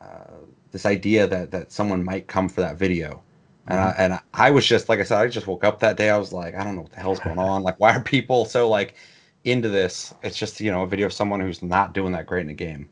[0.01, 0.37] uh,
[0.71, 3.21] this idea that that someone might come for that video.
[3.67, 4.01] And, mm-hmm.
[4.01, 6.09] I, and I was just like I said, I just woke up that day.
[6.09, 7.63] I was like, I don't know what the hell's going on.
[7.63, 8.95] Like, why are people so like
[9.43, 10.13] into this.
[10.23, 12.53] It's just you know a video of someone who's not doing that great in a
[12.53, 12.89] game.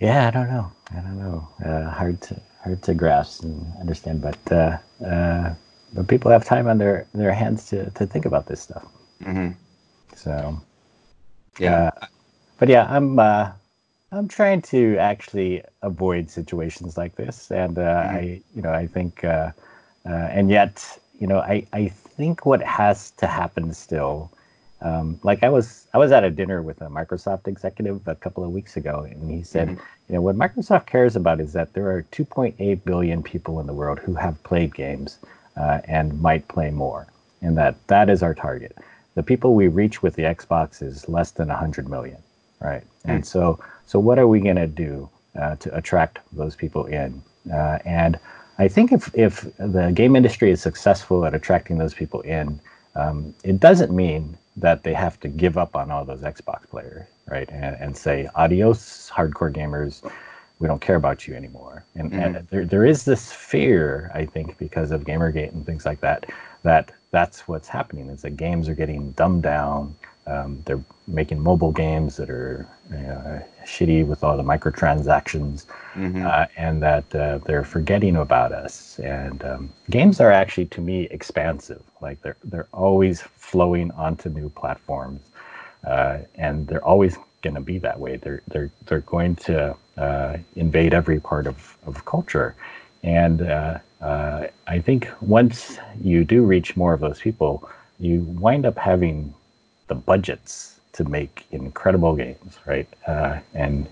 [0.00, 0.72] Yeah, I don't know.
[0.90, 1.48] I don't know.
[1.64, 5.54] Uh, hard to hard to grasp and understand, but uh, uh,
[5.92, 8.86] but people have time on their their hands to to think about this stuff.
[9.22, 9.52] Mm-hmm.
[10.14, 10.60] So
[11.58, 12.06] yeah, uh,
[12.58, 13.52] but yeah, I'm uh,
[14.12, 18.16] I'm trying to actually avoid situations like this, and uh, mm-hmm.
[18.16, 19.24] I you know I think
[20.04, 24.30] and yet you know I I think what has to happen still
[24.82, 28.44] um, like I was I was at a dinner with a Microsoft executive a couple
[28.44, 29.80] of weeks ago, and he said, mm-hmm.
[30.08, 33.72] you know, what Microsoft cares about is that there are 2.8 billion people in the
[33.72, 35.18] world who have played games
[35.56, 37.06] uh, and might play more,
[37.42, 38.76] and that that is our target.
[39.14, 42.18] The people we reach with the Xbox is less than 100 million,
[42.60, 42.82] right?
[42.82, 43.10] Mm-hmm.
[43.10, 45.08] And so so what are we going to do
[45.40, 47.22] uh, to attract those people in?
[47.52, 48.18] Uh, and
[48.58, 52.58] I think if if the game industry is successful at attracting those people in,
[52.96, 57.06] um, it doesn't mean that they have to give up on all those Xbox players,
[57.26, 57.48] right?
[57.50, 60.08] And, and say, adios, hardcore gamers.
[60.58, 61.84] We don't care about you anymore.
[61.94, 62.20] And, mm-hmm.
[62.20, 66.26] and there, there is this fear, I think, because of Gamergate and things like that,
[66.62, 69.94] that that's what's happening is that games are getting dumbed down.
[70.26, 76.24] Um, they're making mobile games that are uh, shitty with all the microtransactions, mm-hmm.
[76.24, 78.98] uh, and that uh, they're forgetting about us.
[79.00, 81.82] And um, games are actually, to me, expansive.
[82.00, 85.20] Like they're they're always flowing onto new platforms,
[85.86, 88.16] uh, and they're always going to be that way.
[88.16, 92.54] They're they're they're going to uh, invade every part of of culture,
[93.02, 93.78] and uh,
[94.66, 97.68] I think once you do reach more of those people,
[97.98, 99.32] you wind up having
[99.92, 102.88] the budgets to make incredible games, right?
[103.06, 103.86] Uh, and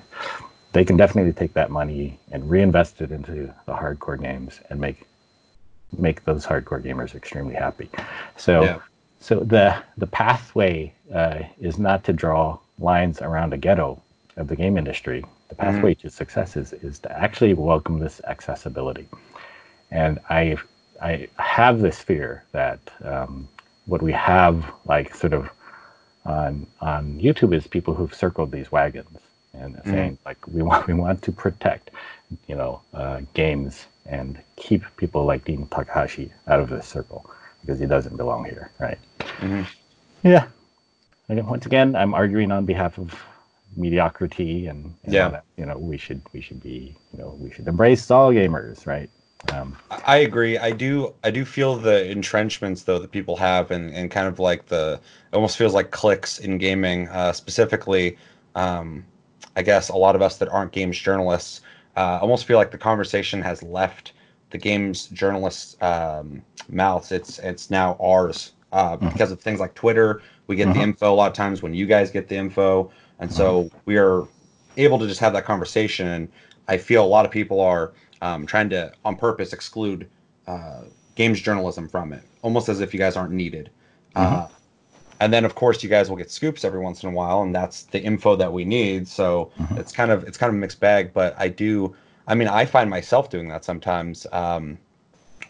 [0.73, 5.07] they can definitely take that money and reinvest it into the hardcore games and make
[5.99, 7.91] make those hardcore gamers extremely happy.
[8.37, 8.79] So, yeah.
[9.19, 14.01] so the the pathway uh, is not to draw lines around a ghetto
[14.37, 15.21] of the game industry.
[15.21, 15.63] The mm-hmm.
[15.63, 16.09] pathway mm-hmm.
[16.09, 19.07] to success is, is to actually welcome this accessibility.
[19.91, 20.57] And I
[21.03, 23.49] I have this fear that um,
[23.85, 24.55] what we have
[24.87, 25.51] like sort of
[26.25, 29.19] on on YouTube is people who've circled these wagons
[29.55, 29.91] and mm-hmm.
[29.91, 31.91] saying like we want we want to protect
[32.47, 37.79] you know uh, games and keep people like Dean Takahashi out of this circle because
[37.79, 38.99] he doesn't belong here, right?
[39.19, 39.63] Mm-hmm.
[40.27, 40.47] Yeah.
[41.29, 43.15] Again, once again, I'm arguing on behalf of
[43.77, 47.51] mediocrity and, and yeah, that, you know we should we should be you know we
[47.51, 49.11] should embrace all gamers, right?
[49.53, 49.77] Um,
[50.07, 50.59] I agree.
[50.59, 51.15] I do.
[51.25, 55.01] I do feel the entrenchments though that people have, and, and kind of like the
[55.33, 57.09] it almost feels like clicks in gaming.
[57.09, 58.19] Uh, specifically,
[58.55, 59.05] um,
[59.57, 61.63] I guess a lot of us that aren't games journalists
[61.97, 64.13] uh, almost feel like the conversation has left
[64.51, 67.13] the games journalists' um, mouths.
[67.13, 69.09] It's it's now ours uh, mm-hmm.
[69.09, 70.23] because of things like Twitter.
[70.47, 70.79] We get mm-hmm.
[70.79, 73.79] the info a lot of times when you guys get the info, and so mm-hmm.
[73.87, 74.27] we are
[74.77, 76.07] able to just have that conversation.
[76.07, 76.29] And
[76.69, 80.09] I feel a lot of people are um, trying to on purpose exclude
[80.47, 80.83] uh,
[81.15, 83.71] games journalism from it, almost as if you guys aren't needed.
[84.15, 84.35] Uh, mm-hmm.
[84.45, 84.49] Uh,
[85.21, 87.55] and then of course you guys will get scoops every once in a while, and
[87.55, 89.07] that's the info that we need.
[89.07, 89.77] So mm-hmm.
[89.77, 91.13] it's kind of it's kind of a mixed bag.
[91.13, 91.95] But I do,
[92.27, 94.27] I mean, I find myself doing that sometimes.
[94.33, 94.79] Um,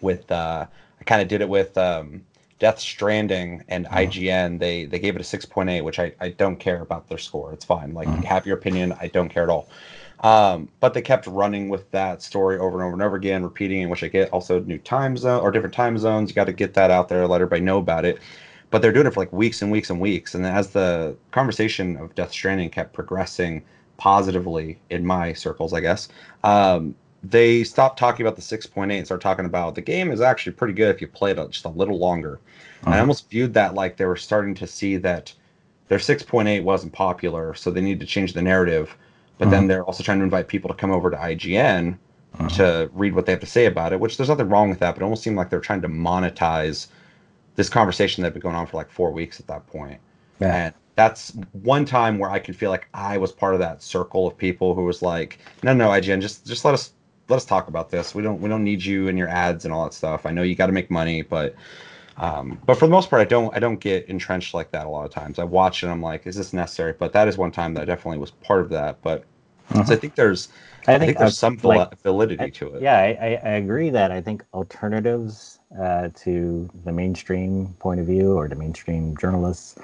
[0.01, 0.67] with uh,
[1.01, 2.23] I kind of did it with um,
[2.59, 3.97] Death Stranding and mm-hmm.
[3.97, 4.59] IGN.
[4.59, 7.19] They they gave it a six point eight, which I I don't care about their
[7.19, 7.53] score.
[7.53, 7.95] It's fine.
[7.95, 8.23] Like mm-hmm.
[8.23, 8.95] have your opinion.
[9.01, 9.69] I don't care at all.
[10.21, 13.83] Um, but they kept running with that story over and over and over again, repeating,
[13.83, 16.31] it, which I get also new time zone or different time zones.
[16.31, 18.19] You got to get that out there, let everybody know about it.
[18.71, 20.35] But they're doing it for like weeks and weeks and weeks.
[20.35, 23.63] And as the conversation of Death Stranding kept progressing
[23.97, 26.09] positively in my circles, I guess,
[26.45, 30.53] um, they stopped talking about the 6.8 and started talking about the game is actually
[30.53, 32.41] pretty good if you play it just a little longer.
[32.85, 32.95] Uh-huh.
[32.95, 35.35] I almost viewed that like they were starting to see that
[35.89, 38.97] their 6.8 wasn't popular, so they need to change the narrative
[39.41, 39.57] but uh-huh.
[39.57, 41.97] then they're also trying to invite people to come over to IGN
[42.35, 42.49] uh-huh.
[42.51, 44.95] to read what they have to say about it, which there's nothing wrong with that,
[44.95, 46.89] but it almost seemed like they're trying to monetize
[47.57, 49.99] this conversation that had been going on for like four weeks at that point.
[50.41, 50.55] Yeah.
[50.55, 54.27] And that's one time where I could feel like I was part of that circle
[54.27, 56.93] of people who was like, no, no, IGN, just just let us
[57.29, 58.15] let us talk about this.
[58.15, 60.27] We don't we don't need you and your ads and all that stuff.
[60.27, 61.55] I know you got to make money, but
[62.21, 64.89] um, but for the most part, I don't I don't get entrenched like that a
[64.89, 65.39] lot of times.
[65.39, 66.93] I watch it, and I'm like, is this necessary?
[66.93, 69.01] But that is one time that I definitely was part of that.
[69.03, 69.25] But
[69.71, 69.85] uh-huh.
[69.85, 70.49] So I think there's
[70.83, 72.83] I think, I think there's some like, validity I, to it.
[72.83, 78.33] Yeah, I, I, agree that I think alternatives uh, to the mainstream point of view
[78.33, 79.79] or the mainstream journalists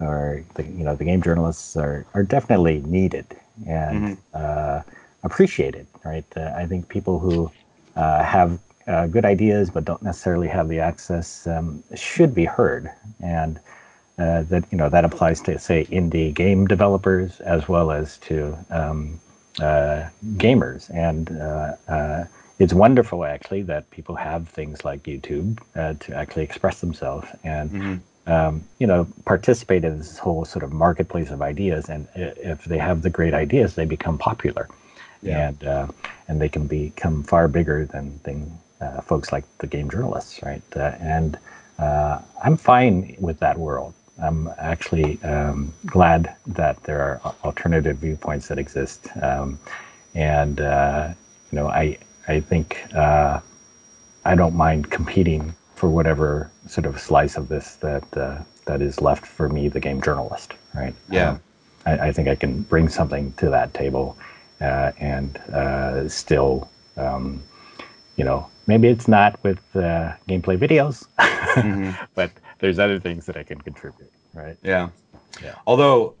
[0.00, 3.26] or the you know the game journalists are, are definitely needed
[3.66, 4.20] and mm-hmm.
[4.34, 4.82] uh,
[5.24, 5.86] appreciated.
[6.04, 7.50] Right, uh, I think people who
[7.96, 12.90] uh, have uh, good ideas but don't necessarily have the access um, should be heard
[13.20, 13.60] and.
[14.18, 18.54] Uh, that you know that applies to say indie game developers as well as to
[18.68, 19.18] um,
[19.60, 22.24] uh, gamers and uh, uh
[22.58, 27.70] it's wonderful actually that people have things like YouTube uh, to actually express themselves and
[27.70, 28.32] mm-hmm.
[28.32, 32.78] um, you know participate in this whole sort of marketplace of ideas and if they
[32.78, 34.68] have the great ideas they become popular
[35.22, 35.48] yeah.
[35.48, 35.92] and
[36.28, 38.58] and they can become far bigger than than
[39.02, 40.62] folks like the game journalists right?
[40.76, 41.38] And
[41.78, 43.94] I'm fine with that world.
[44.22, 49.58] I'm actually um, glad that there are alternative viewpoints that exist, um,
[50.14, 51.12] and uh,
[51.50, 53.40] you know, I I think uh,
[54.24, 59.00] I don't mind competing for whatever sort of slice of this that uh, that is
[59.00, 60.94] left for me, the game journalist, right?
[61.10, 61.40] Yeah, um,
[61.86, 64.16] I, I, think I can bring something to that table,
[64.60, 67.42] uh, and uh, still, um,
[68.16, 71.90] you know, maybe it's not with uh, gameplay videos, mm-hmm.
[72.14, 74.56] but there's other things that I can contribute, right?
[74.62, 74.90] Yeah.
[75.42, 75.54] Yeah.
[75.66, 76.14] Although,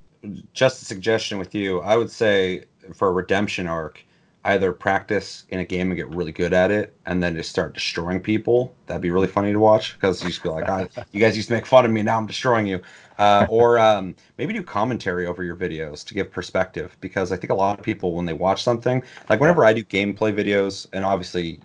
[0.52, 2.64] just a suggestion with you, I would say
[2.94, 4.04] for a redemption arc,
[4.44, 7.74] either practice in a game and get really good at it, and then just start
[7.74, 8.74] destroying people.
[8.86, 11.48] That'd be really funny to watch because you just be like, oh, "You guys used
[11.48, 12.80] to make fun of me, now I'm destroying you."
[13.18, 17.50] Uh, or um, maybe do commentary over your videos to give perspective because I think
[17.50, 21.04] a lot of people when they watch something, like whenever I do gameplay videos, and
[21.04, 21.60] obviously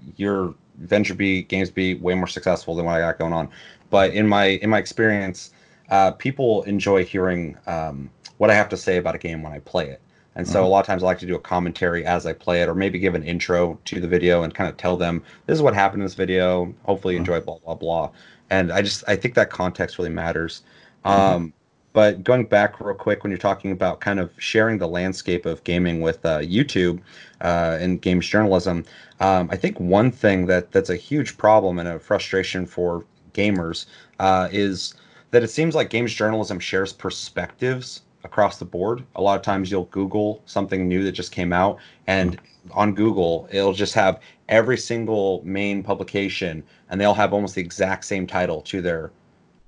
[0.79, 3.49] your games GamesBeat, way more successful than what I got going on.
[3.89, 5.51] But in my in my experience,
[5.89, 9.59] uh, people enjoy hearing um, what I have to say about a game when I
[9.59, 10.01] play it.
[10.35, 10.65] And so mm-hmm.
[10.65, 12.75] a lot of times I like to do a commentary as I play it, or
[12.75, 15.73] maybe give an intro to the video and kind of tell them this is what
[15.73, 16.73] happened in this video.
[16.83, 17.21] Hopefully mm-hmm.
[17.21, 18.11] enjoy blah blah blah.
[18.49, 20.61] And I just I think that context really matters.
[21.05, 21.19] Mm-hmm.
[21.19, 21.53] Um,
[21.97, 25.63] but going back real quick, when you're talking about kind of sharing the landscape of
[25.63, 26.99] gaming with uh, YouTube
[27.41, 28.85] uh, and games journalism,
[29.19, 33.87] um, I think one thing that that's a huge problem and a frustration for gamers
[34.19, 34.93] uh, is
[35.31, 39.03] that it seems like games journalism shares perspectives across the board.
[39.15, 42.39] A lot of times you'll Google something new that just came out, and
[42.73, 44.19] on Google, it'll just have
[44.49, 49.09] every single main publication, and they'll have almost the exact same title to their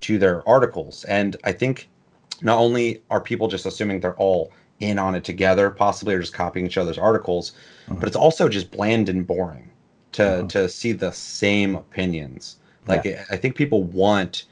[0.02, 1.06] to their articles.
[1.06, 1.90] And I think
[2.42, 6.34] not only are people just assuming they're all in on it together, possibly or just
[6.34, 7.52] copying each other's articles,
[7.86, 8.00] mm-hmm.
[8.00, 9.70] but it's also just bland and boring
[10.14, 10.48] to mm-hmm.
[10.48, 12.58] to see the same opinions.
[12.88, 13.26] Like yeah.
[13.30, 14.46] I think people want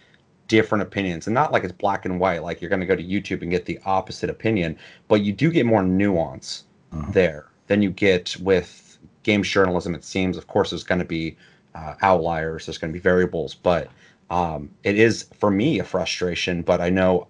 [0.47, 3.03] different opinions and not like it's black and white like you're going to go to
[3.03, 4.77] youtube and get the opposite opinion
[5.07, 6.63] but you do get more nuance
[6.93, 7.11] mm-hmm.
[7.11, 11.35] there than you get with games journalism it seems of course there's going to be
[11.75, 13.89] uh, outliers there's going to be variables but
[14.29, 17.27] um, it is for me a frustration but i know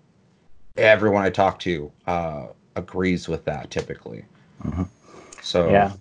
[0.78, 4.24] everyone i talk to uh, agrees with that typically
[4.64, 4.84] mm-hmm.
[5.42, 5.92] so yeah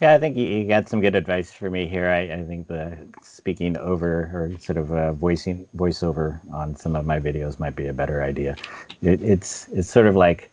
[0.00, 2.10] yeah, I think you, you, got some good advice for me here.
[2.10, 7.06] I, I think the speaking over or sort of uh, voicing voiceover on some of
[7.06, 8.56] my videos might be a better idea.
[9.00, 10.52] It, it's it's sort of like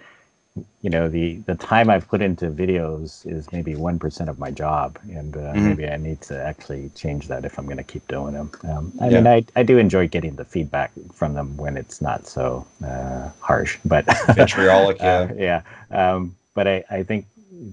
[0.82, 4.52] you know the the time I've put into videos is maybe one percent of my
[4.52, 5.70] job, and uh, mm-hmm.
[5.70, 8.52] maybe I need to actually change that if I'm going to keep doing them.
[8.64, 9.18] Um, I yeah.
[9.18, 13.30] mean, I I do enjoy getting the feedback from them when it's not so uh,
[13.40, 15.62] harsh, but vitriolic, yeah, uh, yeah.
[15.90, 17.26] Um, but I I think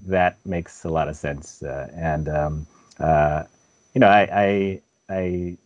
[0.07, 2.67] that makes a lot of sense, uh, and um,
[2.99, 3.43] uh,
[3.93, 5.57] you know I I I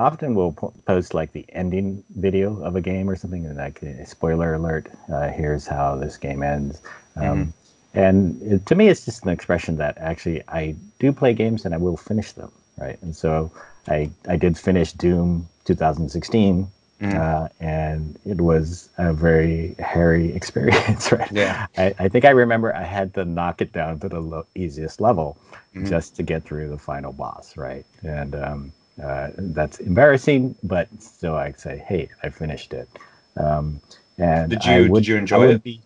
[0.00, 0.52] often we'll
[0.86, 4.88] post like the ending video of a game or something, and like a spoiler alert,
[5.12, 6.80] uh, here's how this game ends.
[7.16, 7.50] Um, mm-hmm.
[7.92, 11.74] And it, to me, it's just an expression that actually I do play games and
[11.74, 13.00] I will finish them, right?
[13.02, 13.50] And so
[13.88, 16.70] I I did finish Doom 2016.
[17.00, 17.16] Mm-hmm.
[17.16, 21.32] Uh, and it was a very hairy experience, right?
[21.32, 21.66] Yeah.
[21.78, 25.00] I, I think I remember I had to knock it down to the lo- easiest
[25.00, 25.38] level
[25.74, 25.86] mm-hmm.
[25.86, 27.86] just to get through the final boss, right?
[28.02, 32.88] And um, uh, that's embarrassing, but still, I'd say, hey, I finished it.
[33.36, 33.80] Um,
[34.18, 35.62] and did you would, did you enjoy it?
[35.62, 35.80] Be,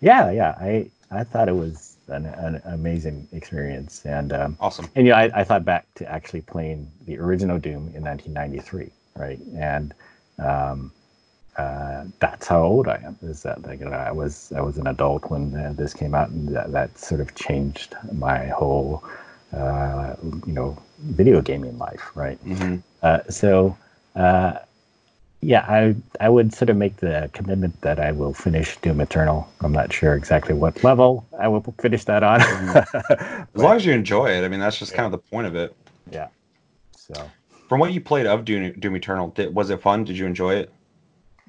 [0.00, 0.54] yeah, yeah.
[0.60, 4.88] I I thought it was an, an amazing experience, and um, awesome.
[4.94, 8.02] And yeah, you know, I, I thought back to actually playing the original Doom in
[8.04, 9.38] 1993, right?
[9.56, 9.94] And
[10.38, 10.92] um,
[11.56, 13.16] uh, that's how old I am.
[13.22, 16.48] Is that like, I was I was an adult when uh, this came out, and
[16.50, 19.02] that, that sort of changed my whole
[19.56, 22.42] uh, you know video gaming life, right?
[22.44, 22.76] Mm-hmm.
[23.02, 23.76] Uh, so,
[24.14, 24.58] uh,
[25.40, 29.48] yeah, I I would sort of make the commitment that I will finish Doom Eternal.
[29.60, 32.40] I'm not sure exactly what level I will finish that on.
[32.40, 33.42] Mm-hmm.
[33.54, 34.96] as long as you enjoy it, I mean, that's just yeah.
[34.96, 35.74] kind of the point of it.
[36.10, 36.28] Yeah.
[36.96, 37.30] So,
[37.68, 40.04] from what you played of Doom, Doom Eternal, did, was it fun?
[40.04, 40.72] Did you enjoy it?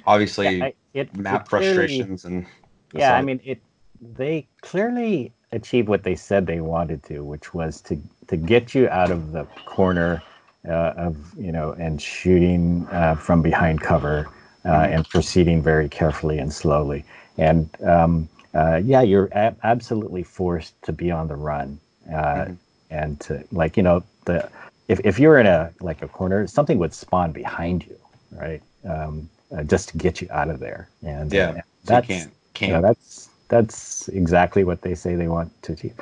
[0.06, 2.48] Obviously, yeah, I, it, map it frustrations clearly, and.
[2.94, 3.62] Yeah, I mean it.
[4.00, 8.90] They clearly achieve what they said they wanted to, which was to to get you
[8.90, 10.22] out of the corner
[10.68, 14.28] uh, of you know and shooting uh, from behind cover
[14.66, 14.94] uh, mm-hmm.
[14.94, 17.06] and proceeding very carefully and slowly.
[17.38, 21.80] And um, uh, yeah, you're a- absolutely forced to be on the run
[22.10, 22.54] uh, mm-hmm.
[22.90, 24.50] and to like you know the
[24.88, 27.98] if if you're in a like a corner, something would spawn behind you,
[28.32, 28.62] right?
[28.86, 30.90] Um, uh, just to get you out of there.
[31.06, 32.34] And yeah, so that's, you can't.
[32.54, 32.70] Can't.
[32.70, 35.94] You know, that's that's exactly what they say they want to achieve.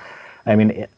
[0.45, 0.89] I mean, it,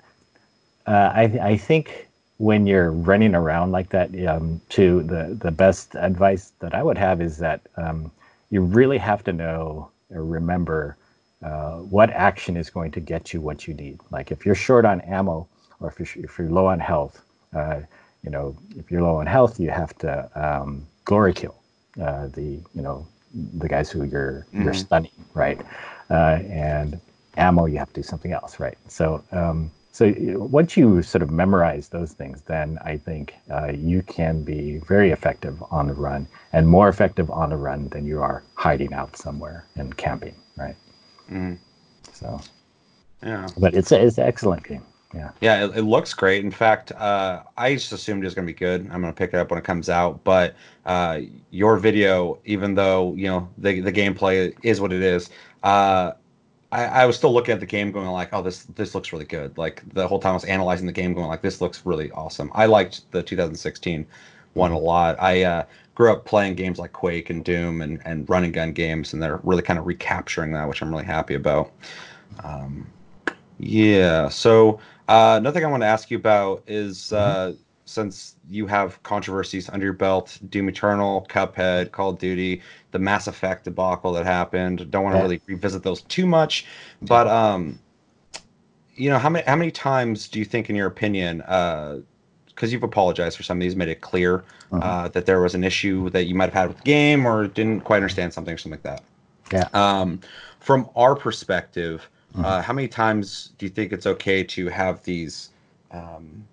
[0.86, 5.95] uh, I I think when you're running around like that, um, to the the best
[5.95, 8.12] advice that I would have is that um,
[8.50, 10.98] you really have to know or remember
[11.43, 14.00] uh, what action is going to get you what you need.
[14.12, 15.48] Like if you're short on ammo
[15.80, 17.24] or if you're if you're low on health,
[17.54, 17.82] uh,
[18.24, 21.56] you know, if you're low on health, you have to um, glory kill
[22.02, 23.06] uh, the you know
[23.58, 24.64] the guys who you're mm-hmm.
[24.64, 25.60] you're stunning, right?
[26.10, 26.99] Uh, and
[27.38, 28.78] ammo, you have to do something else, right?
[28.88, 34.03] So, um, so once you sort of memorize those things, then I think uh, you
[34.03, 38.22] can be very effective on the run and more effective on the run than you
[38.22, 40.76] are hiding out somewhere and camping, right?
[41.32, 41.58] Mm.
[42.14, 42.39] So,
[43.24, 43.47] yeah.
[43.58, 44.84] But it's a, it's an excellent game.
[45.14, 45.32] Yeah.
[45.41, 46.43] Yeah, it, it looks great.
[46.43, 48.82] In fact, uh, I just assumed it was going to be good.
[48.91, 50.24] I'm going to pick it up when it comes out.
[50.24, 50.55] But
[50.86, 55.30] uh, your video, even though you know the the gameplay is what it is,
[55.64, 56.14] uh,
[56.72, 59.26] I, I, was still looking at the game, going like, "Oh, this this looks really
[59.26, 62.12] good." Like the whole time I was analyzing the game, going like, "This looks really
[62.12, 64.05] awesome." I liked the 2016
[64.53, 65.16] one a lot.
[65.22, 65.64] I uh,
[65.95, 69.39] grew up playing games like Quake and Doom and and running gun games, and they're
[69.43, 71.72] really kind of recapturing that, which I'm really happy about.
[72.43, 72.88] Um,
[73.60, 74.28] yeah.
[74.30, 77.58] So uh, another thing I want to ask you about is mm-hmm.
[77.88, 82.61] Uh, since you have controversies under your belt, Doom Eternal, Cuphead, Call of Duty,
[82.91, 84.91] the Mass Effect debacle that happened.
[84.91, 86.65] Don't want to really revisit those too much,
[87.01, 87.79] but um,
[88.95, 91.99] you know, how many how many times do you think, in your opinion, uh,
[92.47, 94.83] because you've apologized for some of these, made it clear uh-huh.
[94.83, 97.47] uh, that there was an issue that you might have had with the game or
[97.47, 99.03] didn't quite understand something or something like that.
[99.51, 99.69] Yeah.
[99.73, 100.19] Um,
[100.59, 102.61] from our perspective, uh, uh-huh.
[102.63, 105.51] how many times do you think it's okay to have these
[105.91, 106.47] um,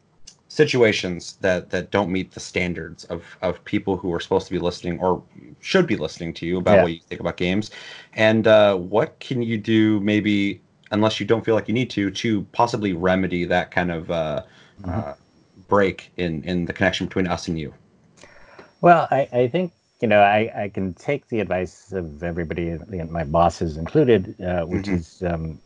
[0.55, 4.61] situations that that don't meet the standards of of people who are supposed to be
[4.61, 5.21] listening or
[5.61, 6.83] should be listening to you about yeah.
[6.85, 7.73] what you think about games
[8.13, 10.61] and uh, what can you do maybe
[10.93, 14.45] unless you don't feel like you need to to possibly remedy that kind of uh,
[14.81, 14.91] mm-hmm.
[14.91, 15.15] uh,
[15.67, 17.75] break in in the connection between us and you
[18.81, 22.79] well i i think you know i i can take the advice of everybody
[23.09, 24.95] my bosses included uh, which mm-hmm.
[24.95, 25.59] is um,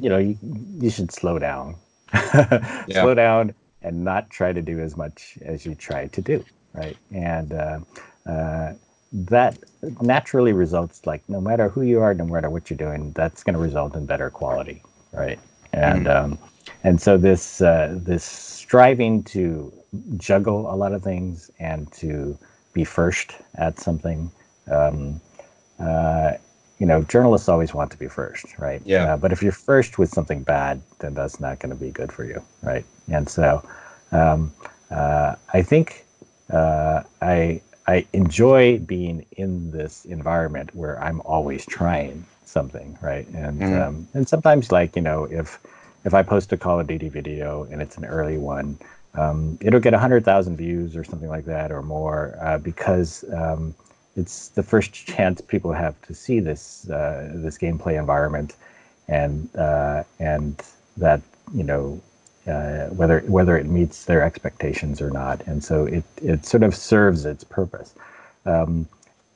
[0.00, 0.38] you know you,
[0.78, 1.76] you should slow down
[2.14, 3.02] yeah.
[3.02, 6.96] slow down and not try to do as much as you try to do, right?
[7.12, 7.78] And uh,
[8.26, 8.74] uh,
[9.12, 9.58] that
[10.00, 13.54] naturally results like no matter who you are, no matter what you're doing, that's going
[13.54, 15.38] to result in better quality, right?
[15.72, 16.32] And mm-hmm.
[16.32, 16.38] um,
[16.84, 19.72] and so this uh, this striving to
[20.16, 22.38] juggle a lot of things and to
[22.72, 24.30] be first at something
[24.70, 25.20] um,
[25.80, 26.34] uh,
[26.80, 28.80] you know, journalists always want to be first, right?
[28.86, 29.12] Yeah.
[29.12, 32.10] Uh, but if you're first with something bad, then that's not going to be good
[32.10, 32.84] for you, right?
[33.08, 33.62] And so,
[34.12, 34.50] um,
[34.90, 36.04] uh, I think
[36.50, 43.26] uh, I I enjoy being in this environment where I'm always trying something, right?
[43.28, 43.82] And mm-hmm.
[43.82, 45.60] um, and sometimes, like you know, if
[46.04, 48.78] if I post a Call of Duty video and it's an early one,
[49.14, 53.74] um, it'll get hundred thousand views or something like that or more uh, because um,
[54.16, 58.54] it's the first chance people have to see this uh, this gameplay environment,
[59.08, 60.62] and uh, and
[60.96, 61.20] that
[61.54, 62.00] you know
[62.46, 66.74] uh, whether whether it meets their expectations or not, and so it it sort of
[66.74, 67.94] serves its purpose.
[68.46, 68.88] Um,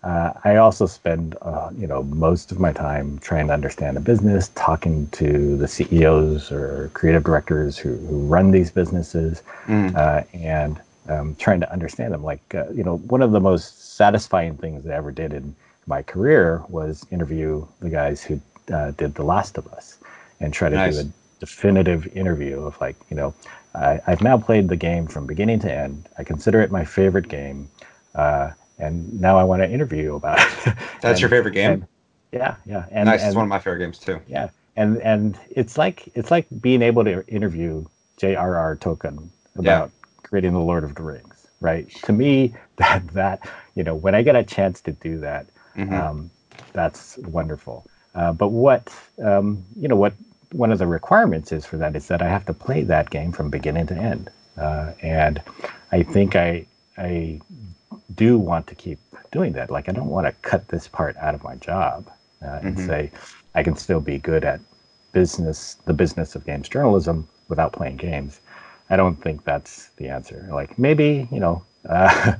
[0.04, 4.00] uh, I also spend, uh, you know, most of my time trying to understand a
[4.00, 9.96] business, talking to the CEOs or creative directors who, who run these businesses, mm.
[9.96, 10.78] uh, and
[11.08, 12.22] um, trying to understand them.
[12.22, 15.54] Like, uh, you know, one of the most satisfying things I ever did in
[15.86, 18.40] my career was interview the guys who
[18.72, 19.98] uh, did The Last of Us,
[20.40, 20.96] and try to nice.
[20.96, 23.34] do a definitive interview of like, you know,
[23.74, 26.08] I, have now played the game from beginning to end.
[26.18, 27.68] I consider it my favorite game.
[28.14, 30.46] Uh, and now I want to interview you about it.
[31.00, 31.70] That's and, your favorite game?
[31.70, 31.86] And,
[32.32, 32.86] yeah, yeah.
[32.90, 33.20] And nice.
[33.20, 34.20] And, it's one of my favorite games too.
[34.26, 37.84] Yeah, and and it's like it's like being able to interview
[38.16, 38.76] J.R.R.
[38.76, 40.03] Tolkien about yeah.
[40.34, 41.88] Creating the Lord of the Rings, right?
[42.06, 45.94] To me, that that you know, when I get a chance to do that, mm-hmm.
[45.94, 46.30] um,
[46.72, 47.86] that's wonderful.
[48.16, 50.12] Uh, but what um, you know, what
[50.50, 53.30] one of the requirements is for that is that I have to play that game
[53.30, 55.40] from beginning to end, uh, and
[55.92, 56.66] I think I
[56.98, 57.40] I
[58.16, 58.98] do want to keep
[59.30, 59.70] doing that.
[59.70, 62.10] Like, I don't want to cut this part out of my job
[62.42, 62.66] uh, mm-hmm.
[62.66, 63.12] and say
[63.54, 64.58] I can still be good at
[65.12, 68.40] business, the business of games journalism without playing games.
[68.90, 70.48] I don't think that's the answer.
[70.52, 72.34] Like, maybe, you know, uh,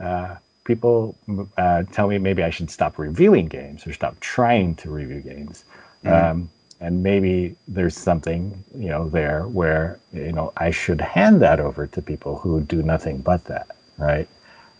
[0.00, 1.16] uh, people
[1.56, 5.64] uh, tell me maybe I should stop reviewing games or stop trying to review games.
[6.04, 6.30] Mm-hmm.
[6.30, 11.60] Um, and maybe there's something you know there where you know I should hand that
[11.60, 14.26] over to people who do nothing but that, right?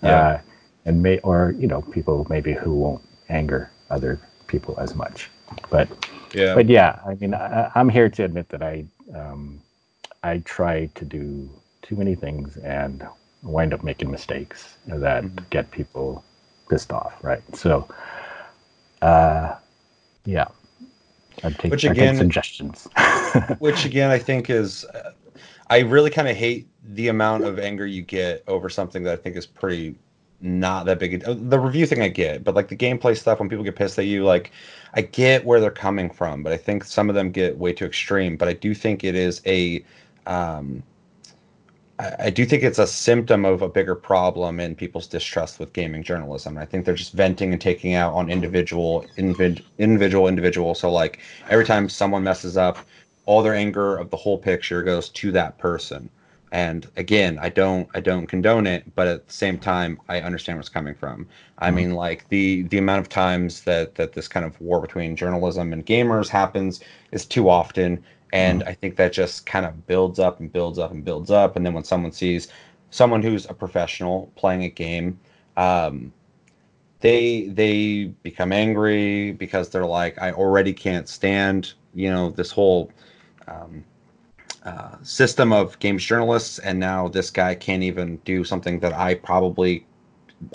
[0.02, 0.18] yeah.
[0.18, 0.40] Uh,
[0.86, 5.30] and may or you know people maybe who won't anger other people as much
[5.68, 5.88] but
[6.34, 8.84] yeah but yeah i mean I, am here to admit that i
[9.14, 9.61] um,
[10.23, 11.49] i try to do
[11.83, 13.07] too many things and
[13.43, 15.45] wind up making mistakes that mm-hmm.
[15.51, 16.25] get people
[16.68, 17.89] pissed off right so
[19.03, 19.55] uh
[20.25, 20.47] yeah
[21.43, 22.87] i take, which again suggestions
[23.59, 25.12] which again i think is uh,
[25.71, 29.16] i really kind of hate the amount of anger you get over something that I
[29.16, 29.95] think is pretty
[30.41, 31.23] not that big.
[31.27, 33.99] A, The review thing I get, but like the gameplay stuff, when people get pissed
[33.99, 34.53] at you, like
[34.95, 37.85] I get where they're coming from, but I think some of them get way too
[37.85, 38.37] extreme.
[38.37, 39.85] But I do think it is a,
[40.27, 40.83] um,
[41.99, 45.73] I, I do think it's a symptom of a bigger problem in people's distrust with
[45.73, 46.59] gaming journalism.
[46.59, 50.75] I think they're just venting and taking out on individual, invid, individual, individual.
[50.75, 52.79] So like every time someone messes up,
[53.27, 56.11] all their anger of the whole picture goes to that person
[56.53, 60.57] and again i don't i don't condone it but at the same time i understand
[60.57, 61.27] where it's coming from
[61.59, 61.77] i mm-hmm.
[61.77, 65.73] mean like the the amount of times that that this kind of war between journalism
[65.73, 66.81] and gamers happens
[67.12, 68.03] is too often
[68.33, 68.68] and mm-hmm.
[68.68, 71.57] i think that just kind of builds up and builds up and builds up.
[71.57, 72.49] And then when someone sees
[72.91, 75.18] someone who's a professional playing a game
[75.57, 76.12] um,
[77.01, 82.91] they they become angry because they're like i already can't stand you know this whole
[83.49, 83.85] um,
[84.64, 89.14] uh, system of games journalists, and now this guy can't even do something that I
[89.14, 89.87] probably,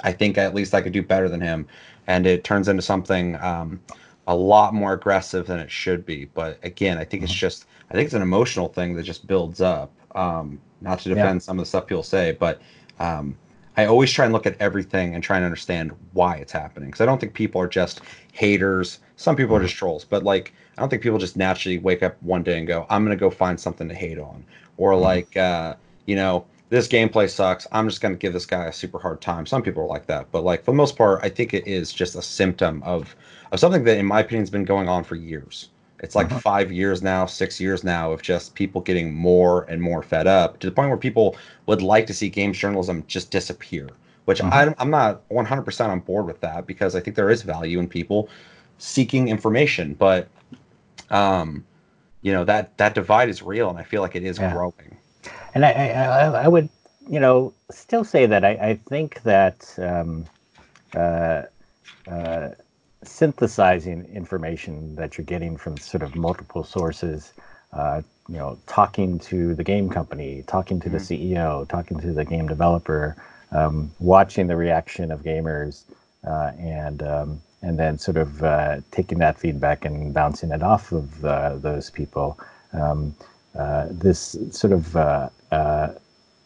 [0.04, 1.68] I think at least I could do better than him,
[2.06, 3.82] and it turns into something um,
[4.28, 6.26] a lot more aggressive than it should be.
[6.26, 7.40] But again, I think it's mm-hmm.
[7.40, 9.92] just, I think it's an emotional thing that just builds up.
[10.16, 11.44] Um, not to defend yeah.
[11.44, 12.62] some of the stuff people say, but
[13.00, 13.36] um,
[13.78, 17.02] I always try and look at everything and try and understand why it's happening because
[17.02, 18.02] I don't think people are just
[18.32, 19.00] haters.
[19.18, 19.68] Some people are mm-hmm.
[19.68, 22.68] just trolls, but like I don't think people just naturally wake up one day and
[22.68, 24.46] go, "I'm gonna go find something to hate on,"
[24.78, 25.02] or mm-hmm.
[25.02, 27.68] like, uh, you know, this gameplay sucks.
[27.72, 29.46] I'm just gonna give this guy a super hard time.
[29.46, 31.92] Some people are like that, but like for the most part, I think it is
[31.92, 33.16] just a symptom of
[33.56, 35.70] of something that, in my opinion, has been going on for years.
[36.00, 36.40] It's like uh-huh.
[36.40, 40.60] five years now, six years now of just people getting more and more fed up
[40.60, 41.36] to the point where people
[41.66, 43.90] would like to see games journalism just disappear.
[44.26, 44.74] Which uh-huh.
[44.78, 47.88] I, I'm not 100% on board with that because I think there is value in
[47.88, 48.30] people
[48.78, 50.28] seeking information, but
[51.10, 51.64] um,
[52.22, 54.52] you know that that divide is real, and I feel like it is yeah.
[54.52, 54.98] growing.
[55.54, 56.68] And I, I, I would,
[57.08, 60.26] you know, still say that I, I think that um,
[60.96, 61.44] uh,
[62.08, 62.50] uh,
[63.08, 67.34] synthesizing information that you're getting from sort of multiple sources,
[67.74, 70.98] uh, you know, talking to the game company, talking to mm-hmm.
[70.98, 73.16] the CEO, talking to the game developer,
[73.52, 75.84] um, watching the reaction of gamers,
[76.28, 80.92] uh, and um, and then sort of uh, taking that feedback and bouncing it off
[80.92, 82.40] of uh, those people.
[82.74, 83.16] Um,
[83.58, 85.94] uh, this sort of uh, uh,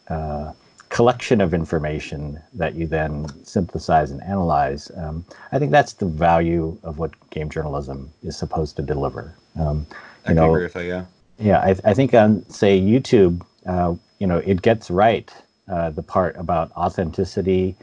[0.08, 0.52] uh,
[0.90, 4.90] collection of information that you then synthesize and analyze.
[4.96, 9.34] Um, I think that's the value of what game journalism is supposed to deliver.
[9.58, 9.86] Um,
[10.26, 10.84] I know, agree with that.
[10.84, 11.04] Yeah.
[11.38, 15.32] Yeah, I, I think on say YouTube, uh, you know, it gets right
[15.70, 17.76] uh, the part about authenticity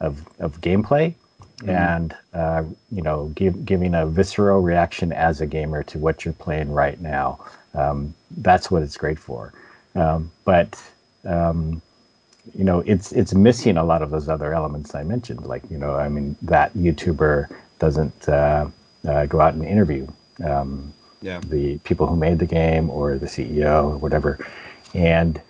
[0.00, 1.14] of of gameplay,
[1.58, 1.70] mm-hmm.
[1.70, 6.32] and uh, you know, give, giving a visceral reaction as a gamer to what you're
[6.34, 7.38] playing right now.
[7.74, 9.52] Um, that's what it's great for.
[9.94, 10.82] Um, but
[11.24, 11.82] um,
[12.54, 15.46] you know, it's it's missing a lot of those other elements I mentioned.
[15.46, 18.68] Like you know, I mean, that YouTuber doesn't uh,
[19.06, 20.06] uh, go out and interview
[20.44, 21.40] um, yeah.
[21.40, 24.44] the people who made the game or the CEO or whatever,
[24.92, 25.40] and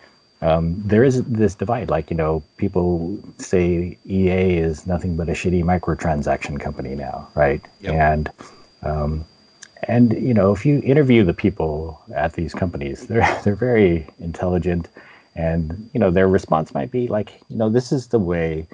[0.42, 1.88] um, there is this divide.
[1.88, 7.62] Like you know, people say EA is nothing but a shitty microtransaction company now, right?
[7.80, 7.94] Yep.
[7.94, 8.30] And
[8.82, 9.24] um,
[9.84, 14.88] and you know, if you interview the people at these companies, they're they're very intelligent
[15.34, 18.66] and you know their response might be like you know this is the way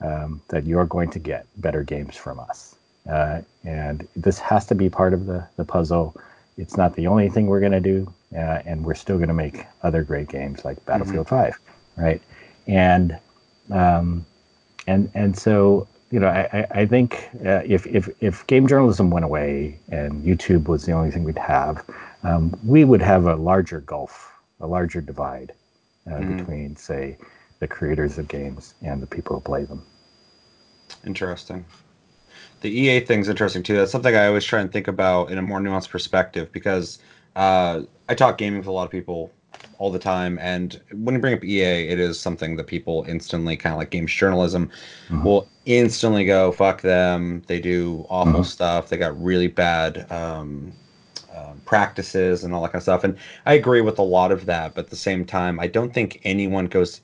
[0.00, 2.76] um, that you're going to get better games from us.
[3.08, 6.16] Uh, and this has to be part of the, the puzzle.
[6.56, 9.34] It's not the only thing we're going to do uh, and we're still going to
[9.34, 11.52] make other great games like battlefield mm-hmm.
[11.52, 11.58] 5
[11.96, 12.22] right?
[12.66, 13.18] And
[13.70, 14.24] um,
[14.86, 19.24] and and so you know i, I think uh, if, if if game journalism went
[19.24, 21.84] away and youtube was the only thing we'd have
[22.22, 25.52] um, we would have a larger gulf a larger divide
[26.06, 26.36] uh, mm-hmm.
[26.36, 27.16] between, say,
[27.60, 29.84] the creators of games and the people who play them.
[31.06, 31.64] Interesting.
[32.60, 33.76] The EA thing's interesting too.
[33.76, 36.98] That's something I always try and think about in a more nuanced perspective because
[37.36, 39.32] uh, I talk gaming with a lot of people
[39.78, 43.56] all the time, and when you bring up EA, it is something that people instantly
[43.56, 44.70] kind of like games journalism
[45.08, 45.24] mm-hmm.
[45.24, 47.42] will instantly go fuck them.
[47.46, 48.42] They do awful mm-hmm.
[48.42, 48.88] stuff.
[48.88, 50.72] They got really bad um,
[51.36, 53.04] um, practices and all that kind of stuff.
[53.04, 53.16] And
[53.46, 56.20] I agree with a lot of that, but at the same time, I don't think
[56.24, 57.00] anyone goes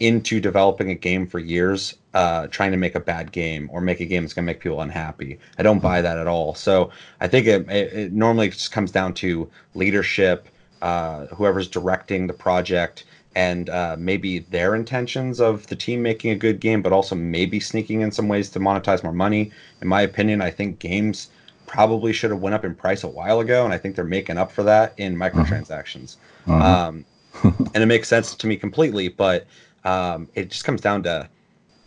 [0.00, 4.00] into developing a game for years uh, trying to make a bad game or make
[4.00, 5.38] a game that's going to make people unhappy.
[5.58, 6.54] I don't buy that at all.
[6.54, 10.48] So I think it, it, it normally just comes down to leadership,
[10.82, 13.04] uh, whoever's directing the project,
[13.34, 17.60] and uh, maybe their intentions of the team making a good game, but also maybe
[17.60, 19.50] sneaking in some ways to monetize more money.
[19.82, 21.28] In my opinion, I think games
[21.66, 24.38] probably should have went up in price a while ago, and I think they're making
[24.38, 26.16] up for that in microtransactions.
[26.46, 26.52] Mm-hmm.
[26.52, 27.04] Um,
[27.74, 29.46] and it makes sense to me completely, but
[29.84, 31.28] um, it just comes down to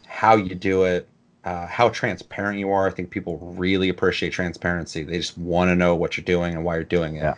[0.07, 1.07] how you do it,
[1.43, 2.87] uh, how transparent you are.
[2.87, 5.03] I think people really appreciate transparency.
[5.03, 7.21] They just want to know what you're doing and why you're doing it.
[7.21, 7.35] Yeah.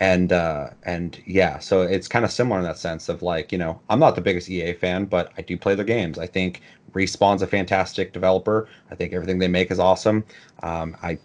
[0.00, 3.58] And uh, and yeah, so it's kind of similar in that sense of like you
[3.58, 6.18] know I'm not the biggest EA fan, but I do play their games.
[6.18, 6.62] I think
[6.92, 8.66] Respawn's a fantastic developer.
[8.90, 10.24] I think everything they make is awesome.
[10.62, 11.18] Um, I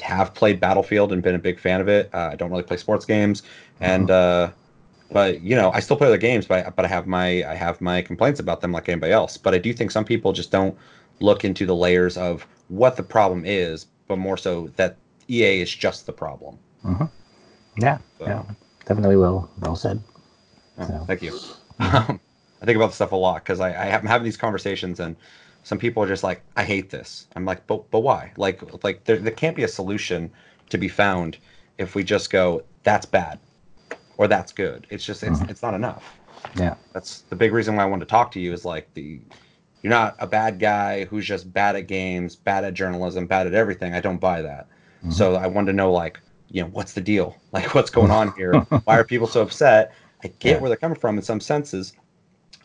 [0.00, 2.10] have played Battlefield and been a big fan of it.
[2.12, 3.42] Uh, I don't really play sports games,
[3.80, 4.50] and mm-hmm.
[4.50, 4.52] uh,
[5.12, 7.54] but you know I still play the games, but I, but I have my I
[7.54, 9.36] have my complaints about them like anybody else.
[9.36, 10.76] But I do think some people just don't
[11.20, 14.96] look into the layers of what the problem is, but more so that
[15.28, 16.58] EA is just the problem.
[16.84, 17.04] Mm-hmm.
[17.78, 18.26] Yeah, so.
[18.26, 18.42] yeah,
[18.86, 20.02] definitely well well said.
[20.78, 21.04] Oh, so.
[21.06, 21.38] Thank you.
[22.62, 25.16] I think about this stuff a lot because I, I am having these conversations and
[25.62, 27.26] some people are just like, I hate this.
[27.36, 28.32] I'm like, but but why?
[28.36, 30.30] Like like there there can't be a solution
[30.70, 31.38] to be found
[31.78, 33.38] if we just go, that's bad
[34.16, 34.86] or that's good.
[34.90, 35.50] It's just it's mm-hmm.
[35.50, 36.18] it's not enough.
[36.56, 36.74] Yeah.
[36.92, 39.20] That's the big reason why I wanted to talk to you is like the
[39.82, 43.54] you're not a bad guy who's just bad at games, bad at journalism, bad at
[43.54, 43.94] everything.
[43.94, 44.68] I don't buy that.
[44.98, 45.10] Mm-hmm.
[45.12, 47.36] So I wanted to know like, you know, what's the deal?
[47.52, 48.52] Like what's going on here?
[48.84, 49.92] why are people so upset?
[50.22, 50.58] I get yeah.
[50.58, 51.94] where they're coming from in some senses,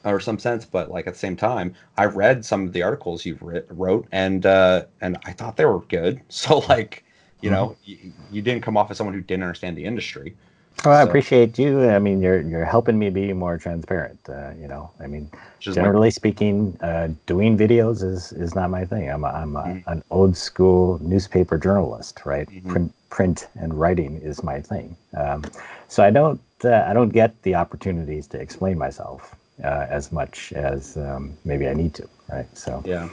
[0.06, 3.26] or some sense, but like at the same time, I read some of the articles
[3.26, 6.22] you've writ- wrote, and uh, and I thought they were good.
[6.30, 7.04] So like,
[7.42, 7.56] you mm-hmm.
[7.56, 10.36] know, you, you, didn't come off as someone who didn't understand the industry.
[10.84, 11.90] Oh, I appreciate you.
[11.90, 14.20] I mean, you're you're helping me be more transparent.
[14.30, 18.86] Uh, you know, I mean, Just generally speaking, uh, doing videos is is not my
[18.86, 19.10] thing.
[19.10, 19.90] I'm a, I'm a, mm-hmm.
[19.90, 22.48] an old school newspaper journalist, right?
[22.48, 22.70] Mm-hmm.
[22.70, 24.96] Print print and writing is my thing.
[25.18, 25.44] Um,
[25.88, 30.54] so I don't uh, I don't get the opportunities to explain myself uh, as much
[30.54, 32.48] as um, maybe I need to, right?
[32.58, 33.10] So yeah,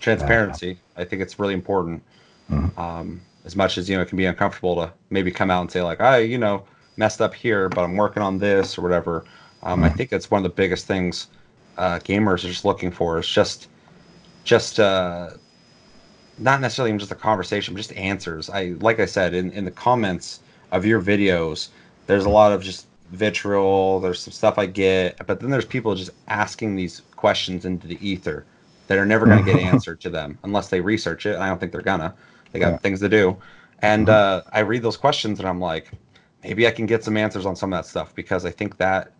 [0.00, 0.78] transparency.
[0.96, 2.02] Uh, I think it's really important.
[2.50, 2.78] Mm-hmm.
[2.78, 5.70] Um, as much as you know, it can be uncomfortable to maybe come out and
[5.70, 6.64] say like, I you know
[6.96, 9.24] messed up here, but I'm working on this or whatever.
[9.62, 9.84] Um, mm-hmm.
[9.84, 11.28] I think that's one of the biggest things
[11.78, 13.68] uh, gamers are just looking for is just
[14.44, 15.30] just uh,
[16.38, 18.50] not necessarily even just a conversation, but just answers.
[18.50, 20.40] I like I said in in the comments
[20.70, 21.68] of your videos,
[22.06, 24.00] there's a lot of just vitriol.
[24.00, 27.98] There's some stuff I get, but then there's people just asking these questions into the
[28.06, 28.44] ether
[28.88, 31.36] that are never going to get answered to them unless they research it.
[31.36, 32.14] I don't think they're gonna.
[32.50, 32.78] They got yeah.
[32.78, 33.36] things to do.
[33.80, 34.48] And mm-hmm.
[34.48, 35.90] uh, I read those questions and I'm like,
[36.42, 39.12] maybe I can get some answers on some of that stuff because I think that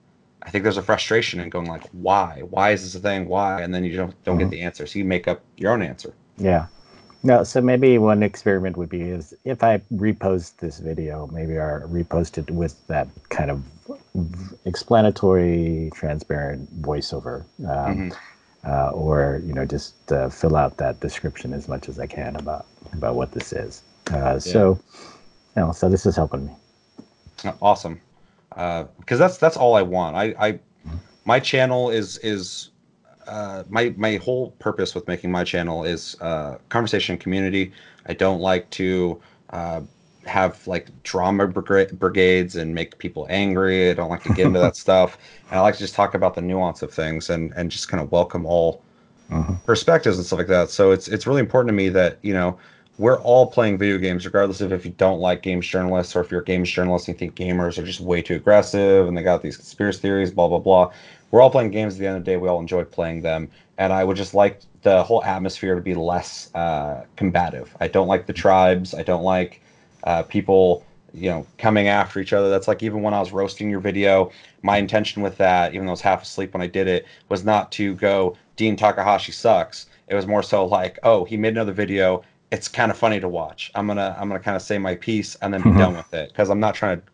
[0.43, 2.43] I think there's a frustration in going like, why?
[2.51, 3.28] Why is this a thing?
[3.28, 3.62] Why?
[3.62, 4.48] And then you don't don't mm-hmm.
[4.48, 4.86] get the answer.
[4.86, 6.14] So you make up your own answer.
[6.36, 6.66] Yeah.
[7.24, 11.78] No, so maybe one experiment would be is if I repost this video, maybe I
[11.86, 13.62] repost it with that kind of
[14.65, 18.11] explanatory, transparent voiceover, um, mm-hmm.
[18.69, 22.35] uh, or you know, just uh, fill out that description as much as I can
[22.36, 23.82] about about what this is.
[24.11, 24.39] Uh, yeah.
[24.39, 24.81] So,
[25.57, 26.53] you know, so this is helping me.
[27.61, 28.01] Awesome,
[28.51, 30.16] because uh, that's that's all I want.
[30.16, 30.59] I, I
[31.24, 32.70] my channel is is
[33.27, 37.73] uh, my my whole purpose with making my channel is uh, conversation community.
[38.07, 39.20] I don't like to
[39.51, 39.82] uh,
[40.24, 43.90] have like drama brigades and make people angry.
[43.90, 45.19] I don't like to get into that stuff.
[45.51, 48.03] And I like to just talk about the nuance of things and and just kind
[48.03, 48.82] of welcome all
[49.31, 49.55] uh-huh.
[49.65, 50.70] perspectives and stuff like that.
[50.70, 52.59] So it's it's really important to me that you know
[52.99, 56.31] we're all playing video games, regardless of if you don't like games journalists or if
[56.31, 59.23] you're a games journalist and you think gamers are just way too aggressive and they
[59.23, 60.93] got these conspiracy theories, blah blah blah
[61.32, 62.36] we're all playing games at the end of the day.
[62.36, 65.94] We all enjoy playing them, and I would just like the whole atmosphere to be
[65.94, 67.74] less uh, combative.
[67.80, 68.94] I don't like the tribes.
[68.94, 69.60] I don't like
[70.04, 70.84] uh, people,
[71.14, 72.50] you know, coming after each other.
[72.50, 74.30] That's like even when I was roasting your video,
[74.62, 77.44] my intention with that, even though I was half asleep when I did it, was
[77.44, 79.86] not to go Dean Takahashi sucks.
[80.09, 82.22] It was more so like, oh, he made another video.
[82.50, 83.72] It's kind of funny to watch.
[83.74, 85.78] I'm gonna I'm gonna kind of say my piece and then be mm-hmm.
[85.78, 87.06] done with it because I'm not trying to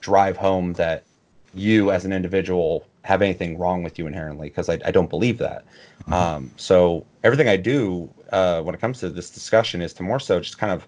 [0.00, 1.04] drive home that
[1.52, 5.38] you as an individual have anything wrong with you inherently because I, I don't believe
[5.38, 5.64] that.
[6.02, 6.12] Mm-hmm.
[6.12, 10.18] Um, so everything I do uh, when it comes to this discussion is to more
[10.18, 10.86] so just kind of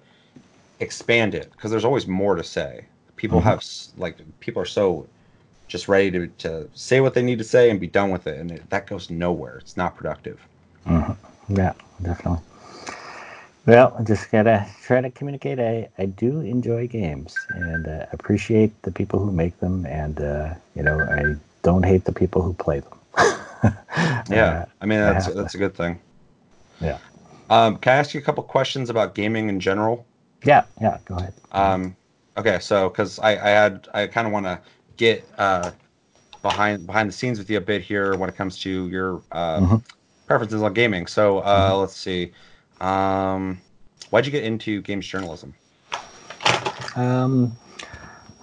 [0.80, 2.84] expand it because there's always more to say.
[3.14, 3.48] People mm-hmm.
[3.48, 3.64] have
[3.96, 5.06] like people are so
[5.68, 8.38] just ready to, to say what they need to say and be done with it,
[8.40, 9.58] and it, that goes nowhere.
[9.58, 10.40] It's not productive.
[10.86, 11.56] Mm-hmm.
[11.56, 12.42] Yeah, definitely.
[13.66, 15.60] Well, I just gotta try to communicate.
[15.60, 20.54] I, I do enjoy games and uh, appreciate the people who make them, and uh,
[20.74, 22.98] you know I don't hate the people who play them.
[24.30, 25.98] yeah, I mean that's that's a good thing.
[26.80, 26.98] Yeah.
[27.50, 30.06] Um, can I ask you a couple questions about gaming in general?
[30.44, 31.34] Yeah, yeah, go ahead.
[31.52, 31.96] Um,
[32.36, 34.60] okay, so because I, I had I kind of want to
[34.96, 35.70] get uh,
[36.42, 39.60] behind behind the scenes with you a bit here when it comes to your uh,
[39.60, 39.76] mm-hmm.
[40.26, 41.06] preferences on gaming.
[41.06, 41.80] So uh, mm-hmm.
[41.80, 42.32] let's see,
[42.80, 43.60] um,
[44.10, 45.54] why'd you get into games journalism?
[46.96, 47.56] Um,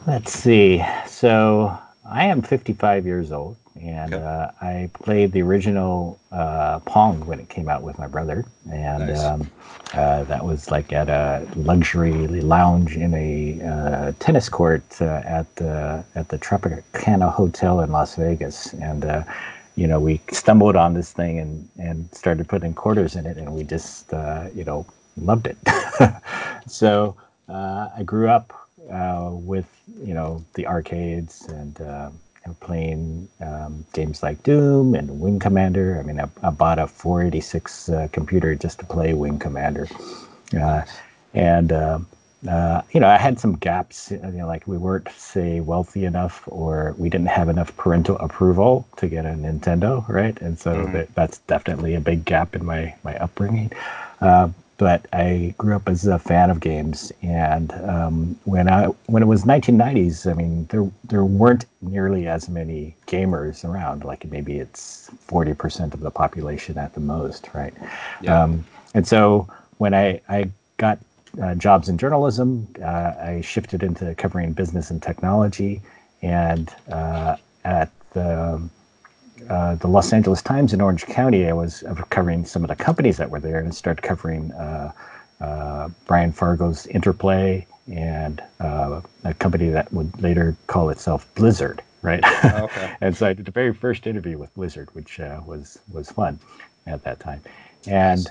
[0.07, 0.83] let's see.
[1.07, 1.77] So
[2.10, 4.23] I am 55 years old, and okay.
[4.23, 9.07] uh, I played the original uh, Pong when it came out with my brother, and
[9.07, 9.23] nice.
[9.23, 9.49] um,
[9.94, 15.53] uh, that was like at a luxury lounge in a uh, tennis court uh, at
[15.56, 19.23] the at the Tropicana Hotel in Las Vegas, and uh,
[19.76, 23.52] you know we stumbled on this thing and and started putting quarters in it, and
[23.52, 24.11] we just
[24.53, 24.86] you know
[25.18, 25.57] loved it.
[26.68, 27.15] so
[27.49, 29.68] I grew up uh, with
[30.03, 32.10] you know the arcades and uh,
[32.60, 35.99] playing um, games like Doom and Wing Commander.
[35.99, 39.88] I mean, I, I bought a 486 uh, computer just to play Wing Commander,
[40.60, 40.84] uh,
[41.34, 41.99] and uh,
[42.48, 44.12] uh, you know I had some gaps.
[44.12, 48.88] You know, like we weren't say wealthy enough, or we didn't have enough parental approval
[48.98, 50.40] to get a Nintendo, right?
[50.41, 50.94] And so mm-hmm.
[50.94, 53.72] that, that's definitely a big gap in my my upbringing
[54.77, 59.27] but I grew up as a fan of games, and um, when I when it
[59.27, 64.03] was 1990s, I mean there there weren't nearly as many gamers around.
[64.03, 67.73] Like maybe it's 40% of the population at the most, right?
[68.22, 68.43] Yeah.
[68.43, 69.47] Um, and so
[69.77, 70.99] when I I got
[71.41, 75.81] uh, jobs in journalism, uh, I shifted into covering business and technology,
[76.22, 78.61] and uh, at the
[79.49, 83.18] uh, the Los Angeles Times in Orange County, I was covering some of the companies
[83.18, 84.91] that were there and started covering uh,
[85.41, 92.22] uh, Brian Fargo's Interplay and uh, a company that would later call itself Blizzard, right?
[92.24, 92.95] Oh, okay.
[93.02, 96.40] and so I did the very first interview with Blizzard, which uh, was was fun
[96.88, 97.41] at that time.
[97.88, 98.28] And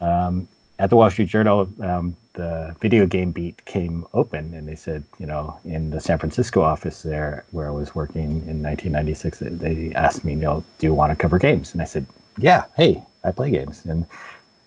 [0.00, 0.48] um,
[0.82, 5.04] at the Wall Street Journal, um, the video game beat came open, and they said,
[5.20, 9.92] you know, in the San Francisco office there, where I was working in 1996, they
[9.94, 11.72] asked me, you know, do you want to cover games?
[11.72, 12.04] And I said,
[12.36, 13.84] yeah, hey, I play games.
[13.84, 14.06] And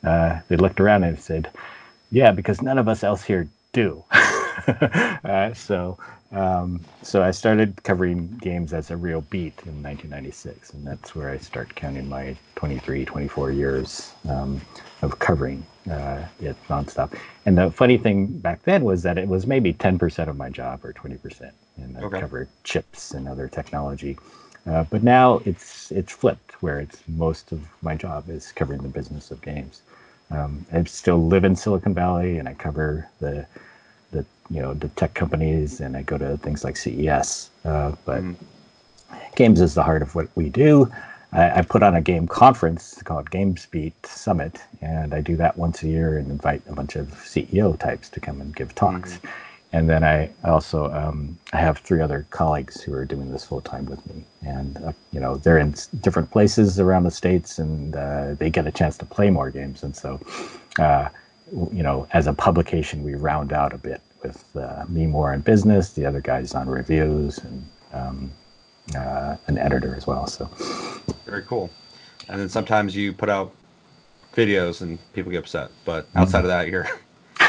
[0.06, 1.50] uh, they looked around and said,
[2.12, 4.02] yeah, because none of us else here do.
[4.12, 5.98] uh, so,
[6.32, 11.30] um, so I started covering games as a real beat in 1996, and that's where
[11.30, 14.62] I start counting my 23, 24 years um,
[15.02, 17.18] of covering uh, it nonstop.
[17.46, 20.84] And the funny thing back then was that it was maybe 10% of my job
[20.84, 22.20] or 20%, and I okay.
[22.20, 24.18] covered chips and other technology.
[24.68, 28.90] Uh, but now it's it's flipped, where it's most of my job is covering the
[28.90, 29.84] business of games.
[30.32, 33.46] um, I still live in Silicon Valley, and I cover the
[34.12, 37.52] the you know the tech companies, and I go to things like CES.
[37.64, 38.36] Uh, but mm.
[39.36, 40.92] games is the heart of what we do.
[41.36, 45.84] I, I, put on a game conference called GamesBeat Summit, and I do that once
[45.84, 49.18] a year and invite a bunch of CEO types to come and give talks.
[49.18, 49.30] Mm
[49.76, 53.60] and then I also um, I have three other colleagues who are doing this full
[53.60, 57.94] time with me, and uh, you know they're in different places around the states, and
[57.94, 60.22] uh, they get a chance to play more games, and so
[60.80, 61.10] uh,
[61.74, 65.42] you know as a publication we round out a bit with uh, me more in
[65.42, 68.32] business, the other guys on reviews, and um,
[68.94, 70.28] uh, an editor as well.
[70.28, 70.46] So
[71.26, 71.70] very cool.
[72.30, 73.54] And then sometimes you put out
[74.34, 76.46] videos and people get upset, but outside mm-hmm.
[76.46, 76.88] of that, you're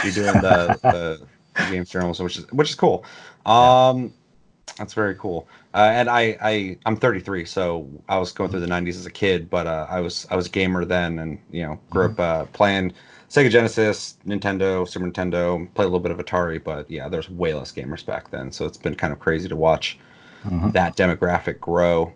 [0.05, 1.27] you're doing the, the
[1.71, 3.05] games journalism, which is which is cool.
[3.45, 4.13] Um.
[4.79, 5.49] That's very cool.
[5.73, 9.11] Uh, and I, I I'm 33, so I was going through the 90s as a
[9.11, 12.21] kid, but uh, I was I was a gamer then, and you know grew mm-hmm.
[12.21, 12.93] up uh, playing
[13.31, 17.55] Sega Genesis, Nintendo, Super Nintendo, played a little bit of Atari, but yeah, there's way
[17.55, 19.99] less gamers back then, so it's been kind of crazy to watch
[20.45, 20.71] mm-hmm.
[20.71, 22.13] that demographic grow.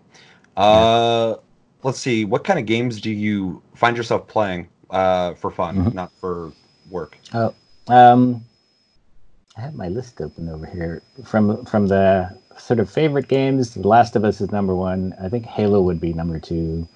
[0.57, 1.41] Uh, yeah.
[1.83, 5.95] Let's see, what kind of games do you find yourself playing uh, for fun, mm-hmm.
[5.95, 6.51] not for
[6.89, 7.17] work?
[7.33, 7.53] Oh,
[7.87, 8.43] um,
[9.57, 13.73] I have my list open over here from from the sort of favorite games.
[13.73, 15.15] The Last of Us is number one.
[15.21, 16.87] I think Halo would be number two.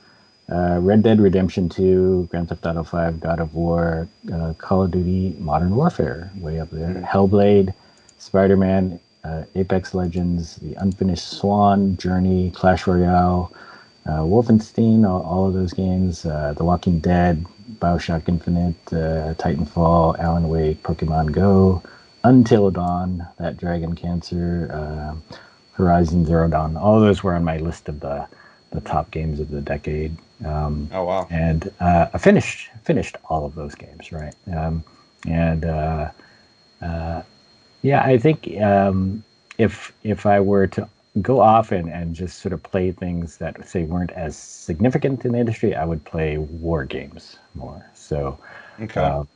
[0.52, 4.92] Uh, Red Dead Redemption 2, Grand Theft Auto 5, God of War, uh, Call of
[4.92, 6.90] Duty, Modern Warfare, way up there.
[6.90, 7.04] Mm-hmm.
[7.04, 7.74] Hellblade,
[8.20, 13.52] Spider Man, uh, Apex Legends, The Unfinished Swan, Journey, Clash Royale,
[14.06, 17.46] uh, Wolfenstein, all, all, of those games, uh, The Walking Dead,
[17.80, 21.82] Bioshock Infinite, uh, Titanfall, Alan Wake, Pokemon Go,
[22.24, 25.36] until Dawn, that Dragon Cancer, uh,
[25.74, 28.28] Horizon Zero Dawn, all those were on my list of the
[28.72, 30.16] the top games of the decade.
[30.44, 31.28] Um, oh wow!
[31.30, 34.34] And uh, I finished finished all of those games, right?
[34.54, 34.84] Um,
[35.28, 36.12] and uh,
[36.82, 37.22] uh,
[37.86, 39.24] yeah, I think um,
[39.60, 40.90] if if I were to
[41.22, 45.34] go off and, and just sort of play things that say weren't as significant in
[45.34, 47.86] the industry, I would play war games more.
[47.94, 48.40] So
[48.82, 49.00] okay.
[49.00, 49.28] Um,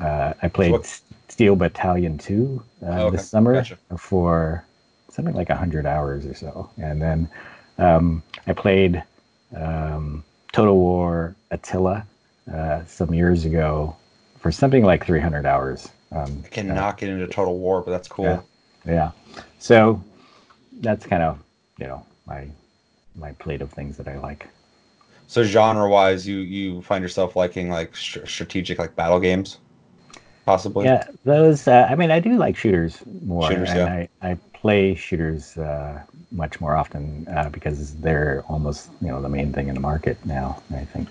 [0.00, 3.16] uh, I played so Steel Battalion 2 uh, oh, okay.
[3.16, 3.78] this summer gotcha.
[3.96, 4.64] for
[5.08, 6.68] something like 100 hours or so.
[6.76, 7.28] And then
[7.78, 9.02] um, I played
[9.56, 10.22] um,
[10.52, 12.06] Total War Attila
[12.52, 13.96] uh, some years ago
[14.38, 15.88] for something like 300 hours.
[16.14, 18.24] Um, I can uh, knock it into Total War, but that's cool.
[18.24, 18.40] Yeah,
[18.86, 19.10] yeah.
[19.58, 20.02] So
[20.80, 21.38] that's kind of,
[21.78, 22.48] you know, my
[23.16, 24.48] my plate of things that I like.
[25.26, 29.58] So genre wise, you you find yourself liking like st- strategic like battle games?
[30.44, 30.86] possibly.
[30.86, 31.66] Yeah, those.
[31.66, 34.06] Uh, I mean, I do like shooters more, shooters, and yeah.
[34.22, 39.28] I, I play shooters uh, much more often uh, because they're almost you know the
[39.28, 40.62] main thing in the market now.
[40.74, 41.08] I think.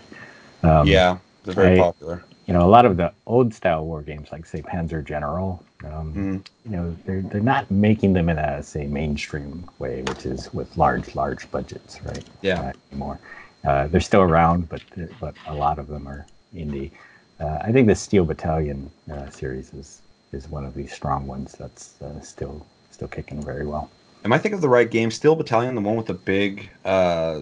[0.64, 2.24] Um, yeah, they're very I, popular.
[2.45, 6.14] You know, a lot of the old style war games, like say Panzer General, um,
[6.14, 6.48] mm.
[6.65, 10.76] you know, they're they're not making them in a say mainstream way, which is with
[10.78, 12.24] large large budgets, right?
[12.41, 12.74] Yeah.
[12.91, 13.20] anymore,
[13.64, 14.82] uh, they're still around, but
[15.20, 16.91] but a lot of them are indie
[17.40, 20.02] uh, I think the Steel Battalion uh, series is
[20.32, 23.90] is one of these strong ones that's uh, still still kicking very well.
[24.24, 25.11] Am I thinking of the right game?
[25.11, 27.41] Steel Battalion, the one with the big uh,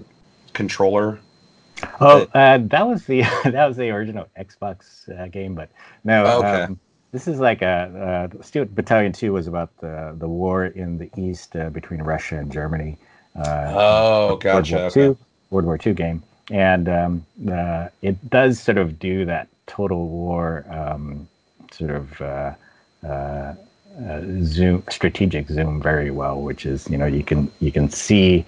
[0.53, 1.19] controller.
[1.99, 2.61] Oh, that...
[2.61, 5.69] Uh, that was the that was the original Xbox uh, game, but
[6.03, 6.25] no.
[6.25, 6.61] Oh, okay.
[6.63, 6.79] Um,
[7.11, 11.55] this is like a Steel Battalion Two was about the the war in the east
[11.73, 12.97] between Russia and Germany.
[13.35, 14.45] oh, gotcha.
[14.45, 15.05] World War, okay.
[15.07, 15.17] II,
[15.49, 17.25] World War II game, and um,
[18.01, 21.27] it does sort of do that Total War um,
[21.71, 22.53] sort of uh,
[23.03, 23.55] uh,
[24.05, 28.45] uh, zoom strategic zoom very well, which is you know you can you can see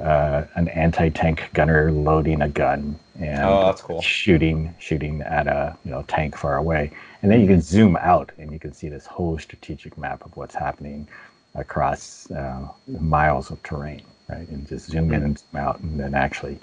[0.00, 4.00] uh, an anti-tank gunner loading a gun and oh, cool.
[4.00, 6.90] shooting shooting at a you know tank far away,
[7.22, 10.36] and then you can zoom out and you can see this whole strategic map of
[10.36, 11.06] what's happening
[11.54, 14.48] across uh, miles of terrain, right?
[14.48, 16.58] And just zoom in and zoom out, and then actually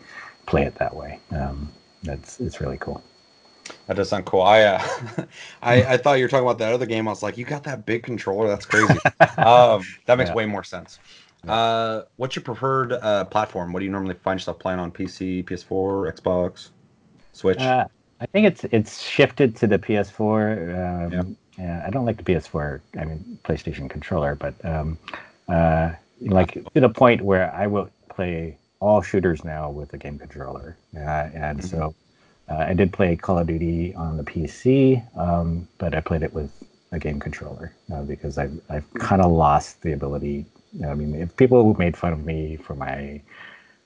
[0.46, 1.20] play it that way.
[1.32, 1.70] Um,
[2.04, 3.04] that's it's really cool.
[3.88, 4.42] That does sound cool.
[4.42, 4.88] I, uh,
[5.62, 7.08] I I thought you were talking about that other game.
[7.08, 8.48] I was like, you got that big controller?
[8.48, 8.94] That's crazy.
[9.38, 10.36] um, that makes yeah.
[10.36, 11.00] way more sense.
[11.50, 13.74] Uh, what's your preferred uh, platform?
[13.74, 14.92] What do you normally find yourself playing on?
[14.92, 16.70] PC, PS4, Xbox,
[17.34, 17.60] Switch?
[17.60, 17.86] Uh,
[18.20, 21.06] I think it's it's shifted to the PS4.
[21.06, 21.24] Um, yeah.
[21.58, 21.84] yeah.
[21.86, 22.82] I don't like the PS4.
[23.00, 24.98] I mean, PlayStation controller, but um,
[25.48, 25.92] uh,
[26.22, 30.78] like to the point where I will play all shooters now with a game controller,
[30.96, 31.68] uh, and mm-hmm.
[31.68, 31.96] so
[32.50, 36.34] uh, I did play Call of Duty on the PC, um, but I played it
[36.34, 36.52] with
[36.92, 40.46] a game controller uh, because I've, I've kind of lost the ability.
[40.86, 43.22] I mean, if people who made fun of me for my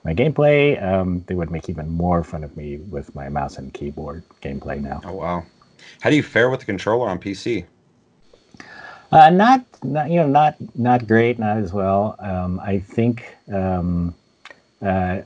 [0.04, 3.72] my gameplay, um, they would make even more fun of me with my mouse and
[3.72, 5.00] keyboard gameplay now.
[5.04, 5.44] Oh wow!
[6.00, 7.64] How do you fare with the controller on PC?
[9.12, 12.16] Uh, not, not, you know, not not great, not as well.
[12.18, 14.14] Um, I think um,
[14.80, 15.20] uh,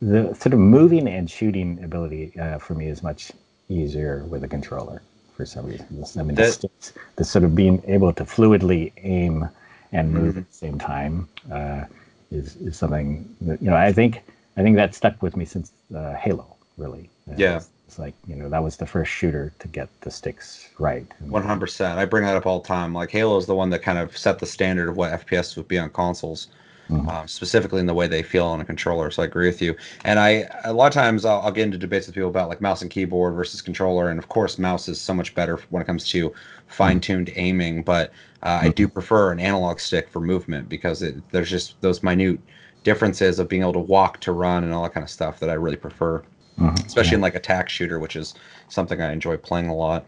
[0.00, 3.32] the sort of moving and shooting ability uh, for me is much
[3.68, 5.02] easier with a controller
[5.36, 5.86] for some reason.
[6.18, 9.48] I mean, that, the, the, sort of being able to fluidly aim
[9.92, 10.38] and move mm-hmm.
[10.38, 11.84] at the same time uh,
[12.30, 13.76] is is something that you know.
[13.76, 14.22] I think
[14.56, 17.08] I think that stuck with me since uh, Halo, really.
[17.28, 17.60] Uh, yeah.
[17.86, 21.04] It's like you know that was the first shooter to get the sticks right.
[21.18, 21.98] One hundred percent.
[21.98, 22.94] I bring that up all the time.
[22.94, 25.66] Like Halo is the one that kind of set the standard of what FPS would
[25.66, 26.46] be on consoles,
[26.88, 27.08] mm-hmm.
[27.08, 29.10] um, specifically in the way they feel on a controller.
[29.10, 29.74] So I agree with you.
[30.04, 32.60] And I a lot of times I'll, I'll, get into debates with people about like
[32.60, 35.86] mouse and keyboard versus controller, and of course mouse is so much better when it
[35.86, 36.32] comes to
[36.68, 37.40] fine-tuned mm-hmm.
[37.40, 37.82] aiming.
[37.82, 38.12] But
[38.42, 38.60] uh.
[38.62, 42.40] I do prefer an analog stick for movement because it, there's just those minute
[42.82, 45.50] differences of being able to walk to run and all that kind of stuff that
[45.50, 46.22] I really prefer
[46.60, 46.86] mm-hmm.
[46.86, 47.16] especially yeah.
[47.16, 48.34] in like a attack shooter, which is
[48.68, 50.04] something I enjoy playing a lot.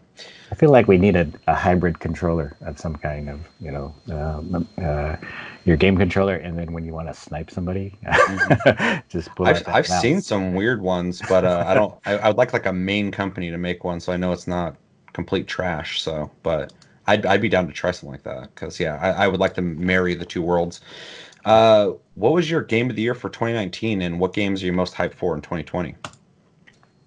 [0.51, 4.67] I feel like we needed a hybrid controller of some kind of, you know, um,
[4.81, 5.15] uh,
[5.65, 8.99] your game controller, and then when you want to snipe somebody, mm-hmm.
[9.09, 9.47] just pull.
[9.47, 11.95] I've, I've seen some weird ones, but uh, I don't.
[12.05, 14.47] I, I would like like a main company to make one, so I know it's
[14.47, 14.75] not
[15.13, 16.01] complete trash.
[16.01, 16.73] So, but
[17.07, 19.53] I'd, I'd be down to try something like that because yeah, I, I would like
[19.55, 20.81] to marry the two worlds.
[21.45, 24.73] Uh, what was your game of the year for 2019, and what games are you
[24.73, 25.95] most hyped for in 2020?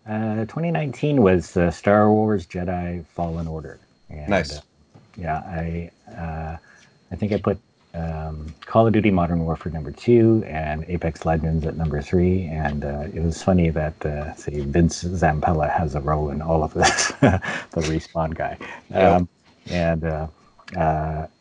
[0.07, 3.79] Uh, 2019 was uh, Star Wars Jedi Fallen Order.
[4.11, 4.59] And, nice.
[4.59, 4.61] Uh,
[5.17, 6.57] yeah, I uh,
[7.11, 7.59] I think I put
[7.95, 12.45] um, Call of Duty Modern Warfare number two and Apex Legends at number three.
[12.45, 16.63] And uh, it was funny that uh, say Vince Zampella has a role in all
[16.63, 17.41] of this, the
[17.75, 18.59] respawn guy.
[18.93, 19.29] Um,
[19.71, 20.03] and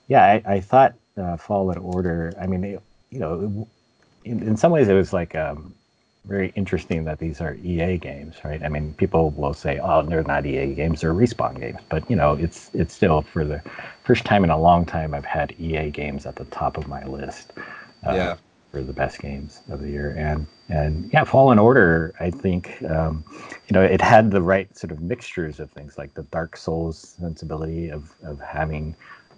[0.07, 0.95] yeah, I, I thought
[1.39, 2.33] Fallen Order.
[2.39, 3.67] I mean, it, you know,
[4.23, 5.73] in, in some ways it was like um,
[6.25, 8.61] very interesting that these are EA games, right?
[8.63, 12.15] I mean, people will say, "Oh, they're not EA games; they're respawn games." But you
[12.15, 13.61] know, it's it's still for the
[14.03, 17.03] first time in a long time I've had EA games at the top of my
[17.05, 17.53] list.
[18.05, 18.35] Uh, yeah.
[18.75, 22.13] For the best games of the year, and and yeah, Fallen Order.
[22.19, 23.23] I think um,
[23.69, 27.15] you know it had the right sort of mixtures of things like the Dark Souls
[27.17, 28.93] sensibility of of having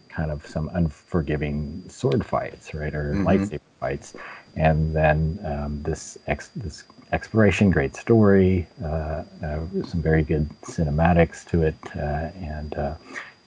[0.09, 3.27] kind of some unforgiving sword fights, right, or mm-hmm.
[3.27, 4.15] lightsaber fights,
[4.55, 11.47] and then um, this ex- this exploration, great story, uh, uh, some very good cinematics
[11.49, 12.95] to it, uh, and uh,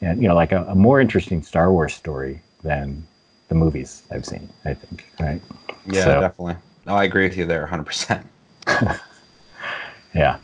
[0.03, 3.05] and you know like a, a, more interesting Star Wars story than
[3.51, 4.49] the movies I've seen.
[4.65, 5.43] I think, right?
[5.87, 6.57] Yeah, so, definitely.
[6.87, 8.27] No, I agree with you there, hundred percent.
[10.15, 10.39] Yeah.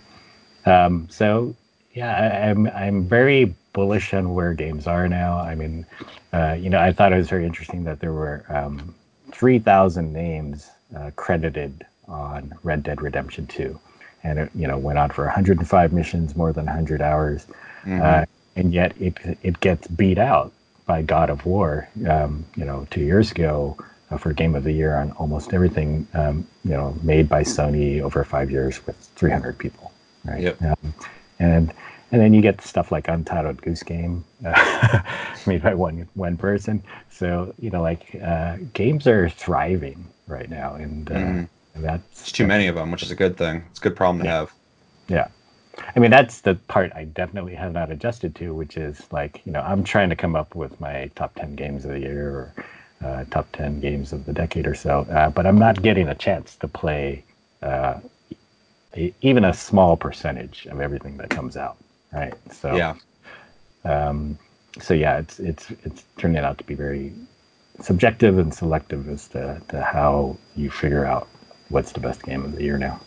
[0.65, 1.55] Um, so
[1.93, 5.39] yeah, I, I'm I'm very bullish on where games are now.
[5.39, 5.87] I mean,
[6.33, 8.95] uh, you know, I thought it was very interesting that there were um,
[9.33, 13.79] 3,000 names uh, credited on Red Dead Redemption 2.
[14.25, 17.47] And it, you know, went on for 105 missions, more than 100 hours.
[17.85, 18.01] Mm-hmm.
[18.03, 18.25] Uh,
[18.57, 20.53] and yet it, it gets beat out
[20.87, 23.77] by God of War, um, you know, two years ago
[24.11, 28.01] uh, for Game of the Year on almost everything, um, you know, made by Sony
[28.01, 29.93] over five years with 300 people,
[30.25, 30.43] right?
[30.43, 30.63] Yep.
[30.63, 30.95] Um,
[31.39, 31.75] and
[32.13, 35.01] and then you get stuff like Untitled Goose Game, uh,
[35.47, 36.83] made by one one person.
[37.11, 41.49] So you know, like uh, games are thriving right now, and, uh, mm.
[41.75, 43.65] and that's it's too many of them, which is a good thing.
[43.71, 44.31] It's a good problem yeah.
[44.31, 44.53] to have.
[45.09, 45.29] Yeah,
[45.95, 49.53] I mean that's the part I definitely have not adjusted to, which is like you
[49.53, 52.55] know I'm trying to come up with my top ten games of the year or
[53.07, 56.15] uh, top ten games of the decade or so, uh, but I'm not getting a
[56.15, 57.25] chance to play
[57.63, 58.01] uh,
[59.21, 61.77] even a small percentage of everything that comes out
[62.13, 62.35] right?
[62.53, 62.95] So yeah.
[63.85, 64.39] Um,
[64.81, 67.13] so yeah, it's it's it's turning out to be very
[67.81, 71.29] subjective and selective as to, to how you figure out
[71.69, 73.01] what's the best game of the year now.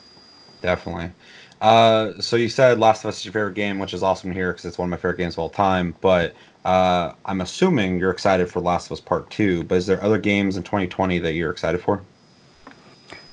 [0.61, 1.11] Definitely.
[1.61, 4.33] Uh, so you said Last of Us is your favorite game, which is awesome to
[4.33, 5.95] hear because it's one of my favorite games of all time.
[6.01, 6.33] But
[6.65, 9.63] uh, I'm assuming you're excited for Last of Us Part Two.
[9.63, 12.01] But is there other games in 2020 that you're excited for?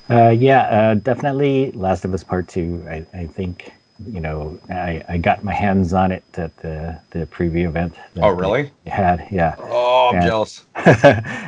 [0.08, 2.84] Uh, yeah, uh, definitely Last of Us Part Two.
[2.88, 3.72] I, I think
[4.04, 7.94] you know, I, I got my hands on it at the, the preview event.
[8.16, 8.70] Oh, really?
[8.86, 9.54] Had yeah.
[9.58, 10.66] Oh, I'm and, jealous.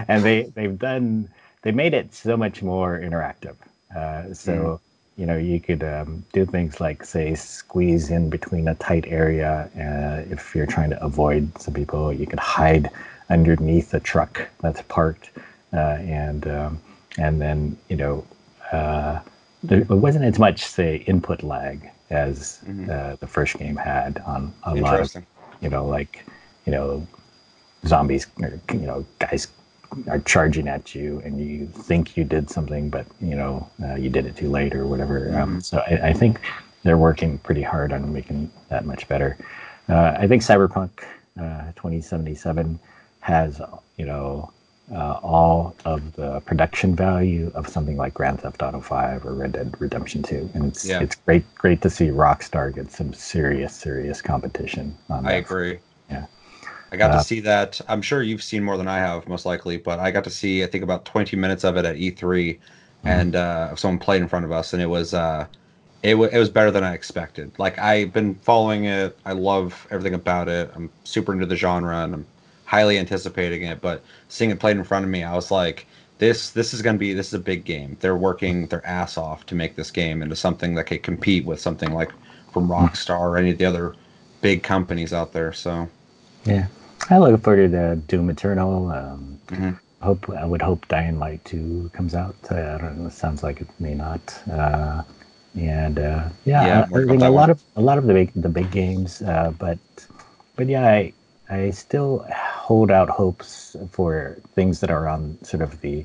[0.09, 1.28] and they they've done
[1.62, 3.56] they made it so much more interactive.
[3.94, 4.80] Uh, so mm.
[5.19, 9.69] You know you could um, do things like say squeeze in between a tight area.
[9.77, 12.89] Uh, if you're trying to avoid some people, you could hide
[13.28, 15.31] underneath a truck that's parked,
[15.73, 16.81] uh, and um,
[17.19, 18.24] and then you know.
[18.73, 19.20] Uh,
[19.62, 22.89] there wasn't as much say input lag as mm-hmm.
[22.90, 25.24] uh, the first game had on a lot of
[25.61, 26.24] you know like
[26.65, 27.07] you know
[27.86, 29.49] zombies or you know guys
[30.09, 34.10] are charging at you and you think you did something but you know uh, you
[34.10, 35.43] did it too late or whatever um, mm-hmm.
[35.43, 36.40] um, so I, I, think
[36.82, 39.36] they're working pretty hard on making that much better
[39.89, 40.90] uh, I think Cyberpunk
[41.39, 42.78] uh, 2077
[43.20, 43.60] has
[43.97, 44.52] you know
[44.93, 49.52] uh, all of the production value of something like Grand Theft Auto 5 or Red
[49.52, 51.01] Dead Redemption 2, and it's yeah.
[51.01, 54.97] it's great great to see Rockstar get some serious serious competition.
[55.10, 55.78] on I agree.
[56.10, 56.27] Yeah.
[56.90, 57.81] I got uh, to see that.
[57.89, 60.62] I'm sure you've seen more than I have, most likely, but I got to see
[60.62, 63.09] I think about 20 minutes of it at E3, mm-hmm.
[63.09, 65.47] and uh, someone played in front of us, and it was uh,
[66.02, 67.52] it, w- it was better than I expected.
[67.59, 69.19] Like I've been following it.
[69.24, 70.70] I love everything about it.
[70.74, 72.27] I'm super into the genre, and I'm
[72.65, 73.81] highly anticipating it.
[73.81, 75.86] But seeing it played in front of me, I was like,
[76.19, 77.97] this this is going to be this is a big game.
[78.01, 81.60] They're working their ass off to make this game into something that can compete with
[81.60, 82.12] something like
[82.52, 82.73] from hmm.
[82.73, 83.94] Rockstar or any of the other
[84.40, 85.52] big companies out there.
[85.52, 85.89] So
[86.44, 86.66] yeah,
[87.10, 88.90] I look forward to Doom Eternal.
[88.90, 89.70] Um, mm-hmm.
[90.00, 92.36] Hope I would hope Dying Light two comes out.
[92.50, 93.06] Uh, I don't know.
[93.08, 94.20] It sounds like it may not.
[94.50, 95.02] Uh,
[95.56, 97.50] and uh, yeah, yeah I, I mean, a lot one.
[97.50, 99.78] of a lot of the big the big games, uh, but
[100.54, 101.12] but yeah, I
[101.50, 106.04] I still hold out hopes for things that are on sort of the,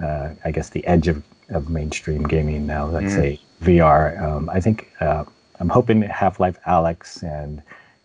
[0.00, 2.86] uh, I guess, the edge of, of mainstream gaming now.
[2.86, 3.16] Let's mm.
[3.16, 4.20] say VR.
[4.20, 5.24] Um, I think uh,
[5.60, 7.62] I'm hoping Half Life Alyx and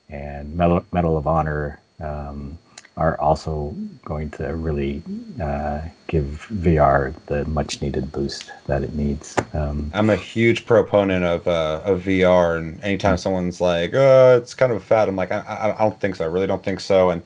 [0.08, 2.58] and Medal, Medal of Honor um,
[2.98, 5.04] are also going to really
[5.42, 9.36] uh, give VR the much needed boost that it needs.
[9.54, 14.54] Um, I'm a huge proponent of uh, of VR, and anytime someone's like, "Oh, it's
[14.54, 16.24] kind of a fad," I'm like, I, I, don't think so.
[16.24, 17.22] I really don't think so." And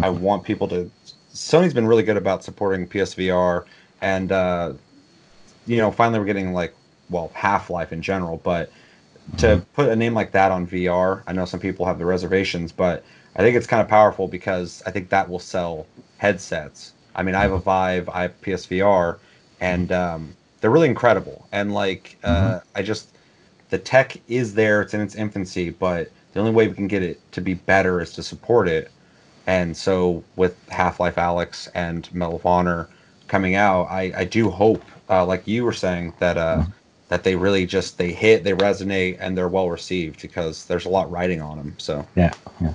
[0.00, 0.90] I want people to.
[1.32, 3.64] Sony's been really good about supporting PSVR,
[4.00, 4.72] and uh,
[5.66, 6.74] you know, finally we're getting like,
[7.10, 8.70] well, Half Life in general, but
[9.38, 12.72] to put a name like that on VR, I know some people have the reservations,
[12.72, 13.04] but
[13.38, 15.86] I think it's kind of powerful because I think that will sell
[16.18, 16.92] headsets.
[17.14, 19.18] I mean, I have a Vive, I have PSVR,
[19.60, 21.46] and um, they're really incredible.
[21.52, 22.68] And like, uh, mm-hmm.
[22.74, 23.16] I just
[23.70, 27.02] the tech is there; it's in its infancy, but the only way we can get
[27.02, 28.90] it to be better is to support it.
[29.46, 32.88] And so, with Half Life Alyx and Medal of Honor
[33.28, 36.70] coming out, I, I do hope, uh, like you were saying, that uh, mm-hmm.
[37.08, 40.90] that they really just they hit, they resonate, and they're well received because there's a
[40.90, 41.74] lot riding on them.
[41.78, 42.74] So yeah, yeah.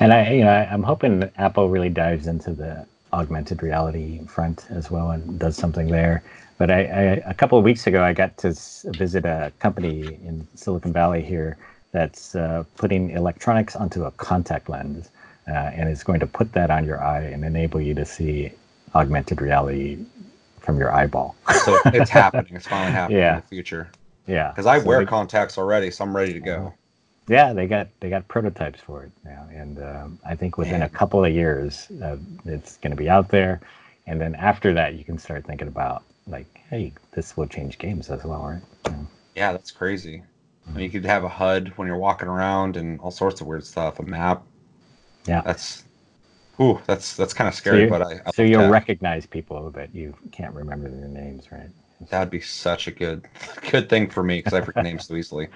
[0.00, 4.90] And I, you know, I'm hoping Apple really dives into the augmented reality front as
[4.90, 6.22] well and does something there.
[6.56, 8.54] But I, I, a couple of weeks ago, I got to
[8.86, 11.58] visit a company in Silicon Valley here
[11.92, 15.10] that's uh, putting electronics onto a contact lens,
[15.48, 18.52] uh, and is going to put that on your eye and enable you to see
[18.94, 19.98] augmented reality
[20.60, 21.34] from your eyeball.
[21.64, 22.54] so it's happening.
[22.54, 23.36] It's finally happening yeah.
[23.36, 23.90] in the future.
[24.26, 24.50] Yeah.
[24.50, 26.74] Because I so wear they, contacts already, so I'm ready to go.
[27.28, 30.88] Yeah, they got they got prototypes for it now, and um, I think within a
[30.88, 33.60] couple of years, uh, it's going to be out there.
[34.06, 38.10] And then after that, you can start thinking about like, hey, this will change games
[38.10, 38.62] as well, right?
[38.86, 39.04] Yeah,
[39.36, 40.18] yeah that's crazy.
[40.18, 40.70] Mm-hmm.
[40.70, 43.46] I mean, you could have a HUD when you're walking around and all sorts of
[43.46, 43.98] weird stuff.
[44.00, 44.42] A map.
[45.26, 45.84] Yeah, that's.
[46.60, 48.70] Ooh, that's that's kind of scary, so but I, I so you'll that.
[48.70, 51.70] recognize people, but you can't remember their names, right?
[52.10, 53.26] That'd be such a good
[53.70, 55.48] good thing for me because I forget names so easily.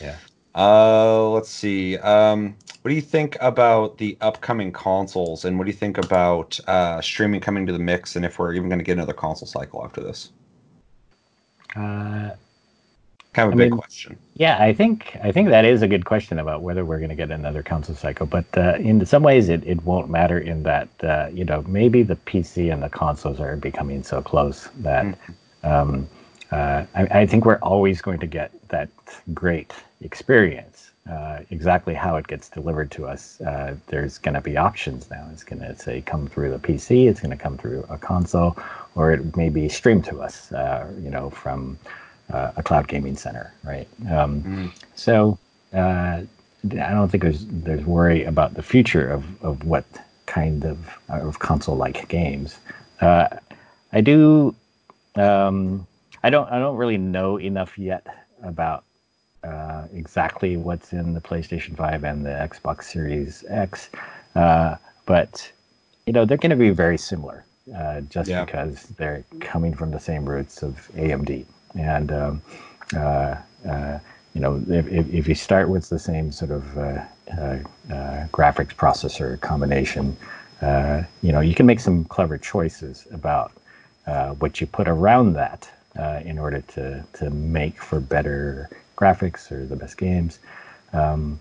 [0.00, 0.16] Yeah.
[0.54, 1.96] Uh, let's see.
[1.98, 6.58] Um, what do you think about the upcoming consoles, and what do you think about
[6.66, 9.46] uh, streaming coming to the mix, and if we're even going to get another console
[9.46, 10.30] cycle after this?
[11.76, 12.30] Uh,
[13.32, 14.18] kind of a I big mean, question.
[14.34, 17.16] Yeah, I think I think that is a good question about whether we're going to
[17.16, 18.26] get another console cycle.
[18.26, 22.02] But uh, in some ways, it, it won't matter in that uh, you know maybe
[22.02, 25.06] the PC and the consoles are becoming so close that.
[25.06, 25.32] Mm-hmm.
[25.64, 26.08] Um,
[26.52, 28.90] uh, I, I, think we're always going to get that
[29.32, 29.72] great
[30.02, 30.90] experience.
[31.10, 35.26] Uh, exactly how it gets delivered to us, uh, there's going to be options now.
[35.32, 38.56] It's going to say come through the PC, it's going to come through a console,
[38.94, 41.78] or it may be streamed to us, uh, you know, from
[42.32, 43.88] uh, a cloud gaming center, right?
[44.10, 44.70] Um, mm.
[44.94, 45.38] So
[45.72, 46.26] uh, I
[46.64, 49.86] don't think there's there's worry about the future of, of what
[50.26, 52.58] kind of of console-like games.
[53.00, 54.54] I do.
[55.16, 55.86] Um,
[56.22, 58.06] I don't I don't really know enough yet
[58.42, 58.84] about
[59.42, 63.90] uh, exactly what's in the PlayStation 5 and the Xbox Series X,
[64.36, 64.76] uh,
[65.06, 65.50] but
[66.06, 67.44] you know they're going to be very similar
[67.76, 68.44] uh, just yeah.
[68.44, 71.44] because they're coming from the same roots of AMD
[71.74, 72.12] and.
[72.12, 72.42] Um,
[72.94, 73.36] uh,
[73.68, 73.98] uh,
[74.34, 77.04] you know, if, if, you start with the same sort of uh,
[78.32, 80.16] graphics processor combination,
[81.22, 83.52] you know, you can make some clever choices about
[84.38, 89.66] what you put around that uh, in order to to make for better graphics or
[89.66, 90.38] the best games.
[90.92, 91.38] Um,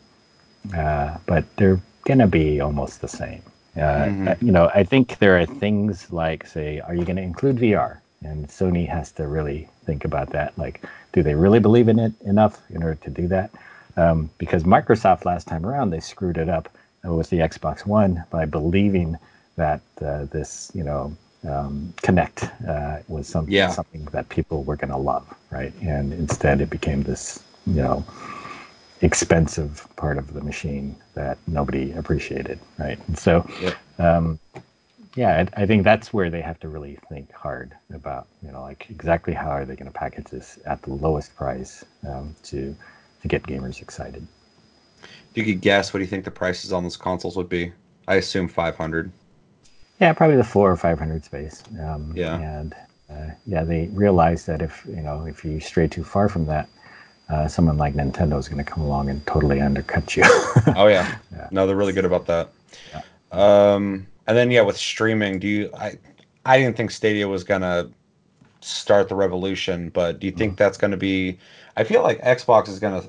[0.76, 3.42] uh, but they're gonna be almost the same.
[3.76, 4.28] Uh, mm-hmm.
[4.28, 7.56] Uh, you know, I think there are things like, say, are you going to include
[7.56, 8.00] VR?
[8.22, 10.58] And Sony has to really think about that.
[10.58, 10.84] Like,
[11.14, 13.50] do they really believe in it enough in order to do that?
[13.98, 16.70] um, because Microsoft last time around they screwed it up
[17.04, 19.18] with the Xbox One by believing
[19.56, 21.16] that uh, this, you know,
[21.48, 23.70] um, Kinect uh, was some, yeah.
[23.70, 25.74] something that people were going to love, right?
[25.82, 28.06] And instead, it became this, you know,
[29.02, 33.00] expensive part of the machine that nobody appreciated, right?
[33.08, 33.76] And so, yep.
[34.00, 34.40] um,
[35.16, 38.62] yeah, I, I, think that's where they have to really think hard about, you know,
[38.62, 42.76] like exactly how are they going to package this at the lowest price um, to
[43.22, 44.26] to get gamers excited.
[45.04, 47.72] If you could guess, what do you think the prices on those consoles would be?
[48.08, 49.12] I assume five hundred.
[50.02, 51.64] Yeah, probably the four or five hundred space.
[51.80, 52.76] Um, yeah, and
[53.08, 56.68] uh, yeah, they realized that if you know if you stray too far from that,
[57.30, 60.24] uh, someone like Nintendo is going to come along and totally undercut you.
[60.76, 61.18] oh yeah.
[61.32, 61.48] yeah.
[61.52, 62.50] no, they're really good about that.
[62.92, 63.02] Yeah.
[63.32, 65.70] Um, and then yeah, with streaming, do you?
[65.78, 66.00] I
[66.48, 67.88] I didn't think Stadia was gonna
[68.62, 70.64] start the revolution, but do you think mm-hmm.
[70.64, 71.38] that's going to be?
[71.78, 73.04] I feel like Xbox is gonna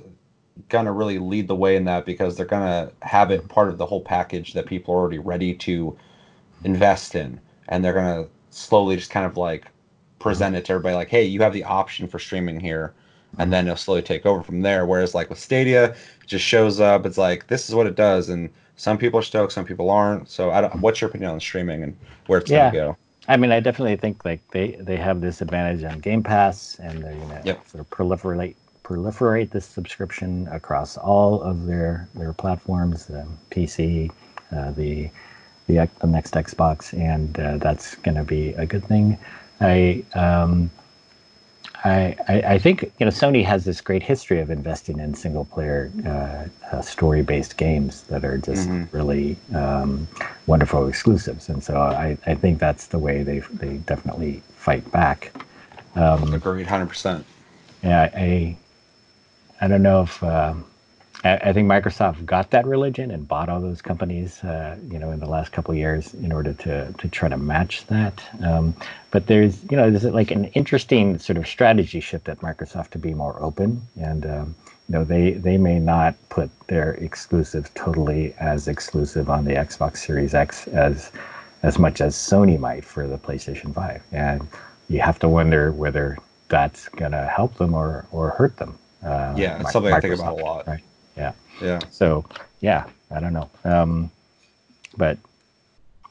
[0.68, 3.86] gonna really lead the way in that because they're gonna have it part of the
[3.86, 5.96] whole package that people are already ready to
[6.64, 9.66] invest in, and they're gonna slowly just kind of like
[10.18, 12.94] present it to everybody like, hey, you have the option for streaming here,
[13.38, 14.86] and then it'll slowly take over from there.
[14.86, 17.06] Whereas like with Stadia, it just shows up.
[17.06, 20.28] It's like this is what it does, and some people are stoked, some people aren't.
[20.28, 20.80] So I don't.
[20.80, 22.70] What's your opinion on streaming and where it's yeah.
[22.70, 22.96] gonna go?
[23.28, 27.02] I mean, I definitely think like they they have this advantage on Game Pass, and
[27.02, 27.66] they're gonna yep.
[27.68, 34.10] sort of proliferate proliferate this subscription across all of their their platforms, the PC,
[34.50, 35.10] uh, the
[35.66, 39.18] the the next Xbox, and uh, that's going to be a good thing.
[39.60, 40.70] I um,
[41.84, 42.16] I,
[42.46, 46.76] I, think you know Sony has this great history of investing in single player uh,
[46.76, 48.96] uh, story based games that are just mm-hmm.
[48.96, 50.06] really um,
[50.46, 55.32] wonderful exclusives, and so I, I think that's the way they they definitely fight back.
[55.96, 57.26] Um, Agreed, hundred percent.
[57.82, 58.56] Yeah, I
[59.60, 60.22] I don't know if.
[60.22, 60.64] Um,
[61.24, 65.20] I, think Microsoft got that religion and bought all those companies, uh, you know, in
[65.20, 68.20] the last couple of years in order to to try to match that.
[68.44, 68.74] Um,
[69.12, 72.98] but there's, you know, there's like an interesting sort of strategy shift at Microsoft to
[72.98, 74.54] be more open, and um,
[74.88, 79.98] you know, they they may not put their exclusive totally as exclusive on the Xbox
[79.98, 81.12] Series X as
[81.62, 84.48] as much as Sony might for the PlayStation Five, and
[84.88, 86.18] you have to wonder whether
[86.48, 88.76] that's gonna help them or or hurt them.
[89.04, 90.66] Uh, yeah, it's something Microsoft, I think about a lot.
[90.66, 90.82] Right?
[91.16, 91.32] Yeah.
[91.60, 91.80] Yeah.
[91.90, 92.24] So
[92.60, 93.50] yeah, I don't know.
[93.64, 94.10] Um,
[94.96, 95.18] but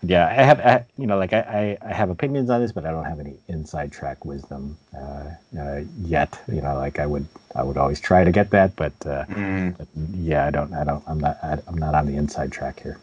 [0.04, 2.86] yeah, I have, I, you know, like I, I, I, have opinions on this, but
[2.86, 5.30] I don't have any inside track wisdom uh,
[5.60, 6.40] uh, yet.
[6.52, 9.78] You know, like I would, I would always try to get that, but, uh, mm.
[9.78, 12.80] but yeah, I don't, I don't, I'm not, I, am not on the inside track
[12.80, 12.98] here.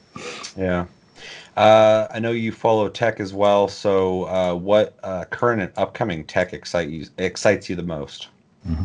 [0.56, 0.86] Yeah.
[1.56, 3.68] Uh, I know you follow tech as well.
[3.68, 8.28] So, uh, what uh, current and upcoming tech excite you, excites you the most?
[8.68, 8.84] Mm-hmm.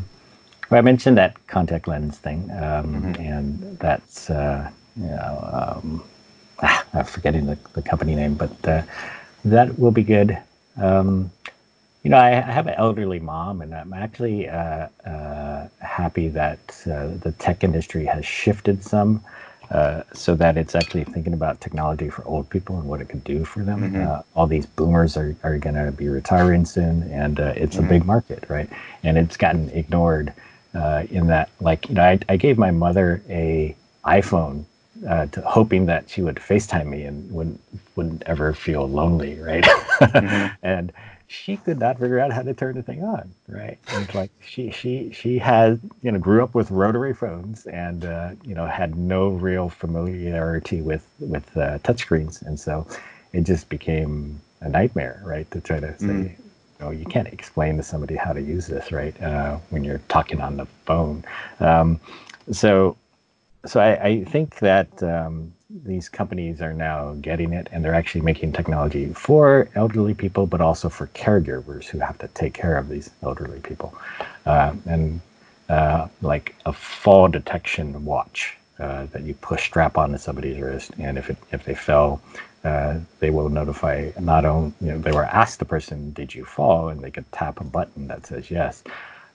[0.70, 3.22] Well, I mentioned that contact lens thing, um, mm-hmm.
[3.22, 6.04] and that's uh, you know um,
[6.62, 8.82] ah, I'm forgetting the, the company name, but uh,
[9.46, 10.38] that will be good.
[10.78, 11.32] Um,
[12.04, 16.60] you know, I, I, have an elderly mom, and I'm actually uh, uh happy that
[16.86, 19.24] uh, the tech industry has shifted some.
[19.72, 23.24] Uh, so that it's actually thinking about technology for old people and what it could
[23.24, 23.82] do for them.
[23.82, 24.22] Mm-hmm.
[24.38, 27.86] all these boomers are, are going to be retiring soon, and it's mm-hmm.
[27.86, 28.70] a big market, right?
[29.04, 30.32] And it's gotten ignored
[30.74, 33.76] uh, in that like you know I, I gave my mother a
[34.06, 34.66] iphone
[35.08, 37.62] uh, to, hoping that she would facetime me and wouldn't
[37.96, 39.64] wouldn't ever feel lonely right?
[39.64, 40.48] Mm-hmm.
[40.64, 40.92] and
[41.28, 43.78] she could not figure out how to turn the thing on right?
[43.90, 48.32] And like she she she had you know grew up with rotary phones and uh,
[48.44, 52.42] you know had no real familiarity with with uh, touchscreens.
[52.46, 52.88] And so
[53.34, 56.36] it just became a nightmare right to try to say mm
[56.84, 59.20] know, you can't explain to somebody how to use this, right?
[59.22, 61.24] Uh, when you're talking on the phone.
[61.60, 62.00] Um,
[62.52, 62.98] so,
[63.66, 65.54] so I, I think that um,
[65.86, 70.62] these companies are now getting it, and they're actually making technology for elderly people, but
[70.62, 73.96] also for caregivers who have to take care of these elderly people,
[74.46, 75.22] uh, and
[75.70, 78.58] uh, like a fall detection watch.
[78.80, 82.20] Uh, that you push strap onto somebody's wrist, and if it if they fell,
[82.64, 86.46] uh, they will notify not only you know they were asked the person did you
[86.46, 88.84] fall and they could tap a button that says yes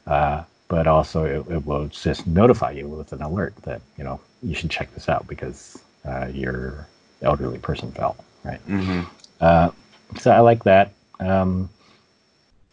[0.06, 4.20] uh, but also it, it, will just notify you with an alert that you know
[4.42, 6.86] you should check this out because uh, your
[7.22, 9.02] elderly person fell right mm-hmm.
[9.40, 9.70] Uh,
[10.18, 11.68] so i like that um,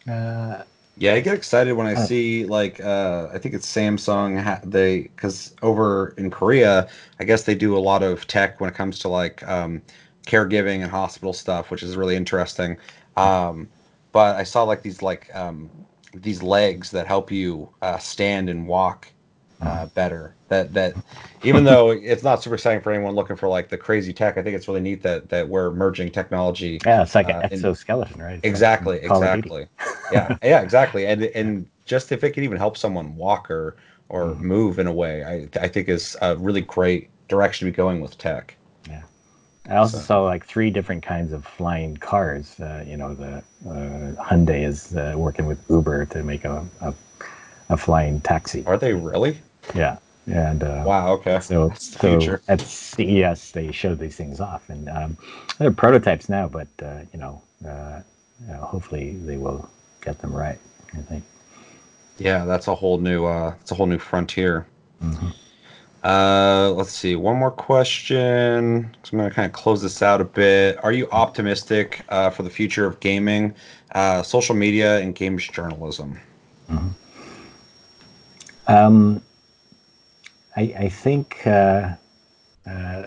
[0.08, 0.62] uh,
[0.98, 4.40] yeah, I get excited when I see like uh, I think it's Samsung.
[4.40, 6.88] Ha- they because over in Korea,
[7.20, 9.82] I guess they do a lot of tech when it comes to like um,
[10.26, 12.76] caregiving and hospital stuff, which is really interesting.
[13.16, 13.68] Um,
[14.12, 15.70] but I saw like these like um,
[16.14, 19.08] these legs that help you uh, stand and walk
[19.60, 20.34] uh, better.
[20.48, 20.94] That that
[21.42, 24.42] even though it's not super exciting for anyone looking for like the crazy tech, I
[24.42, 26.80] think it's really neat that that we're merging technology.
[26.84, 28.34] Yeah, it's like uh, an exoskeleton, right?
[28.34, 29.66] It's exactly, like exactly.
[30.12, 31.06] yeah, yeah, exactly.
[31.06, 33.76] And and just if it can even help someone walk or
[34.08, 34.46] or mm-hmm.
[34.46, 38.00] move in a way, I I think is a really great direction to be going
[38.00, 38.55] with tech.
[39.68, 40.04] I also so.
[40.04, 42.58] saw like three different kinds of flying cars.
[42.60, 46.94] Uh, you know, the uh, Hyundai is uh, working with Uber to make a, a,
[47.70, 48.64] a flying taxi.
[48.66, 49.38] Are they really?
[49.74, 49.98] Yeah.
[50.26, 51.38] And uh, wow, okay.
[51.40, 55.16] So, so at CES they showed these things off, and um,
[55.58, 58.00] they're prototypes now, but uh, you know, uh,
[58.40, 59.70] you know, hopefully they will
[60.00, 60.58] get them right.
[60.94, 61.24] I think.
[62.18, 64.66] Yeah, that's a whole new, uh, it's a whole new frontier.
[65.02, 65.28] Mm-hmm.
[66.06, 67.16] Uh, let's see.
[67.16, 68.96] One more question.
[69.02, 70.82] So I'm going to kind of close this out a bit.
[70.84, 73.52] Are you optimistic uh, for the future of gaming,
[73.92, 76.20] uh, social media, and games journalism?
[76.70, 76.88] Mm-hmm.
[78.68, 79.20] Um,
[80.56, 81.94] I, I think uh,
[82.70, 83.06] uh,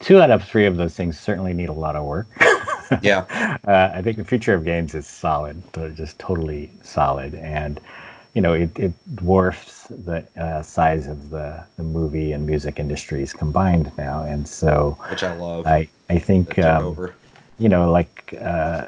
[0.00, 2.26] two out of three of those things certainly need a lot of work.
[3.02, 3.58] yeah.
[3.64, 5.62] Uh, I think the future of games is solid,
[5.94, 7.34] just totally solid.
[7.36, 7.80] And,
[8.34, 13.32] you know, it, it dwarfs the uh, size of the, the movie and music industries
[13.32, 14.24] combined now.
[14.24, 15.66] And so, which I love.
[15.66, 17.10] I, I think, um,
[17.58, 18.86] you know, like, uh,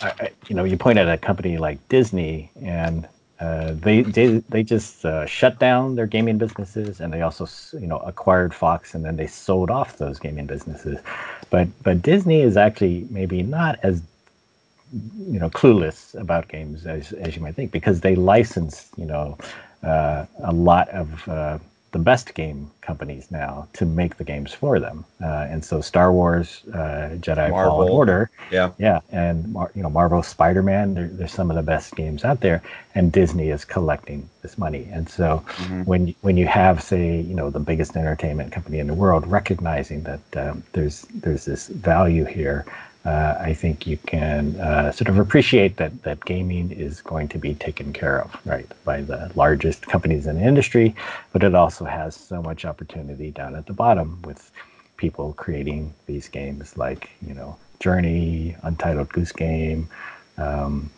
[0.00, 3.06] I, you know, you point at a company like Disney and
[3.42, 7.46] uh, they, they they just uh, shut down their gaming businesses, and they also
[7.78, 10.98] you know acquired Fox, and then they sold off those gaming businesses.
[11.50, 14.02] But but Disney is actually maybe not as
[14.92, 19.38] you know clueless about games as as you might think because they license you know
[19.82, 21.58] uh, a lot of uh,
[21.92, 25.04] the best game companies now to make the games for them.
[25.22, 27.72] Uh, and so Star Wars, uh, Jedi Marvel.
[27.72, 30.94] Fallen Order, yeah, yeah, and you know Marvel Spider Man.
[30.94, 32.62] They're, they're some of the best games out there,
[32.94, 34.88] and Disney is collecting this money.
[34.90, 35.82] And so mm-hmm.
[35.82, 40.02] when when you have say you know the biggest entertainment company in the world recognizing
[40.04, 42.64] that um, there's there's this value here
[43.04, 47.38] uh, I think you can uh, sort of appreciate that that gaming is going to
[47.38, 50.94] be taken care of, right, by the largest companies in the industry,
[51.32, 54.52] but it also has so much opportunity down at the bottom with
[54.96, 59.88] people creating these games like you know Journey, Untitled Goose Game,
[60.38, 60.88] um,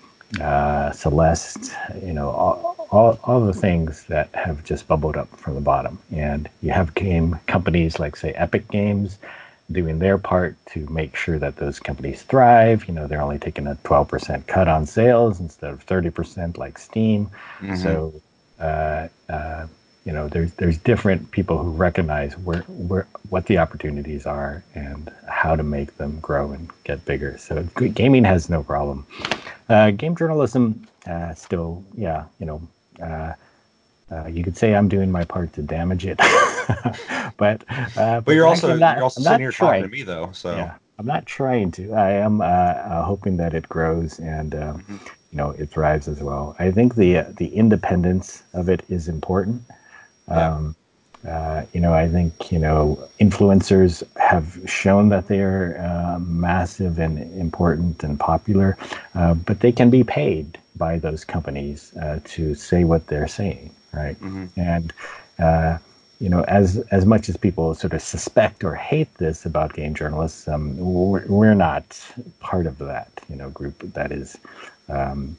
[0.43, 1.75] uh, Celeste,
[2.05, 5.99] you know all, all all the things that have just bubbled up from the bottom,
[6.13, 9.19] and you have game companies like say Epic Games
[9.73, 12.87] doing their part to make sure that those companies thrive.
[12.87, 17.31] You know, they're only taking a 12% cut on sales instead of 30% like Steam.
[17.61, 17.77] Mm-hmm.
[17.77, 18.21] So,
[18.61, 19.67] uh, uh,
[20.05, 25.11] you know, there's there's different people who recognize where where what the opportunities are and
[25.27, 27.39] how to make them grow and get bigger.
[27.39, 27.63] So
[27.95, 29.07] gaming has no problem.
[29.71, 32.61] Uh, game journalism uh, still, yeah, you know,
[34.15, 36.19] uh, uh, you could say I'm doing my part to damage it,
[37.37, 37.65] but
[37.97, 39.83] uh, but you're also not, you're also sitting here trying.
[39.83, 41.93] to me though, so yeah, I'm not trying to.
[41.93, 44.97] I am uh, uh hoping that it grows and um, mm-hmm.
[45.33, 46.55] you know it thrives as well.
[46.59, 49.63] I think the uh, the independence of it is important.
[50.29, 50.75] Um,
[51.29, 57.19] uh, you know, I think you know influencers have shown that they are massive and
[57.39, 58.77] important and popular,
[59.15, 61.93] but they can be paid by those companies
[62.25, 64.21] to say what they're saying right?
[64.21, 64.61] Mm-hmm.
[64.61, 64.93] And
[65.39, 65.79] uh,
[66.21, 69.95] you know, as as much as people sort of suspect or hate this about game
[69.95, 72.01] journalists, um, we're, we're not
[72.41, 74.39] part of that, you know, group that is
[74.89, 75.37] um,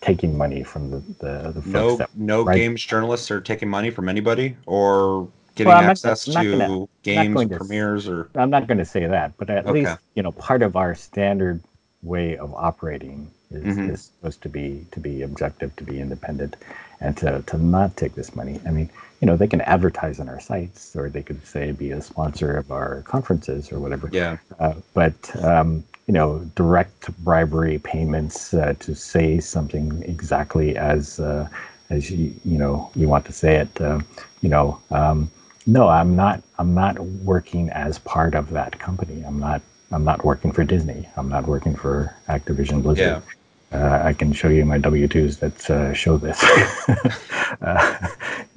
[0.00, 2.56] taking money from the the, the no that, no right?
[2.56, 7.56] games journalists are taking money from anybody or getting well, access not, to gonna, games
[7.56, 9.72] premieres or I'm not going to say that, but at okay.
[9.72, 11.62] least you know part of our standard
[12.02, 13.90] way of operating is, mm-hmm.
[13.90, 16.56] is supposed to be to be objective, to be independent,
[17.00, 18.60] and to, to not take this money.
[18.66, 21.90] I mean, you know, they can advertise on our sites or they could say be
[21.90, 24.08] a sponsor of our conferences or whatever.
[24.12, 24.38] Yeah.
[24.58, 31.48] Uh, but, um, you know, direct bribery payments uh, to say something exactly as, uh,
[31.90, 34.00] as you, you know, you want to say it, uh,
[34.40, 35.30] you know, um,
[35.66, 39.22] no, I'm not, I'm not working as part of that company.
[39.26, 39.60] I'm not,
[39.90, 41.08] I'm not working for Disney.
[41.16, 43.22] I'm not working for Activision Blizzard.
[43.26, 43.32] Yeah.
[43.70, 46.42] Uh, I can show you my W-2s that uh, show this,
[47.60, 48.08] uh,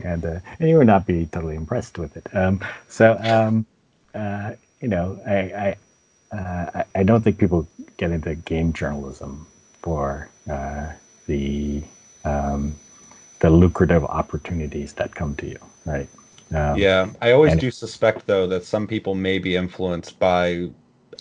[0.03, 2.33] and uh, and you would not be totally impressed with it.
[2.33, 3.65] Um, so um,
[4.15, 5.75] uh, you know, I
[6.31, 7.67] I, uh, I don't think people
[7.97, 9.45] get into game journalism
[9.81, 10.29] for
[11.27, 11.83] the
[12.23, 12.73] um,
[13.39, 16.07] the lucrative opportunities that come to you, right?
[16.53, 20.69] Um, yeah, I always do suspect though that some people may be influenced by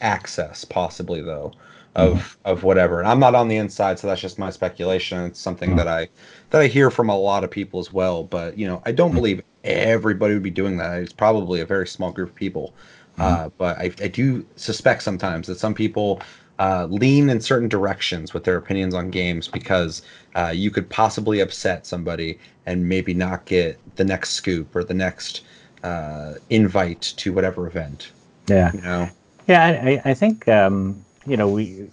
[0.01, 1.53] access, possibly though
[1.95, 2.51] of mm-hmm.
[2.51, 3.01] of whatever.
[3.01, 5.25] And I'm not on the inside, so that's just my speculation.
[5.25, 5.79] It's something mm-hmm.
[5.79, 6.09] that I
[6.51, 8.25] that I hear from a lot of people as well.
[8.25, 9.17] But you know, I don't mm-hmm.
[9.17, 11.01] believe everybody would be doing that.
[11.01, 12.75] It's probably a very small group of people.
[13.19, 13.23] Mm-hmm.
[13.23, 16.23] Uh, but I, I do suspect sometimes that some people
[16.61, 20.03] uh, lean in certain directions with their opinions on games because
[20.37, 24.95] uh, you could possibly upset somebody and maybe not get the next scoop or the
[24.95, 25.43] next
[25.83, 28.13] uh, invite to whatever event.
[28.47, 28.73] Yeah.
[28.75, 29.09] You know?
[29.49, 31.91] Yeah, I, I think um, you know we.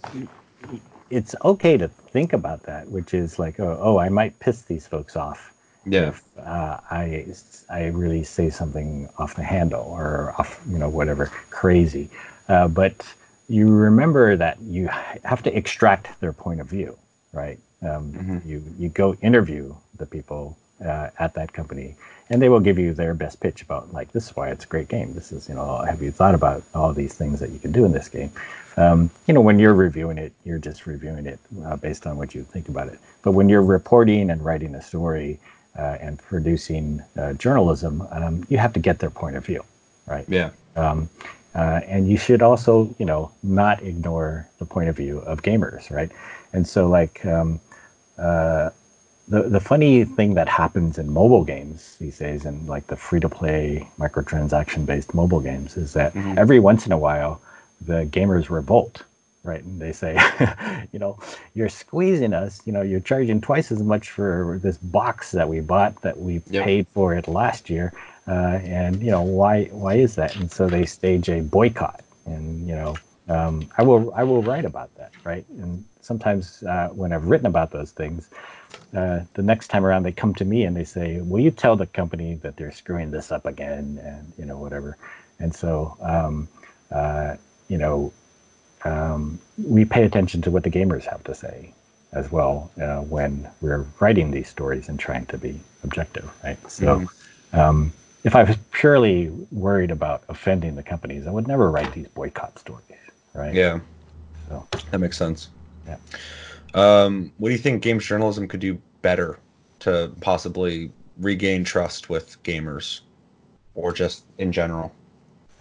[1.10, 4.86] It's okay to think about that, which is like, oh, oh I might piss these
[4.86, 5.54] folks off.
[5.86, 6.10] Yeah.
[6.10, 7.28] If uh, I
[7.70, 12.10] I really say something off the handle or off, you know, whatever crazy,
[12.49, 13.08] uh, but
[13.48, 14.88] you remember that you
[15.24, 16.98] have to extract their point of view,
[17.32, 17.60] right?
[17.82, 18.49] Um, mm-hmm.
[18.49, 21.95] You you go interview the people uh, at that company,
[22.30, 24.68] and they will give you their best pitch about like this is why it's a
[24.68, 25.14] great game.
[25.14, 27.86] This is you know have you thought about all these things that you can do
[27.86, 28.32] in this game?
[28.78, 32.36] Um, you know when you're reviewing it, you're just reviewing it uh, based on what
[32.36, 32.99] you think about it.
[33.24, 35.40] But when you're reporting and writing a story
[35.78, 39.64] uh, and producing uh, journalism, um, you have to get their point of view,
[40.06, 40.26] right?
[40.28, 40.52] Yeah.
[40.76, 41.10] Um,
[41.56, 45.90] uh, and you should also, you know, not ignore the point of view of gamers,
[45.90, 46.12] right?
[46.54, 47.60] And so, like, um,
[48.20, 48.70] uh,
[49.28, 53.20] the the funny thing that happens in mobile games these days, and like the free
[53.20, 56.38] to play microtransaction based mobile games, is that mm-hmm.
[56.38, 57.41] every once in a while,
[57.82, 59.04] the gamers revolt,
[59.44, 59.64] right?
[59.64, 60.18] And they say,
[60.91, 61.20] you know,
[61.54, 62.62] you're squeezing us.
[62.66, 66.41] You know, you're charging twice as much for this box that we bought that we
[66.49, 66.64] yep.
[66.64, 67.94] paid for it last year
[68.28, 70.36] uh, and you know why why is that?
[70.36, 72.95] And so they stage a boycott, and you know
[73.30, 75.45] um, I will I will write about that, right?
[75.49, 78.30] And sometimes uh, when I've written about those things,
[78.95, 81.78] uh, the next time around they come to me and they say, "Will you tell
[81.78, 84.98] the company that they're screwing this up again?" And you know whatever.
[85.40, 86.49] And so um,
[86.91, 87.38] uh,
[87.68, 88.11] you know
[88.85, 91.73] um, we pay attention to what the gamers have to say
[92.14, 96.72] as well uh, when we're writing these stories and trying to be objective, right?
[96.72, 96.99] So.
[97.53, 97.91] Mm
[98.27, 102.60] if I was purely worried about offending the companies, I would never write these boycott
[102.60, 102.84] stories,
[103.34, 103.53] right?
[103.53, 103.80] Yeah.
[104.49, 105.48] So that makes sense.
[105.88, 105.95] Yeah.
[106.73, 109.39] Um, what do you think games journalism could do better
[109.80, 112.99] to possibly regain trust with gamers,
[113.76, 114.91] or just in general?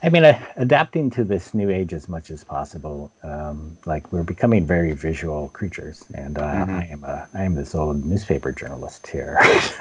[0.02, 3.10] I mean, uh, adapting to this new age as much as possible.
[3.23, 6.74] Um, like we're becoming very visual creatures, and uh, mm-hmm.
[6.74, 9.39] I am a I am this old newspaper journalist here.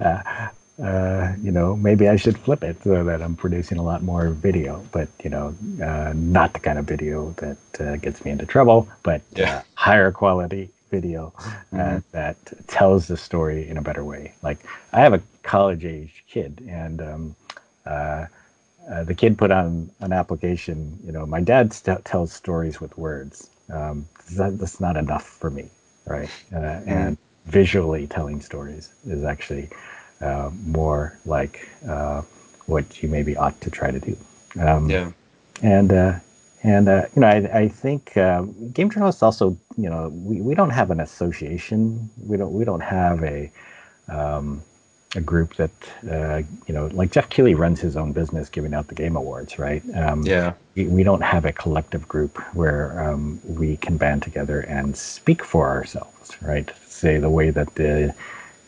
[0.00, 0.48] uh,
[0.82, 4.28] uh, you know, maybe I should flip it so that I'm producing a lot more
[4.28, 8.44] video, but you know, uh, not the kind of video that uh, gets me into
[8.44, 9.58] trouble, but yeah.
[9.58, 11.98] Uh, higher quality video uh, mm-hmm.
[12.12, 14.34] that tells the story in a better way.
[14.42, 14.58] Like
[14.92, 17.36] I have a college age kid, and um,
[18.90, 20.98] uh, the kid put on an application.
[21.04, 23.50] You know, my dad st- tells stories with words.
[23.72, 25.68] Um, that, that's not enough for me,
[26.06, 26.28] right?
[26.52, 26.88] Mm-hmm.
[26.88, 29.68] And visually telling stories is actually
[30.20, 32.22] uh, more like uh,
[32.66, 34.16] what you maybe ought to try to do.
[34.60, 35.10] Um, yeah.
[35.62, 36.18] And uh,
[36.62, 38.42] and uh, you know, I, I think uh,
[38.72, 42.10] game journalists also, you know, we, we don't have an association.
[42.24, 43.50] We don't we don't have a
[44.08, 44.62] um,
[45.14, 45.70] a group that
[46.10, 49.58] uh, you know, like Geoff Keighley runs his own business, giving out the game awards,
[49.58, 49.82] right?
[49.94, 50.54] Um, yeah.
[50.74, 55.44] We, we, don't have a collective group where um, we can band together and speak
[55.44, 56.70] for ourselves, right?
[56.86, 58.14] Say the way that the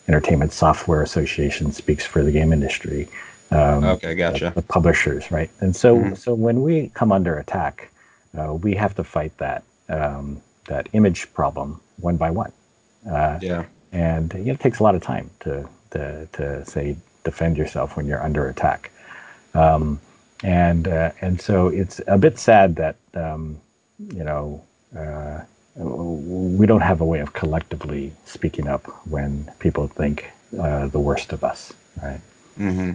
[0.06, 3.08] Entertainment Software Association speaks for the game industry.
[3.50, 4.46] Um, okay, gotcha.
[4.54, 5.50] The, the, publishers, right?
[5.60, 6.14] And so, mm-hmm.
[6.14, 7.90] so when we come under attack,
[8.38, 12.52] uh, we have to fight that um, that image problem one by one.
[13.10, 13.64] Uh, yeah.
[13.92, 17.96] And you know, it takes a lot of time to to to say defend yourself
[17.96, 18.90] when you're under attack.
[19.54, 20.00] Um,
[20.44, 23.60] and uh, and so it's a bit sad that um,
[23.98, 24.62] you know
[24.96, 25.40] uh,
[25.76, 31.32] we don't have a way of collectively speaking up when people think uh, the worst
[31.32, 32.20] of us, right?
[32.58, 32.92] Mm-hmm.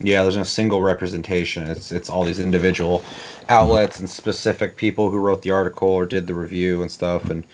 [0.00, 1.68] Yeah, there's no single representation.
[1.68, 3.02] It's it's all these individual
[3.48, 7.30] outlets and specific people who wrote the article or did the review and stuff.
[7.30, 7.44] And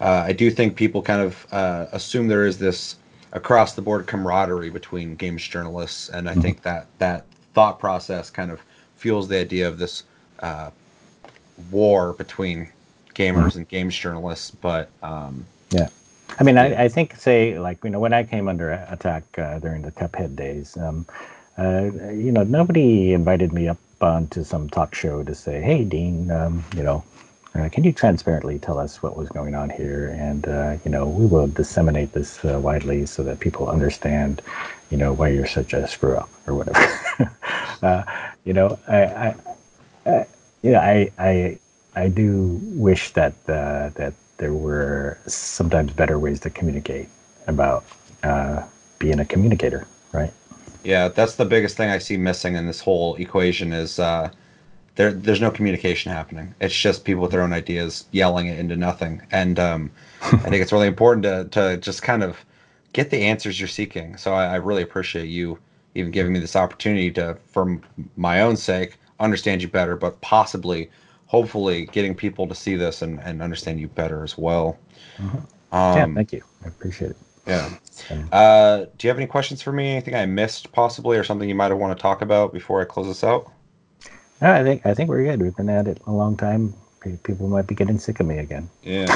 [0.00, 2.96] uh, I do think people kind of uh, assume there is this
[3.34, 6.40] across the board camaraderie between games journalists, and I mm-hmm.
[6.40, 8.60] think that that thought process kind of
[8.96, 10.04] fuels the idea of this
[10.40, 10.70] uh,
[11.70, 12.68] war between
[13.14, 13.58] gamers mm-hmm.
[13.58, 15.88] and games journalists, but um, yeah.
[16.38, 19.58] I mean, I, I think, say, like, you know, when I came under attack uh,
[19.58, 21.06] during the Cuphead days, um,
[21.58, 26.30] uh, you know, nobody invited me up onto some talk show to say, hey, Dean,
[26.30, 27.04] um, you know,
[27.54, 30.08] uh, can you transparently tell us what was going on here?
[30.18, 34.42] And, uh, you know, we will disseminate this uh, widely so that people understand,
[34.90, 37.30] you know, why you're such a screw up or whatever.
[37.82, 38.02] Uh,
[38.46, 39.34] you know, I, I,
[40.06, 40.26] I,
[40.62, 41.58] know, I, I
[41.96, 47.08] I do wish that uh, that there were sometimes better ways to communicate
[47.46, 47.84] about
[48.22, 48.62] uh,
[48.98, 50.32] being a communicator, right?
[50.82, 54.30] Yeah, that's the biggest thing I see missing in this whole equation is uh,
[54.96, 55.12] there.
[55.12, 56.54] There's no communication happening.
[56.60, 59.22] It's just people with their own ideas yelling it into nothing.
[59.30, 59.90] And um,
[60.22, 62.44] I think it's really important to to just kind of
[62.92, 64.16] get the answers you're seeking.
[64.16, 65.58] So I, I really appreciate you
[65.94, 67.80] even giving me this opportunity to, for
[68.16, 70.90] my own sake, understand you better, but possibly,
[71.26, 74.76] hopefully, getting people to see this and, and understand you better as well.
[75.18, 75.36] Mm-hmm.
[75.74, 76.42] Um, yeah, thank you.
[76.64, 77.16] I appreciate it.
[77.46, 77.70] Yeah.
[78.32, 79.92] Uh, do you have any questions for me?
[79.92, 83.06] Anything I missed possibly, or something you might want to talk about before I close
[83.06, 83.50] this out?
[84.52, 85.40] I think I think we're good.
[85.40, 86.74] We've been at it a long time.
[87.22, 88.68] People might be getting sick of me again.
[88.82, 89.14] Yeah.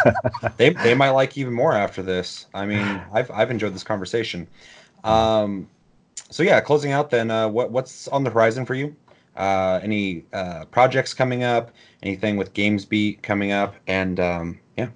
[0.58, 2.46] they they might like even more after this.
[2.54, 4.46] I mean, I've I've enjoyed this conversation.
[5.04, 5.68] Um,
[6.30, 8.94] so yeah, closing out then, uh, what what's on the horizon for you?
[9.36, 11.70] Uh, any uh, projects coming up?
[12.02, 13.74] Anything with GamesBeat coming up?
[13.86, 14.88] And um, yeah.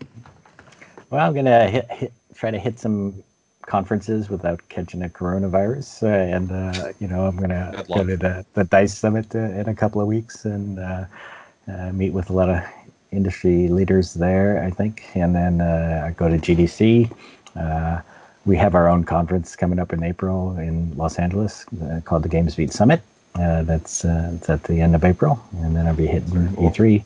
[1.10, 3.22] Well, I'm gonna hit, hit, try to hit some
[3.66, 8.46] conferences without catching a coronavirus, uh, and uh, you know I'm gonna go to the,
[8.54, 10.78] the Dice Summit uh, in a couple of weeks and
[11.92, 12.62] meet with a lot of
[13.12, 17.10] industry leaders there, I think, and then I go to GDC
[18.46, 22.28] we have our own conference coming up in April in Los Angeles uh, called the
[22.28, 23.02] GamesBeat Summit.
[23.34, 26.70] Uh, that's uh, at the end of April, and then I'll be hitting cool.
[26.70, 27.04] E3.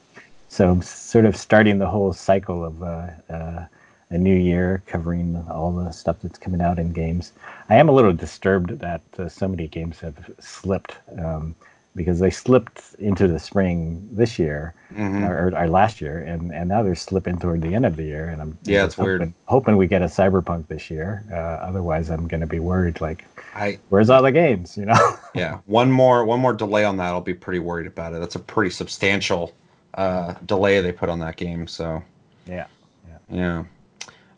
[0.48, 3.66] So sort of starting the whole cycle of uh, uh,
[4.10, 7.32] a new year, covering all the stuff that's coming out in games.
[7.68, 10.96] I am a little disturbed that uh, so many games have slipped.
[11.18, 11.54] Um,
[11.96, 15.24] because they slipped into the spring this year mm-hmm.
[15.24, 18.28] or, or, last year, and, and now they're slipping toward the end of the year.
[18.28, 19.32] And I'm yeah, it's hoping, weird.
[19.46, 21.24] Hoping we get a cyberpunk this year.
[21.32, 23.00] Uh, otherwise, I'm going to be worried.
[23.00, 23.24] Like,
[23.54, 24.76] I where's all the games?
[24.76, 25.16] You know?
[25.34, 28.20] yeah, one more one more delay on that, I'll be pretty worried about it.
[28.20, 29.52] That's a pretty substantial
[29.94, 31.66] uh, delay they put on that game.
[31.66, 32.02] So
[32.46, 32.66] yeah,
[33.08, 33.64] yeah, yeah.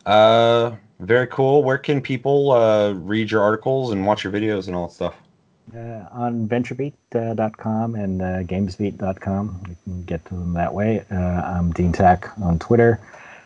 [0.05, 1.63] Uh, very cool.
[1.63, 5.15] Where can people uh, read your articles and watch your videos and all that stuff?
[5.75, 9.63] uh, on venturebeat.com and uh, gamesbeat.com.
[9.67, 11.03] You can get to them that way.
[11.11, 12.99] Uh, I'm Dean Tack on Twitter,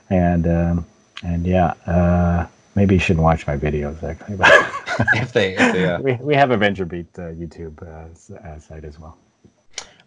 [0.09, 0.85] and um,
[1.23, 4.37] and yeah, uh, maybe you shouldn't watch my videos actually.
[5.21, 8.99] if they, if they uh, we we have a VentureBeat uh, YouTube uh, site as
[8.99, 9.17] well.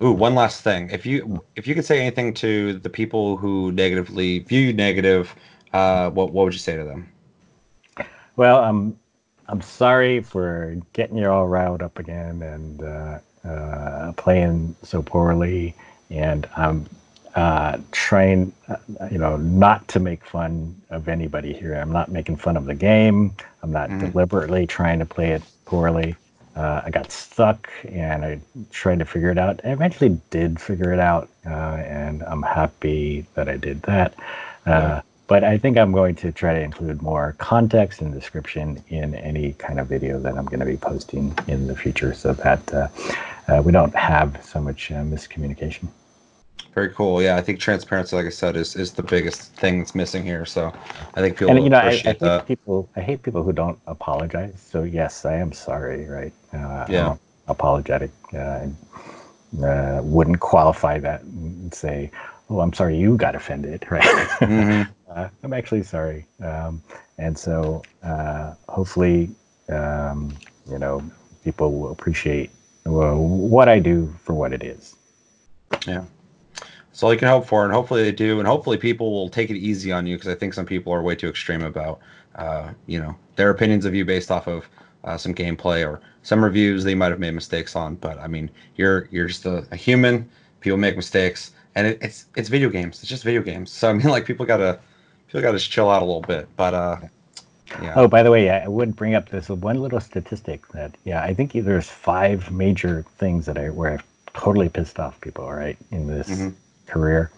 [0.02, 0.90] Ooh, one last thing.
[0.90, 4.72] If you if you could say anything to the people who negatively view you
[5.72, 7.08] negative, what what would you say to them?
[8.36, 8.96] Well, um,
[9.48, 15.74] I'm sorry for getting you all riled up again and uh, uh, playing so poorly.
[16.08, 16.86] And I'm
[17.34, 18.76] uh, trying, uh,
[19.10, 21.74] you know, not to make fun of anybody here.
[21.74, 23.34] I'm not making fun of the game.
[23.62, 24.00] I'm not mm.
[24.00, 26.16] deliberately trying to play it poorly.
[26.56, 28.40] Uh, I got stuck and I
[28.70, 29.60] tried to figure it out.
[29.64, 34.14] I eventually did figure it out, uh, and I'm happy that I did that.
[34.66, 39.14] Yeah but I think I'm going to try to include more context and description in
[39.14, 42.74] any kind of video that I'm going to be posting in the future so that
[42.74, 42.88] uh,
[43.46, 45.86] uh, we don't have so much uh, miscommunication.
[46.74, 47.22] Very cool.
[47.22, 50.44] Yeah, I think transparency, like I said, is, is the biggest thing that's missing here.
[50.44, 50.72] So
[51.14, 52.48] I think people and, you know, I, I hate that.
[52.48, 52.88] people.
[52.96, 54.60] I hate people who don't apologize.
[54.68, 56.06] So yes, I am sorry.
[56.06, 56.32] Right?
[56.52, 57.16] Uh, yeah.
[57.46, 58.10] apologetic.
[58.34, 58.66] Uh,
[59.62, 62.10] uh, wouldn't qualify that and say,
[62.48, 64.02] "Oh, I'm sorry, you got offended." Right?
[64.40, 64.90] Mm-hmm.
[65.14, 66.26] Uh, I'm actually sorry.
[66.42, 66.82] Um,
[67.18, 69.30] and so uh, hopefully,
[69.68, 70.36] um,
[70.70, 71.02] you know,
[71.44, 72.50] people will appreciate
[72.84, 74.96] well, what I do for what it is.
[75.86, 76.04] Yeah.
[76.88, 79.48] That's all you can hope for, and hopefully they do, and hopefully people will take
[79.48, 82.00] it easy on you because I think some people are way too extreme about,
[82.34, 84.68] uh, you know, their opinions of you based off of
[85.04, 87.94] uh, some gameplay or some reviews they might have made mistakes on.
[87.94, 90.28] But I mean, you're you're just a, a human.
[90.60, 92.98] People make mistakes, and it, it's it's video games.
[92.98, 93.70] It's just video games.
[93.70, 94.80] So I mean, like people gotta
[95.30, 96.48] feel like I just chill out a little bit.
[96.56, 96.96] But uh,
[97.80, 97.94] yeah.
[97.96, 101.34] Oh, by the way, I would bring up this one little statistic that yeah, I
[101.34, 104.04] think there's five major things that I where I've
[104.34, 106.50] totally pissed off people right in this mm-hmm.
[106.86, 107.30] career.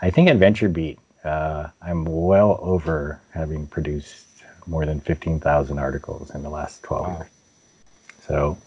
[0.00, 4.26] I think at VentureBeat, uh, I'm well over having produced
[4.66, 7.16] more than fifteen thousand articles in the last twelve wow.
[7.18, 7.30] years.
[8.26, 8.58] So,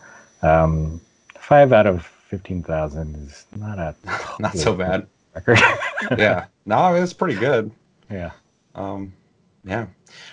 [0.43, 1.01] um,
[1.39, 3.95] five out of fifteen thousand is not a
[4.39, 5.59] not so bad record.
[6.17, 7.71] yeah, no, it's pretty good.
[8.11, 8.31] Yeah.
[8.77, 9.13] Um,
[9.63, 9.87] yeah.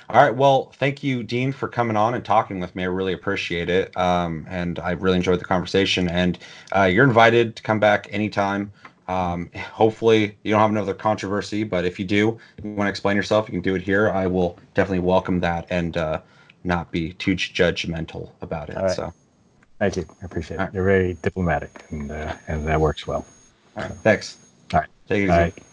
[0.09, 0.35] All right.
[0.35, 2.85] Well, thank you, Dean, for coming on and talking with me.
[2.85, 3.97] I really appreciate it.
[3.97, 6.09] Um, and I really enjoyed the conversation.
[6.09, 6.39] And
[6.75, 8.73] uh, you're invited to come back anytime.
[9.09, 13.17] Um, hopefully, you don't have another controversy, but if you do, you want to explain
[13.17, 14.11] yourself, you can do it here.
[14.11, 16.21] I will definitely welcome that and uh,
[16.63, 18.77] not be too judgmental about it.
[18.95, 19.13] So,
[19.79, 20.07] thank you.
[20.23, 20.61] I appreciate it.
[20.61, 20.75] Right.
[20.75, 23.27] You're very diplomatic, and uh, and that works well.
[23.77, 23.93] All right.
[24.03, 24.39] Thanks.
[24.73, 24.89] All right.
[25.07, 25.65] Take it easy.